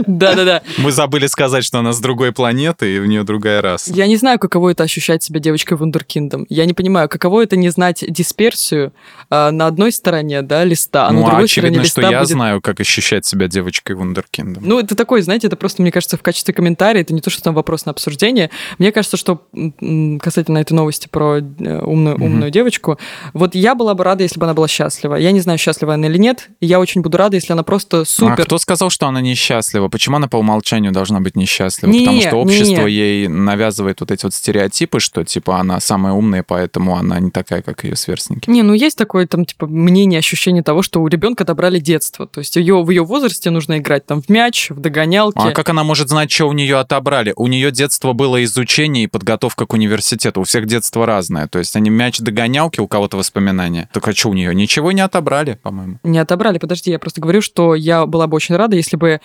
Да-да-да. 0.07 0.61
Мы 0.77 0.91
забыли 0.91 1.27
сказать, 1.27 1.63
что 1.63 1.79
она 1.79 1.93
с 1.93 1.99
другой 1.99 2.33
планеты, 2.33 2.95
и 2.95 2.99
у 2.99 3.05
нее 3.05 3.23
другая 3.23 3.61
раса. 3.61 3.93
Я 3.93 4.07
не 4.07 4.17
знаю, 4.17 4.39
каково 4.39 4.71
это 4.71 4.83
ощущать 4.83 5.23
себя 5.23 5.39
девочкой 5.39 5.77
вундеркиндом. 5.77 6.45
Я 6.49 6.65
не 6.65 6.73
понимаю, 6.73 7.07
каково 7.07 7.43
это 7.43 7.55
не 7.55 7.69
знать 7.69 8.03
дисперсию 8.07 8.91
а, 9.29 9.51
на 9.51 9.67
одной 9.67 9.91
стороне, 9.91 10.41
да, 10.41 10.63
листа, 10.63 11.07
а 11.07 11.11
ну, 11.11 11.21
на 11.21 11.27
другой 11.27 11.47
стороне 11.47 11.79
листа 11.79 12.01
что 12.01 12.11
я 12.11 12.25
знаю, 12.25 12.61
как 12.61 12.79
ощущать 12.79 13.25
себя 13.25 13.47
девочкой 13.47 13.95
вундеркиндом. 13.95 14.63
Ну, 14.65 14.79
это 14.79 14.95
такой, 14.95 15.21
знаете, 15.21 15.47
это 15.47 15.55
просто, 15.55 15.81
мне 15.81 15.91
кажется, 15.91 16.17
в 16.17 16.21
качестве 16.21 16.53
комментария, 16.53 17.01
это 17.01 17.13
не 17.13 17.21
то, 17.21 17.29
что 17.29 17.41
там 17.41 17.53
вопрос 17.53 17.85
на 17.85 17.91
обсуждение. 17.91 18.49
Мне 18.77 18.91
кажется, 18.91 19.17
что 19.17 19.47
касательно 20.21 20.59
этой 20.59 20.73
новости 20.73 21.07
про 21.07 21.37
э, 21.37 21.81
умную, 21.81 22.15
умную 22.21 22.51
девочку, 22.51 22.99
вот 23.33 23.55
я 23.55 23.75
была 23.75 23.93
бы 23.95 24.03
рада, 24.09 24.23
если 24.23 24.39
бы 24.39 24.45
она 24.45 24.53
была 24.53 24.67
счастлива. 24.67 25.15
Я 25.15 25.31
не 25.31 25.39
знаю, 25.39 25.57
счастлива 25.59 25.93
она 25.93 26.07
или 26.07 26.17
нет. 26.17 26.49
И 26.59 26.65
я 26.65 26.79
очень 26.79 27.01
буду 27.01 27.17
рада, 27.17 27.35
если 27.35 27.53
она 27.53 27.63
просто 27.63 28.05
супер... 28.05 28.41
А 28.41 28.45
кто 28.45 28.57
сказал, 28.57 28.89
что 28.89 29.07
она 29.07 29.21
несчастлива? 29.21 29.87
Почему 29.87 30.17
она 30.17 30.27
по 30.27 30.37
умолчанию 30.37 30.91
должна 30.91 31.19
быть 31.19 31.35
несчастлива? 31.35 31.91
Не, 31.91 31.99
Потому 31.99 32.21
что 32.21 32.35
общество 32.37 32.81
не, 32.81 32.85
не. 32.85 32.91
ей 32.91 33.27
навязывает 33.27 34.01
вот 34.01 34.11
эти 34.11 34.25
вот 34.25 34.33
стереотипы, 34.33 34.99
что 34.99 35.23
типа 35.23 35.59
она 35.59 35.79
самая 35.79 36.13
умная, 36.13 36.43
поэтому 36.43 36.97
она 36.97 37.19
не 37.19 37.31
такая, 37.31 37.61
как 37.61 37.83
ее 37.83 37.95
сверстники. 37.95 38.49
Не, 38.49 38.63
ну 38.63 38.73
есть 38.73 38.97
такое 38.97 39.27
там 39.27 39.45
типа 39.45 39.67
мнение, 39.67 40.19
ощущение 40.19 40.63
того, 40.63 40.81
что 40.81 41.01
у 41.01 41.07
ребенка 41.07 41.43
отобрали 41.43 41.79
детство. 41.79 42.27
То 42.27 42.39
есть 42.39 42.55
ее, 42.55 42.83
в 42.83 42.89
ее 42.89 43.03
возрасте 43.03 43.49
нужно 43.49 43.77
играть 43.77 44.05
там 44.05 44.21
в 44.21 44.29
мяч, 44.29 44.69
в 44.69 44.79
догонялки. 44.79 45.37
А 45.37 45.51
как 45.51 45.69
она 45.69 45.83
может 45.83 46.09
знать, 46.09 46.31
что 46.31 46.47
у 46.47 46.53
нее 46.53 46.77
отобрали? 46.77 47.33
У 47.35 47.47
нее 47.47 47.71
детство 47.71 48.13
было 48.13 48.43
изучение 48.43 49.05
и 49.05 49.07
подготовка 49.07 49.65
к 49.65 49.73
университету. 49.73 50.41
У 50.41 50.43
всех 50.43 50.65
детство 50.65 51.05
разное. 51.05 51.47
То 51.47 51.59
есть 51.59 51.75
они 51.75 51.89
мяч 51.89 52.19
догонялки, 52.19 52.79
у 52.79 52.87
кого-то 52.87 53.17
воспоминания. 53.17 53.89
Так 53.99 54.07
а 54.07 54.13
что 54.15 54.29
у 54.29 54.33
нее? 54.33 54.55
Ничего 54.55 54.79
Ничего 54.79 54.93
не 54.93 55.01
отобрали, 55.01 55.59
по-моему. 55.61 55.99
Не 56.03 56.19
отобрали, 56.19 56.57
подожди, 56.57 56.89
я 56.89 56.99
просто 56.99 57.19
говорю, 57.19 57.41
что 57.41 57.75
я 57.75 58.05
была 58.05 58.27
бы 58.27 58.37
очень 58.37 58.55
рада, 58.55 58.77
если 58.77 58.95
бы 58.95 59.19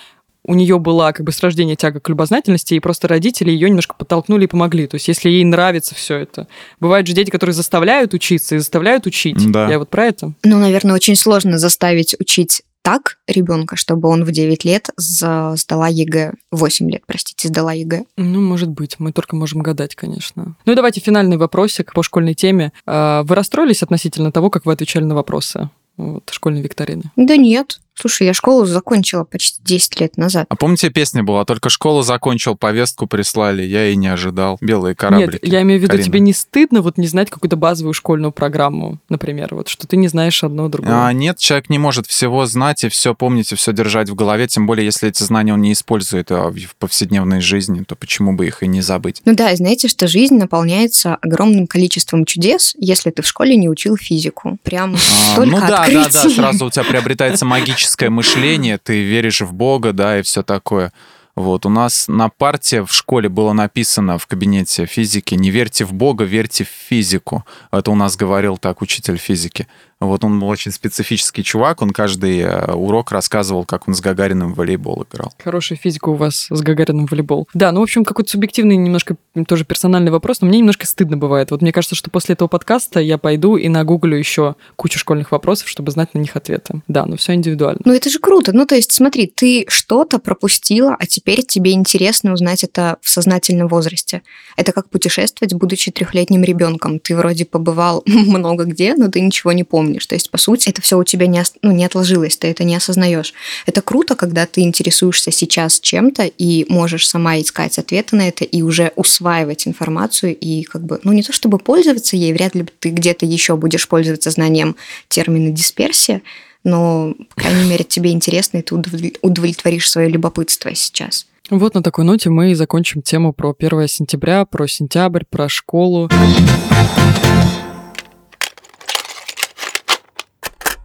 у 0.45 0.55
нее 0.55 0.81
была 0.81 1.13
как 1.13 1.25
бы 1.25 1.31
с 1.31 1.41
рождения 1.41 1.77
тяга 1.77 2.01
к 2.01 2.09
любознательности, 2.09 2.75
и 2.75 2.81
просто 2.81 3.07
родители 3.07 3.53
ее 3.53 3.69
немножко 3.69 3.95
подтолкнули 3.97 4.45
и 4.45 4.47
помогли. 4.49 4.89
То 4.89 4.97
есть, 4.97 5.07
если 5.07 5.31
ей 5.31 5.45
нравится 5.45 5.95
все 5.95 6.17
это. 6.17 6.49
Бывают 6.81 7.07
же 7.07 7.13
дети, 7.13 7.31
которые 7.31 7.55
заставляют 7.55 8.15
учиться 8.15 8.57
и 8.57 8.59
заставляют 8.59 9.07
учить. 9.07 9.51
Да. 9.53 9.71
Я 9.71 9.79
вот 9.79 9.91
про 9.91 10.07
это. 10.07 10.33
Ну, 10.43 10.59
наверное, 10.59 10.97
очень 10.97 11.15
сложно 11.15 11.57
заставить 11.59 12.17
учить 12.19 12.63
так 12.85 13.17
ребенка, 13.27 13.77
чтобы 13.77 14.11
он 14.11 14.25
в 14.25 14.31
9 14.31 14.65
лет 14.65 14.91
сдала 14.99 15.89
ЕГЭ, 15.89 16.35
8 16.53 16.91
лет, 16.91 17.03
простите, 17.07 17.49
сдала 17.49 17.73
ЕГЭ? 17.73 18.05
Ну, 18.19 18.43
может 18.43 18.69
быть, 18.69 18.97
мы 19.01 19.11
только 19.13 19.37
можем 19.37 19.63
гадать, 19.63 19.95
конечно. 19.95 20.55
Ну 20.67 20.73
и 20.73 20.77
давайте 20.77 21.01
финальный 21.01 21.39
вопросик 21.39 21.95
по 21.95 22.03
школьной 22.03 22.35
теме. 22.35 22.73
А, 22.85 23.23
вы 23.23 23.35
расстроились 23.35 23.83
относительно 23.83 24.31
того, 24.33 24.51
как 24.51 24.67
вы 24.67 24.73
отвечали 24.75 25.05
на 25.05 25.15
вопросы? 25.15 25.71
Вот, 25.97 26.29
школьной 26.31 26.61
викторины. 26.61 27.05
Да 27.17 27.37
нет. 27.37 27.81
Слушай, 27.95 28.27
я 28.27 28.35
школу 28.35 28.67
закончила 28.67 29.25
почти 29.25 29.61
10 29.65 30.01
лет 30.01 30.17
назад. 30.17 30.47
А 30.49 30.57
помните, 30.57 30.91
песня 30.91 31.23
была? 31.23 31.45
Только 31.45 31.71
школу 31.71 32.03
закончил, 32.03 32.57
повестку 32.57 33.07
прислали, 33.07 33.63
я 33.63 33.89
и 33.89 33.97
не 33.97 34.09
ожидал. 34.09 34.59
Белые 34.61 34.95
кораблики. 34.95 35.45
Нет, 35.45 35.53
я 35.53 35.63
имею 35.63 35.79
в 35.79 35.83
виду, 35.83 35.93
Карина. 35.93 36.05
тебе 36.05 36.21
не 36.21 36.33
стыдно 36.33 36.83
вот 36.83 36.99
не 36.99 37.07
знать 37.07 37.31
какую-то 37.31 37.57
базовую 37.57 37.95
школьную 37.95 38.33
программу, 38.33 38.99
например, 39.09 39.55
вот 39.55 39.69
что 39.69 39.87
ты 39.87 39.97
не 39.97 40.09
знаешь 40.09 40.43
одно 40.43 40.69
другое? 40.69 41.07
А, 41.07 41.13
нет, 41.13 41.39
человек 41.39 41.71
не 41.71 41.79
может 41.79 42.07
всего 42.07 42.47
знать 42.47 42.85
и 42.85 42.89
все 42.89 43.15
помнить, 43.15 43.53
и 43.53 43.55
все 43.55 43.73
держать 43.73 44.09
в 44.11 44.15
голове, 44.15 44.49
тем 44.49 44.67
более, 44.67 44.85
если 44.85 45.09
эти 45.09 45.23
знания 45.23 45.53
он 45.55 45.63
не 45.63 45.73
использует 45.73 46.31
а 46.33 46.51
в 46.51 46.77
повседневной 46.79 47.41
жизни, 47.41 47.85
то 47.85 47.95
почему 47.95 48.35
бы 48.35 48.47
их 48.47 48.63
и 48.63 48.67
не 48.67 48.81
забыть? 48.81 49.23
Ну 49.25 49.35
да, 49.35 49.53
и 49.53 49.57
знаете, 49.57 49.89
что 49.89 50.09
жизнь 50.09 50.37
наполняется 50.37 51.17
огромным 51.17 51.67
количеством 51.67 52.25
чудес, 52.25 52.75
если 52.79 53.11
ты 53.11 53.23
в 53.23 53.27
школе 53.27 53.57
не 53.57 53.69
учил 53.69 53.97
физику. 53.97 54.59
Прям 54.63 54.97
а, 54.97 55.37
только 55.37 55.51
Ну 55.51 55.61
да, 55.61 55.83
открытий. 55.83 56.13
да, 56.13 56.23
да, 56.25 56.31
сразу 56.31 56.67
у 56.67 56.71
тебя 56.71 56.85
приобретается 56.85 57.45
магическое 57.85 58.09
мышление, 58.09 58.79
ты 58.79 59.03
веришь 59.03 59.43
в 59.43 59.53
Бога, 59.53 59.93
да, 59.93 60.19
и 60.19 60.23
все 60.23 60.43
такое. 60.43 60.91
Вот, 61.37 61.67
у 61.67 61.69
нас 61.69 62.07
на 62.07 62.29
парте 62.29 62.85
в 62.85 62.93
школе 62.93 63.29
было 63.29 63.53
написано 63.53 64.19
в 64.19 64.27
кабинете 64.27 64.87
физики 64.87 65.35
«Не 65.35 65.51
верьте 65.51 65.85
в 65.85 65.93
Бога, 65.93 66.25
верьте 66.25 66.65
в 66.65 66.69
физику». 66.69 67.45
Это 67.73 67.91
у 67.91 67.97
нас 67.97 68.17
говорил 68.17 68.57
так 68.57 68.83
учитель 68.83 69.17
физики. 69.17 69.67
Вот 70.01 70.25
он 70.25 70.39
был 70.39 70.49
очень 70.49 70.71
специфический 70.71 71.43
чувак, 71.43 71.81
он 71.81 71.91
каждый 71.91 72.41
э, 72.41 72.73
урок 72.73 73.11
рассказывал, 73.13 73.65
как 73.65 73.89
он 73.89 73.95
с 73.95 74.01
Гагариным 74.01 74.53
в 74.53 74.57
волейбол 74.57 75.07
играл. 75.11 75.33
Хорошая 75.43 75.79
физика 75.79 76.09
у 76.09 76.15
вас 76.15 76.47
с 76.51 76.61
Гагариным 76.61 77.07
в 77.07 77.11
волейбол. 77.11 77.49
Да, 77.55 77.73
ну, 77.73 77.81
в 77.81 77.85
общем, 77.85 78.05
какой-то 78.05 78.31
субъективный, 78.31 78.77
немножко 78.77 79.17
тоже 79.47 79.65
персональный 79.65 80.11
вопрос, 80.11 80.41
но 80.41 80.49
мне 80.49 80.59
немножко 80.59 80.87
стыдно 80.87 81.17
бывает. 81.17 81.51
Вот 81.51 81.63
мне 81.63 81.73
кажется, 81.73 81.95
что 81.95 82.11
после 82.11 82.35
этого 82.35 82.49
подкаста 82.49 83.01
я 83.01 83.19
пойду 83.19 83.57
и 83.57 83.69
нагуглю 83.69 84.17
еще 84.17 84.57
кучу 84.77 84.99
школьных 84.99 85.31
вопросов, 85.33 85.69
чтобы 85.69 85.91
знать 85.91 86.13
на 86.15 86.19
них 86.19 86.37
ответы. 86.37 86.83
Да, 86.89 87.07
но 87.07 87.17
все 87.17 87.35
индивидуально. 87.35 87.81
Ну, 87.85 87.95
это 87.95 88.11
же 88.11 88.19
круто. 88.19 88.53
Ну, 88.53 88.67
то 88.67 88.75
есть, 88.75 88.93
смотри, 88.93 89.27
ты 89.27 89.65
что-то 89.69 90.19
пропустила, 90.19 90.97
а 90.99 91.07
теперь 91.07 91.24
тебе 91.25 91.73
интересно 91.73 92.33
узнать 92.33 92.65
это 92.65 92.99
в 93.01 93.09
сознательном 93.09 93.69
возрасте. 93.69 94.23
Это 94.57 94.73
как 94.73 94.91
путешествовать, 94.91 95.55
будучи 95.55 95.91
трехлетним 95.91 96.45
ребенком. 96.45 96.99
Ты 96.99 97.17
вроде 97.17 97.47
побывал 97.47 98.03
много 98.07 98.65
где, 98.65 98.95
но 98.95 99.09
ты 99.09 99.21
ничего 99.21 99.53
не 99.53 99.65
помнишь. 99.65 100.07
То 100.07 100.15
есть, 100.15 100.31
по 100.31 100.39
сути, 100.39 100.69
это 100.69 100.83
все 100.83 100.99
у 100.99 101.05
тебя 101.05 101.27
не, 101.27 101.43
ну, 101.63 101.73
не 101.73 101.85
отложилось, 101.85 102.37
ты 102.37 102.49
это 102.49 102.65
не 102.65 102.77
осознаешь. 102.77 103.33
Это 103.67 103.81
круто, 103.81 104.15
когда 104.15 104.47
ты 104.47 104.61
интересуешься 104.61 105.31
сейчас 105.31 105.81
чем-то 105.81 106.25
и 106.25 106.67
можешь 106.69 107.09
сама 107.09 107.41
искать 107.41 107.79
ответы 107.79 108.17
на 108.17 108.29
это 108.29 108.45
и 108.45 108.63
уже 108.63 108.93
усваивать 108.97 109.67
информацию 109.67 110.37
и 110.37 110.65
как 110.65 110.83
бы, 110.85 111.01
ну 111.05 111.13
не 111.13 111.23
то 111.23 111.33
чтобы 111.33 111.59
пользоваться 111.59 112.17
ей, 112.17 112.33
вряд 112.33 112.55
ли 112.55 112.67
ты 112.81 112.91
где-то 112.91 113.25
еще 113.25 113.57
будешь 113.57 113.89
пользоваться 113.89 114.31
знанием 114.31 114.77
термина 115.09 115.51
дисперсия, 115.51 116.23
но, 116.65 117.15
по 117.35 117.43
крайней 117.43 117.69
мере, 117.69 117.85
тебе 117.85 118.11
интересно, 118.11 118.59
и 118.59 118.63
ты 118.63 118.75
удовлетворишь 118.75 119.91
свое 119.91 120.09
любопытство 120.09 120.75
сейчас. 120.75 121.27
Вот 121.51 121.75
на 121.75 121.83
такой 121.83 122.05
ноте 122.05 122.31
мы 122.31 122.53
и 122.53 122.55
закончим 122.55 123.03
тему 123.03 123.35
про 123.35 123.55
1 123.57 123.87
сентября, 123.87 124.47
про 124.47 124.67
сентябрь, 124.67 125.25
про 125.29 125.49
школу. 125.49 126.11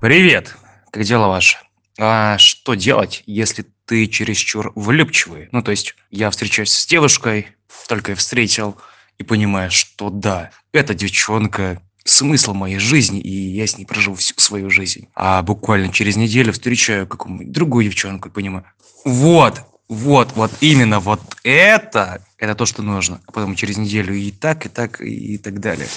Привет! 0.02 0.56
Как 0.92 1.04
дела 1.04 1.30
ваши? 1.30 1.58
А 1.98 2.38
что 2.38 2.74
делать, 2.74 3.24
если 3.26 3.66
ты 3.86 4.08
чересчур 4.08 4.72
влюбчивый? 4.76 5.50
Ну, 5.52 5.62
то 5.62 5.72
есть, 5.72 5.96
я 6.12 6.30
встречаюсь 6.30 6.72
с 6.72 6.86
девушкой, 6.86 7.48
только 7.88 8.12
и 8.14 8.16
встретил, 8.16 8.78
и 9.18 9.24
понимаю, 9.24 9.72
что 9.72 10.10
да, 10.10 10.52
эта 10.72 10.94
девчонка 10.94 11.82
смысл 12.04 12.54
моей 12.54 12.80
жизни, 12.80 13.20
и 13.20 13.30
я 13.30 13.68
с 13.68 13.78
ней 13.78 13.86
проживу 13.86 14.16
всю 14.16 14.34
свою 14.38 14.70
жизнь. 14.70 15.08
А 15.16 15.42
буквально 15.42 15.92
через 15.92 16.16
неделю 16.16 16.54
встречаю 16.54 17.08
какую-нибудь 17.08 17.52
другую 17.52 17.86
девчонку 17.86 18.30
и 18.30 18.32
понимаю, 18.32 18.66
вот, 19.06 19.62
вот, 19.88 20.34
вот 20.36 20.52
именно 20.62 21.00
вот 21.00 21.22
это, 21.44 22.24
это 22.38 22.56
то, 22.56 22.66
что 22.66 22.82
нужно. 22.82 23.22
А 23.26 23.32
потом 23.32 23.56
через 23.56 23.78
неделю 23.78 24.14
и 24.14 24.32
так, 24.32 24.66
и 24.66 24.70
так, 24.70 25.02
и 25.02 25.38
так 25.38 25.60
далее. 25.60 25.88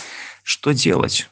Что 0.42 0.72
делать? 0.72 1.28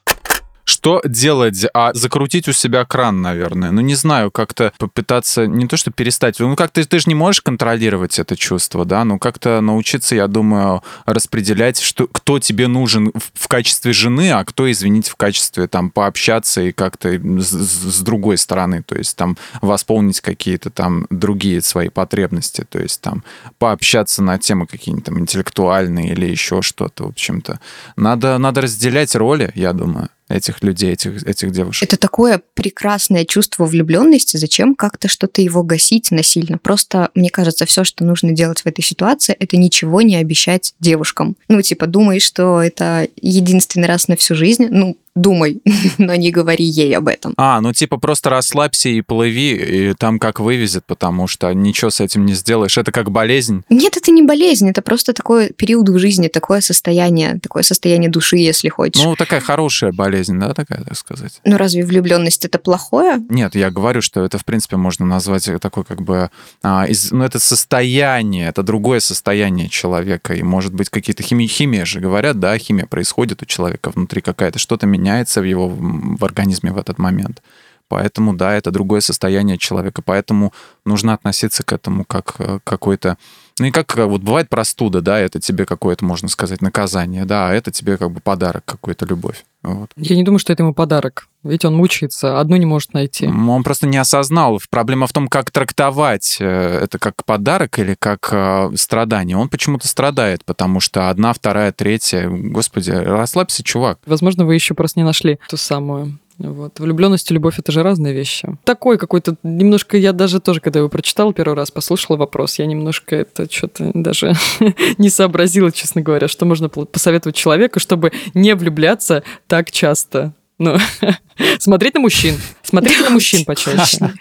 Что 0.65 1.03
делать? 1.05 1.67
А 1.75 1.93
закрутить 1.95 2.49
у 2.49 2.53
себя 2.53 2.85
кран, 2.85 3.21
наверное. 3.21 3.71
Ну, 3.71 3.81
не 3.81 3.95
знаю, 3.95 4.31
как-то 4.31 4.73
попытаться 4.79 5.47
не 5.47 5.67
то, 5.67 5.77
что 5.77 5.91
перестать. 5.91 6.39
Ну, 6.39 6.57
как-то 6.57 6.87
ты 6.87 6.99
же 6.99 7.05
не 7.09 7.15
можешь 7.15 7.41
контролировать 7.41 8.19
это 8.19 8.37
чувство, 8.37 8.85
да? 8.85 9.05
Ну, 9.05 9.19
как-то 9.19 9.61
научиться, 9.61 10.15
я 10.15 10.27
думаю, 10.27 10.83
распределять, 11.07 11.81
что, 11.81 12.07
кто 12.07 12.39
тебе 12.39 12.69
нужен 12.69 13.13
в, 13.15 13.45
в 13.45 13.49
качестве 13.49 13.93
жены, 13.93 14.31
а 14.33 14.45
кто, 14.45 14.71
извините, 14.71 15.11
в 15.11 15.17
качестве 15.17 15.67
там 15.67 15.91
пообщаться 15.91 16.63
и 16.63 16.73
как-то 16.73 17.11
с, 17.11 17.51
с 17.51 18.01
другой 18.01 18.39
стороны, 18.39 18.83
то 18.83 18.97
есть 18.97 19.17
там 19.17 19.37
восполнить 19.61 20.21
какие-то 20.21 20.71
там 20.71 21.07
другие 21.11 21.63
свои 21.63 21.89
потребности, 21.89 22.65
то 22.69 22.79
есть 22.79 23.01
там 23.01 23.25
пообщаться 23.59 24.23
на 24.23 24.39
темы 24.39 24.67
какие-нибудь 24.67 25.05
там 25.05 25.19
интеллектуальные 25.19 26.13
или 26.13 26.27
еще 26.27 26.63
что-то, 26.63 27.05
в 27.05 27.09
общем-то. 27.09 27.61
Надо, 27.97 28.39
надо 28.39 28.63
разделять 28.63 29.15
роли, 29.15 29.53
я 29.55 29.73
думаю 29.73 30.09
этих 30.31 30.63
людей, 30.63 30.93
этих, 30.93 31.23
этих 31.25 31.51
девушек. 31.51 31.83
Это 31.83 31.97
такое 31.97 32.41
прекрасное 32.55 33.25
чувство 33.25 33.65
влюбленности. 33.65 34.37
Зачем 34.37 34.75
как-то 34.75 35.09
что-то 35.09 35.43
его 35.43 35.63
гасить 35.63 36.11
насильно? 36.11 36.59
Просто, 36.59 37.11
мне 37.15 37.31
кажется, 37.31 37.67
все, 37.67 37.85
что 37.85 38.05
нужно 38.05 38.33
делать 38.33 38.61
в 38.61 38.67
этой 38.67 38.83
ситуации, 38.83 39.35
это 39.39 39.57
ничего 39.57 40.03
не 40.03 40.17
обещать 40.17 40.75
девушкам. 40.81 41.37
Ну, 41.49 41.61
типа, 41.63 41.87
думаешь, 41.87 42.23
что 42.23 42.63
это 42.63 43.09
единственный 43.21 43.89
раз 43.89 44.09
на 44.09 44.17
всю 44.17 44.35
жизнь. 44.35 44.69
Ну, 44.71 44.97
думай, 45.15 45.61
но 45.99 46.15
не 46.15 46.31
говори 46.31 46.65
ей 46.65 46.97
об 46.97 47.09
этом. 47.09 47.35
А, 47.37 47.61
ну 47.61 47.73
типа 47.73 47.99
просто 47.99 48.31
расслабься 48.31 48.89
и 48.89 49.01
плыви, 49.01 49.55
и 49.55 49.95
там 49.95 50.19
как 50.19 50.41
вывезет, 50.41 50.85
потому 50.87 51.27
что 51.27 51.53
ничего 51.53 51.91
с 51.91 52.01
этим 52.01 52.27
не 52.27 52.35
сделаешь. 52.35 52.79
Это 52.79 52.93
как 52.93 53.11
болезнь. 53.11 53.63
Нет, 53.69 53.97
это 53.97 54.11
не 54.11 54.23
болезнь, 54.23 54.69
это 54.69 54.83
просто 54.83 55.13
такой 55.13 55.51
период 55.53 55.89
в 55.89 55.99
жизни, 55.99 56.29
такое 56.29 56.61
состояние, 56.61 57.39
такое 57.41 57.63
состояние 57.63 58.11
души, 58.11 58.37
если 58.37 58.69
хочешь. 58.69 59.03
Ну, 59.03 59.17
такая 59.17 59.41
хорошая 59.41 59.93
болезнь, 59.93 60.39
да, 60.39 60.55
такая, 60.55 60.83
так 60.85 60.97
сказать. 60.97 61.41
Ну, 61.45 61.57
разве 61.57 61.85
влюбленность 61.85 62.45
это 62.45 62.59
плохое? 62.59 63.21
Нет, 63.29 63.55
я 63.55 63.71
говорю, 63.71 64.03
что 64.03 64.25
это, 64.25 64.39
в 64.39 64.45
принципе, 64.45 64.77
можно 64.77 65.07
назвать 65.07 65.49
такой 65.61 65.85
как 65.85 66.03
бы... 66.03 66.31
А, 66.63 66.87
из, 66.89 67.11
ну, 67.11 67.25
это 67.25 67.39
состояние, 67.39 68.49
это 68.49 68.63
другое 68.63 69.01
состояние 69.01 69.69
человека, 69.69 70.35
и, 70.35 70.43
может 70.43 70.73
быть, 70.73 70.89
какие-то 70.89 71.23
химии, 71.23 71.47
химия 71.47 71.85
же 71.85 72.01
говорят, 72.01 72.39
да, 72.39 72.57
химия 72.59 72.87
происходит 72.87 73.43
у 73.43 73.47
человека 73.47 73.91
внутри 73.91 74.21
какая-то, 74.21 74.59
что-то 74.59 74.87
меняется 74.87 75.00
в 75.41 75.45
его 75.45 75.69
в 75.69 76.25
организме 76.25 76.73
в 76.73 76.79
этот 76.79 76.99
момент. 76.99 77.43
Поэтому, 77.89 78.35
да, 78.35 78.55
это 78.55 78.71
другое 78.71 79.01
состояние 79.01 79.59
человека. 79.59 80.01
Поэтому 80.01 80.53
нужно 80.85 81.13
относиться 81.13 81.65
к 81.65 81.73
этому 81.73 82.05
как 82.05 82.35
к 82.37 82.61
какой-то... 82.63 83.19
Ну 83.59 83.67
и 83.67 83.71
как 83.73 83.97
вот 83.97 84.23
бывает 84.23 84.49
простуда, 84.49 85.01
да, 85.01 85.19
это 85.19 85.41
тебе 85.41 85.67
какое-то, 85.67 86.05
можно 86.05 86.29
сказать, 86.29 86.63
наказание, 86.63 87.25
да, 87.25 87.49
а 87.49 87.53
это 87.53 87.73
тебе 87.73 87.97
как 87.97 88.13
бы 88.13 88.21
подарок 88.21 88.65
какой-то, 88.65 89.07
любовь. 89.07 89.45
Вот. 89.63 89.91
Я 89.97 90.17
не 90.17 90.23
думаю, 90.23 90.39
что 90.39 90.53
это 90.53 90.63
ему 90.63 90.73
подарок. 90.73 91.29
Ведь 91.43 91.65
он 91.65 91.75
мучается, 91.75 92.39
одну 92.39 92.57
не 92.57 92.67
может 92.67 92.93
найти. 92.93 93.27
Он 93.27 93.63
просто 93.63 93.87
не 93.87 93.97
осознал. 93.97 94.61
Проблема 94.71 95.07
в 95.07 95.13
том, 95.13 95.29
как 95.29 95.51
трактовать 95.51 96.37
э, 96.39 96.81
это 96.85 96.99
как 96.99 97.25
подарок 97.25 97.79
или 97.79 97.97
как 97.99 98.29
э, 98.33 98.71
страдание. 98.77 99.37
Он 99.37 99.49
почему-то 99.49 99.89
страдает, 99.89 100.45
потому 100.45 100.81
что 100.81 101.09
одна, 101.09 101.33
вторая, 101.33 101.73
третья. 101.73 102.29
Господи, 102.29 102.91
расслабься, 102.91 103.63
чувак. 103.63 103.99
Возможно, 104.05 104.45
вы 104.45 104.55
еще 104.55 104.75
просто 104.75 105.01
не 105.01 105.05
нашли 105.05 105.39
ту 105.49 105.57
самую 105.57 106.19
вот. 106.41 106.81
Влюбленность 106.81 107.31
и 107.31 107.35
любовь 107.35 107.59
это 107.59 107.71
же 107.71 107.83
разные 107.83 108.15
вещи. 108.15 108.57
Такой 108.65 108.97
какой-то 108.97 109.37
немножко 109.43 109.99
я 109.99 110.13
даже 110.13 110.41
тоже, 110.41 110.61
когда 110.61 110.79
его 110.79 110.89
прочитала 110.89 111.35
первый 111.35 111.55
раз, 111.55 111.71
послушала 111.71 112.17
вопрос, 112.17 112.59
я 112.59 112.67
немножко 112.67 113.17
это 113.17 113.51
что-то 113.51 113.91
даже 113.95 114.35
не 114.99 115.11
сообразила, 115.11 115.71
честно 115.71 116.01
говоря, 116.01 116.29
что 116.29 116.47
можно 116.47 116.69
посоветовать 116.69 117.37
человеку, 117.37 117.79
чтобы 117.79 118.13
не 118.33 118.55
влюбляться 118.55 119.23
так 119.49 119.71
часто. 119.71 120.33
Ну, 120.61 120.77
смотреть 121.59 121.95
на 121.95 122.01
мужчин. 122.01 122.39
Смотреть 122.63 123.01
на 123.01 123.09
мужчин 123.09 123.47
почаще. 123.47 124.13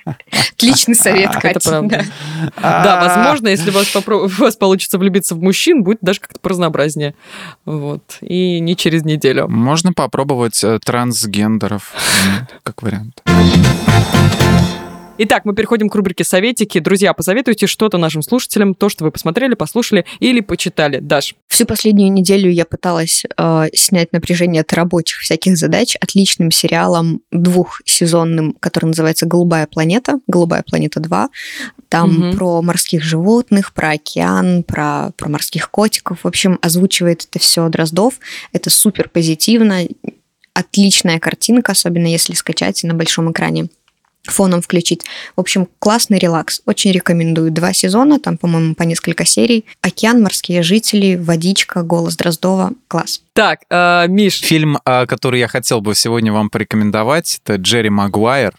Отличный 0.54 0.96
совет, 0.96 1.34
Катя. 1.34 1.50
Это 1.50 1.70
правда. 1.70 2.06
Да, 2.56 3.04
возможно, 3.06 3.50
если 3.50 3.70
у 3.70 3.74
вас, 3.74 3.94
у 3.94 4.28
вас 4.42 4.56
получится 4.56 4.98
влюбиться 4.98 5.36
в 5.36 5.42
мужчин, 5.42 5.84
будет 5.84 6.00
даже 6.02 6.22
как-то 6.22 6.40
поразнообразнее. 6.40 7.14
Вот. 7.66 8.04
И 8.22 8.62
не 8.62 8.78
через 8.78 9.04
неделю. 9.04 9.50
Можно 9.50 9.92
попробовать 9.92 10.64
э, 10.64 10.80
трансгендеров 10.80 11.94
как 12.64 12.84
вариант. 12.84 13.22
Итак, 15.22 15.44
мы 15.44 15.54
переходим 15.54 15.90
к 15.90 15.96
рубрике 15.96 16.24
«Советики». 16.24 16.80
Друзья, 16.80 17.14
посоветуйте 17.14 17.68
что-то 17.68 17.98
нашим 17.98 18.22
слушателям, 18.22 18.74
то, 18.74 18.88
что 18.88 19.04
вы 19.04 19.12
посмотрели, 19.12 19.54
послушали 19.54 20.06
или 20.22 20.40
почитали. 20.40 21.00
Даш. 21.00 21.36
Всю 21.50 21.66
последнюю 21.66 22.10
неделю 22.10 22.50
я 22.50 22.64
пыталась 22.64 23.26
э, 23.38 23.68
снять 23.74 24.14
напряжение 24.14 24.62
от 24.62 24.72
рабочих 24.72 25.20
всяких 25.20 25.58
задач 25.58 25.98
отличным 26.00 26.52
сериалом 26.52 27.20
двухсезонным, 27.34 28.56
который 28.62 28.86
называется 28.86 29.26
«Голубая 29.26 29.68
планета», 29.68 30.22
«Голубая 30.28 30.64
планета 30.64 31.02
2». 31.02 31.28
Там 31.90 32.30
угу. 32.30 32.38
про 32.38 32.62
морских 32.62 33.04
животных, 33.04 33.74
про 33.74 33.90
океан, 33.90 34.64
про, 34.64 35.12
про 35.18 35.28
морских 35.28 35.70
котиков. 35.70 36.20
В 36.24 36.28
общем, 36.30 36.58
озвучивает 36.62 37.28
это 37.30 37.40
все 37.40 37.68
Дроздов. 37.68 38.14
Это 38.54 38.70
супер 38.70 39.10
позитивно, 39.10 39.82
отличная 40.54 41.20
картинка, 41.20 41.74
особенно 41.74 42.08
если 42.08 42.34
скачать 42.34 42.84
на 42.84 42.94
большом 42.94 43.32
экране 43.32 43.68
фоном 44.30 44.62
включить. 44.62 45.04
В 45.36 45.40
общем, 45.40 45.68
классный 45.80 46.20
релакс. 46.20 46.62
Очень 46.66 46.92
рекомендую. 46.92 47.52
Два 47.52 47.74
сезона, 47.74 48.20
там, 48.20 48.38
по-моему, 48.38 48.76
по 48.76 48.84
несколько 48.84 49.26
серий. 49.26 49.66
Океан, 49.82 50.22
морские 50.22 50.64
жители, 50.64 51.16
водичка, 51.16 51.84
голос 51.84 52.16
Дроздова. 52.18 52.72
Класс. 52.88 53.22
Так, 53.34 53.62
э, 53.70 54.08
Миш. 54.08 54.42
Фильм, 54.42 54.80
э, 54.86 55.06
который 55.06 55.40
я 55.40 55.48
хотел 55.48 55.82
бы 55.82 55.96
сегодня 55.96 56.34
вам 56.34 56.50
порекомендовать, 56.50 57.40
это 57.44 57.56
Джерри 57.56 57.90
Магуайр. 57.90 58.54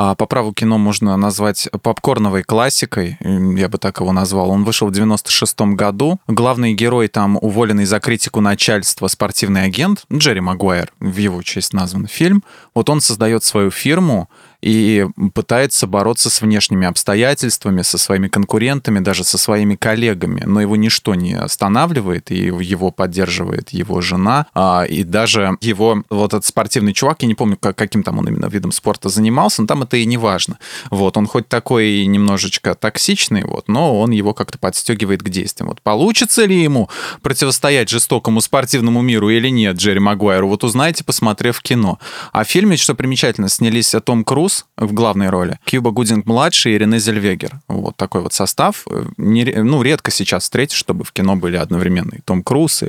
А, 0.00 0.14
по 0.14 0.26
праву 0.26 0.52
кино 0.52 0.78
можно 0.78 1.16
назвать 1.16 1.68
попкорновой 1.82 2.44
классикой, 2.44 3.18
я 3.20 3.68
бы 3.68 3.78
так 3.78 3.98
его 3.98 4.12
назвал. 4.12 4.50
Он 4.50 4.62
вышел 4.62 4.86
в 4.86 4.92
96 4.92 5.74
году. 5.74 6.20
Главный 6.28 6.72
герой 6.72 7.08
там 7.08 7.36
уволенный 7.42 7.84
за 7.84 7.98
критику 7.98 8.40
начальства 8.40 9.08
спортивный 9.08 9.64
агент 9.64 10.04
Джерри 10.12 10.38
Магуайр, 10.38 10.92
в 11.00 11.16
его 11.16 11.42
честь 11.42 11.72
назван 11.72 12.06
фильм. 12.06 12.44
Вот 12.76 12.88
он 12.90 13.00
создает 13.00 13.42
свою 13.42 13.72
фирму, 13.72 14.30
и 14.60 15.06
пытается 15.34 15.86
бороться 15.86 16.30
с 16.30 16.42
внешними 16.42 16.86
обстоятельствами, 16.86 17.82
со 17.82 17.96
своими 17.96 18.28
конкурентами, 18.28 18.98
даже 18.98 19.24
со 19.24 19.38
своими 19.38 19.76
коллегами. 19.76 20.42
Но 20.44 20.60
его 20.60 20.76
ничто 20.76 21.14
не 21.14 21.34
останавливает, 21.34 22.30
и 22.32 22.46
его 22.46 22.90
поддерживает 22.90 23.70
его 23.70 24.00
жена, 24.00 24.46
а, 24.54 24.84
и 24.84 25.04
даже 25.04 25.56
его 25.60 26.02
вот 26.10 26.34
этот 26.34 26.44
спортивный 26.44 26.92
чувак, 26.92 27.22
я 27.22 27.28
не 27.28 27.34
помню, 27.34 27.56
каким 27.56 28.02
там 28.02 28.18
он 28.18 28.28
именно 28.28 28.46
видом 28.46 28.72
спорта 28.72 29.08
занимался, 29.08 29.62
но 29.62 29.68
там 29.68 29.82
это 29.82 29.96
и 29.96 30.04
не 30.04 30.16
важно. 30.16 30.58
Вот, 30.90 31.16
он 31.16 31.26
хоть 31.26 31.48
такой 31.48 32.04
немножечко 32.06 32.74
токсичный, 32.74 33.44
вот, 33.44 33.68
но 33.68 34.00
он 34.00 34.10
его 34.10 34.34
как-то 34.34 34.58
подстегивает 34.58 35.22
к 35.22 35.28
действиям. 35.28 35.68
Вот 35.68 35.82
получится 35.82 36.44
ли 36.44 36.60
ему 36.60 36.88
противостоять 37.22 37.88
жестокому 37.88 38.40
спортивному 38.40 39.02
миру 39.02 39.30
или 39.30 39.48
нет 39.48 39.76
Джерри 39.76 40.00
Магуайру, 40.00 40.48
вот 40.48 40.64
узнаете, 40.64 41.04
посмотрев 41.04 41.60
кино. 41.60 41.98
А 42.32 42.44
в 42.44 42.48
фильме, 42.48 42.76
что 42.76 42.94
примечательно, 42.94 43.48
снялись 43.48 43.94
Том 44.04 44.24
Круз, 44.24 44.47
Круз 44.48 44.66
в 44.78 44.94
главной 44.94 45.28
роли, 45.28 45.58
Кьюба 45.64 45.90
Гудинг-младший 45.90 46.72
и 46.72 46.78
Рене 46.78 46.98
Зельвегер. 46.98 47.60
Вот 47.68 47.96
такой 47.96 48.22
вот 48.22 48.32
состав. 48.32 48.86
Не, 49.18 49.44
ну, 49.44 49.82
редко 49.82 50.10
сейчас 50.10 50.44
встретишь, 50.44 50.78
чтобы 50.78 51.04
в 51.04 51.12
кино 51.12 51.36
были 51.36 51.56
одновременно 51.56 52.14
и 52.14 52.20
Том 52.22 52.42
Круз, 52.42 52.82
и 52.82 52.88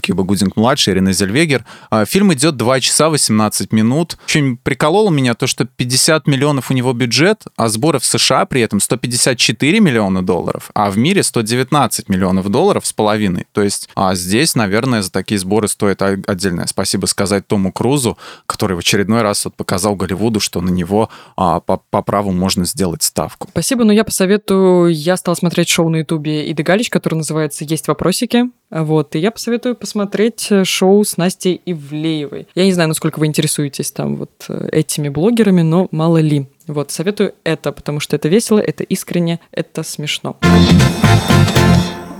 Кьюба 0.00 0.24
Гудинг-младший, 0.24 0.94
Рене 0.94 1.12
Зельвегер. 1.12 1.64
А, 1.90 2.04
фильм 2.04 2.32
идет 2.32 2.56
2 2.56 2.80
часа 2.80 3.10
18 3.10 3.72
минут. 3.72 4.16
Очень 4.26 4.56
прикололо 4.56 5.10
меня 5.10 5.34
то, 5.34 5.46
что 5.46 5.64
50 5.64 6.26
миллионов 6.26 6.70
у 6.70 6.74
него 6.74 6.92
бюджет, 6.92 7.44
а 7.56 7.68
сборы 7.68 7.98
в 7.98 8.04
США 8.04 8.46
при 8.46 8.60
этом 8.60 8.80
154 8.80 9.80
миллиона 9.80 10.24
долларов, 10.24 10.70
а 10.74 10.90
в 10.90 10.98
мире 10.98 11.22
119 11.22 12.08
миллионов 12.08 12.48
долларов 12.48 12.86
с 12.86 12.92
половиной. 12.92 13.46
То 13.52 13.62
есть 13.62 13.88
а 13.94 14.14
здесь, 14.14 14.54
наверное, 14.54 15.02
за 15.02 15.10
такие 15.10 15.38
сборы 15.38 15.68
стоит 15.68 16.02
отдельное 16.02 16.66
спасибо 16.66 17.06
сказать 17.06 17.46
Тому 17.46 17.72
Крузу, 17.72 18.18
который 18.46 18.76
в 18.76 18.80
очередной 18.80 19.22
раз 19.22 19.44
вот 19.44 19.54
показал 19.54 19.94
Голливуду, 19.94 20.40
что 20.40 20.60
на 20.60 20.70
него 20.70 21.10
а, 21.36 21.60
по, 21.60 21.82
по 21.90 22.02
праву 22.02 22.32
можно 22.32 22.64
сделать 22.64 23.02
ставку. 23.02 23.48
Спасибо, 23.50 23.84
но 23.84 23.92
я 23.92 24.04
посоветую, 24.04 24.92
я 24.92 25.16
стала 25.16 25.34
смотреть 25.34 25.68
шоу 25.68 25.88
на 25.88 25.96
Ютубе 25.96 26.50
Иды 26.50 26.62
Галич, 26.62 26.90
которое 26.90 27.16
называется 27.16 27.64
«Есть 27.64 27.88
вопросики». 27.88 28.44
Вот, 28.70 29.14
и 29.14 29.18
я 29.18 29.30
посоветую 29.30 29.71
посмотреть 29.74 30.48
э, 30.50 30.64
шоу 30.64 31.04
с 31.04 31.16
Настей 31.16 31.60
Ивлеевой. 31.66 32.48
Я 32.54 32.64
не 32.64 32.72
знаю, 32.72 32.88
насколько 32.88 33.18
вы 33.18 33.26
интересуетесь 33.26 33.90
там 33.92 34.16
вот 34.16 34.30
э, 34.48 34.68
этими 34.72 35.08
блогерами, 35.08 35.62
но 35.62 35.88
мало 35.90 36.18
ли. 36.18 36.46
Вот, 36.66 36.90
советую 36.90 37.34
это, 37.44 37.72
потому 37.72 38.00
что 38.00 38.16
это 38.16 38.28
весело, 38.28 38.58
это 38.58 38.84
искренне, 38.84 39.40
это 39.52 39.82
смешно. 39.82 40.36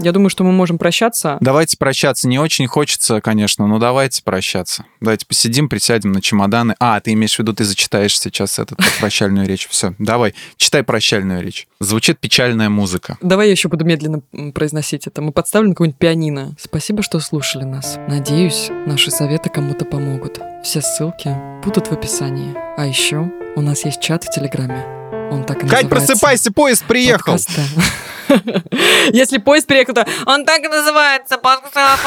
Я 0.03 0.11
думаю, 0.11 0.31
что 0.31 0.43
мы 0.43 0.51
можем 0.51 0.79
прощаться. 0.79 1.39
Давайте 1.41 1.77
прощаться. 1.77 2.27
Не 2.27 2.41
очень 2.41 2.67
хочется, 2.67 3.21
конечно, 3.21 3.69
но 3.69 3.79
давайте 3.79 4.23
прощаться. 4.23 4.85
Давайте 5.01 5.27
посидим, 5.27 5.69
присядем 5.69 6.11
на 6.11 6.21
чемоданы. 6.21 6.75
А, 6.81 7.01
ты 7.01 7.13
имеешь 7.13 7.37
в 7.37 7.39
виду, 7.39 7.53
ты 7.53 7.65
зачитаешь 7.65 8.19
сейчас 8.19 8.59
эту 8.59 8.77
прощальную 8.99 9.47
речь. 9.47 9.69
Все, 9.71 9.95
давай, 9.99 10.35
читай 10.57 10.83
прощальную 10.83 11.41
речь. 11.41 11.69
Звучит 11.79 12.19
печальная 12.19 12.69
музыка. 12.69 13.17
Давай 13.23 13.47
я 13.47 13.53
еще 13.53 13.69
буду 13.69 13.85
медленно 13.85 14.23
произносить 14.53 15.07
это. 15.07 15.23
Мы 15.23 15.31
подставим 15.31 15.71
какое-нибудь 15.71 15.99
пианино. 15.99 16.57
Спасибо, 16.61 17.03
что 17.03 17.21
слушали 17.21 17.63
нас. 17.63 17.97
Надеюсь, 18.09 18.71
наши 18.87 19.13
советы 19.13 19.51
кому-то 19.51 19.85
помогут. 19.85 20.41
Все 20.65 20.81
ссылки 20.81 21.33
будут 21.65 21.87
в 21.87 21.93
описании. 21.93 22.57
А 22.77 22.87
еще 22.87 23.31
у 23.55 23.61
нас 23.61 23.85
есть 23.85 24.01
чат 24.01 24.25
в 24.25 24.31
Телеграме. 24.31 24.85
Он 25.31 25.45
так 25.45 25.65
и 25.65 25.69
Кать, 25.69 25.89
просыпайся, 25.89 26.53
поезд 26.53 26.85
приехал. 26.85 27.33
Подкаста. 27.33 27.63
Если 29.13 29.39
поезд 29.39 29.67
приехал, 29.67 29.95
то 29.95 30.07
он 30.27 30.45
так 30.45 30.65
и 30.65 30.69
называется, 30.69 31.39
подкаст 31.39 32.03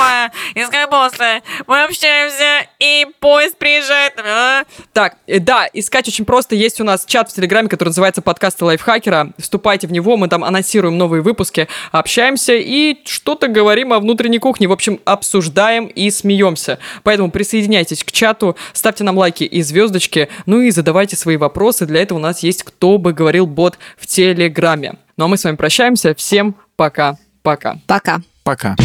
из 0.55 0.67
Кайбоса. 0.69 1.41
Мы 1.67 1.83
общаемся, 1.83 2.67
и 2.79 3.05
поезд 3.19 3.57
приезжает. 3.57 4.13
Так, 4.93 5.17
э, 5.27 5.39
да, 5.39 5.67
искать 5.73 6.07
очень 6.07 6.25
просто. 6.25 6.55
Есть 6.55 6.81
у 6.81 6.83
нас 6.83 7.05
чат 7.05 7.29
в 7.29 7.33
Телеграме, 7.33 7.69
который 7.69 7.89
называется 7.89 8.21
«Подкасты 8.21 8.65
лайфхакера». 8.65 9.33
Вступайте 9.37 9.87
в 9.87 9.91
него, 9.91 10.17
мы 10.17 10.27
там 10.27 10.43
анонсируем 10.43 10.97
новые 10.97 11.21
выпуски, 11.21 11.67
общаемся 11.91 12.53
и 12.53 12.99
что-то 13.05 13.47
говорим 13.47 13.93
о 13.93 13.99
внутренней 13.99 14.39
кухне. 14.39 14.67
В 14.67 14.71
общем, 14.71 14.99
обсуждаем 15.05 15.85
и 15.87 16.09
смеемся. 16.09 16.79
Поэтому 17.03 17.31
присоединяйтесь 17.31 18.03
к 18.03 18.11
чату, 18.11 18.55
ставьте 18.73 19.03
нам 19.03 19.17
лайки 19.17 19.43
и 19.43 19.61
звездочки, 19.61 20.29
ну 20.45 20.61
и 20.61 20.71
задавайте 20.71 21.15
свои 21.15 21.37
вопросы. 21.37 21.85
Для 21.85 22.01
этого 22.01 22.17
у 22.17 22.21
нас 22.21 22.43
есть 22.43 22.63
«Кто 22.63 22.97
бы 22.97 23.13
говорил 23.13 23.45
бот» 23.45 23.77
в 23.97 24.07
Телеграме. 24.07 24.95
Ну 25.17 25.25
а 25.25 25.27
мы 25.27 25.37
с 25.37 25.45
вами 25.45 25.55
прощаемся. 25.55 26.13
Всем 26.13 26.55
пока. 26.75 27.17
Пока. 27.41 27.77
Пока. 27.87 28.21
Пока. 28.43 28.73
Пока. 28.73 28.75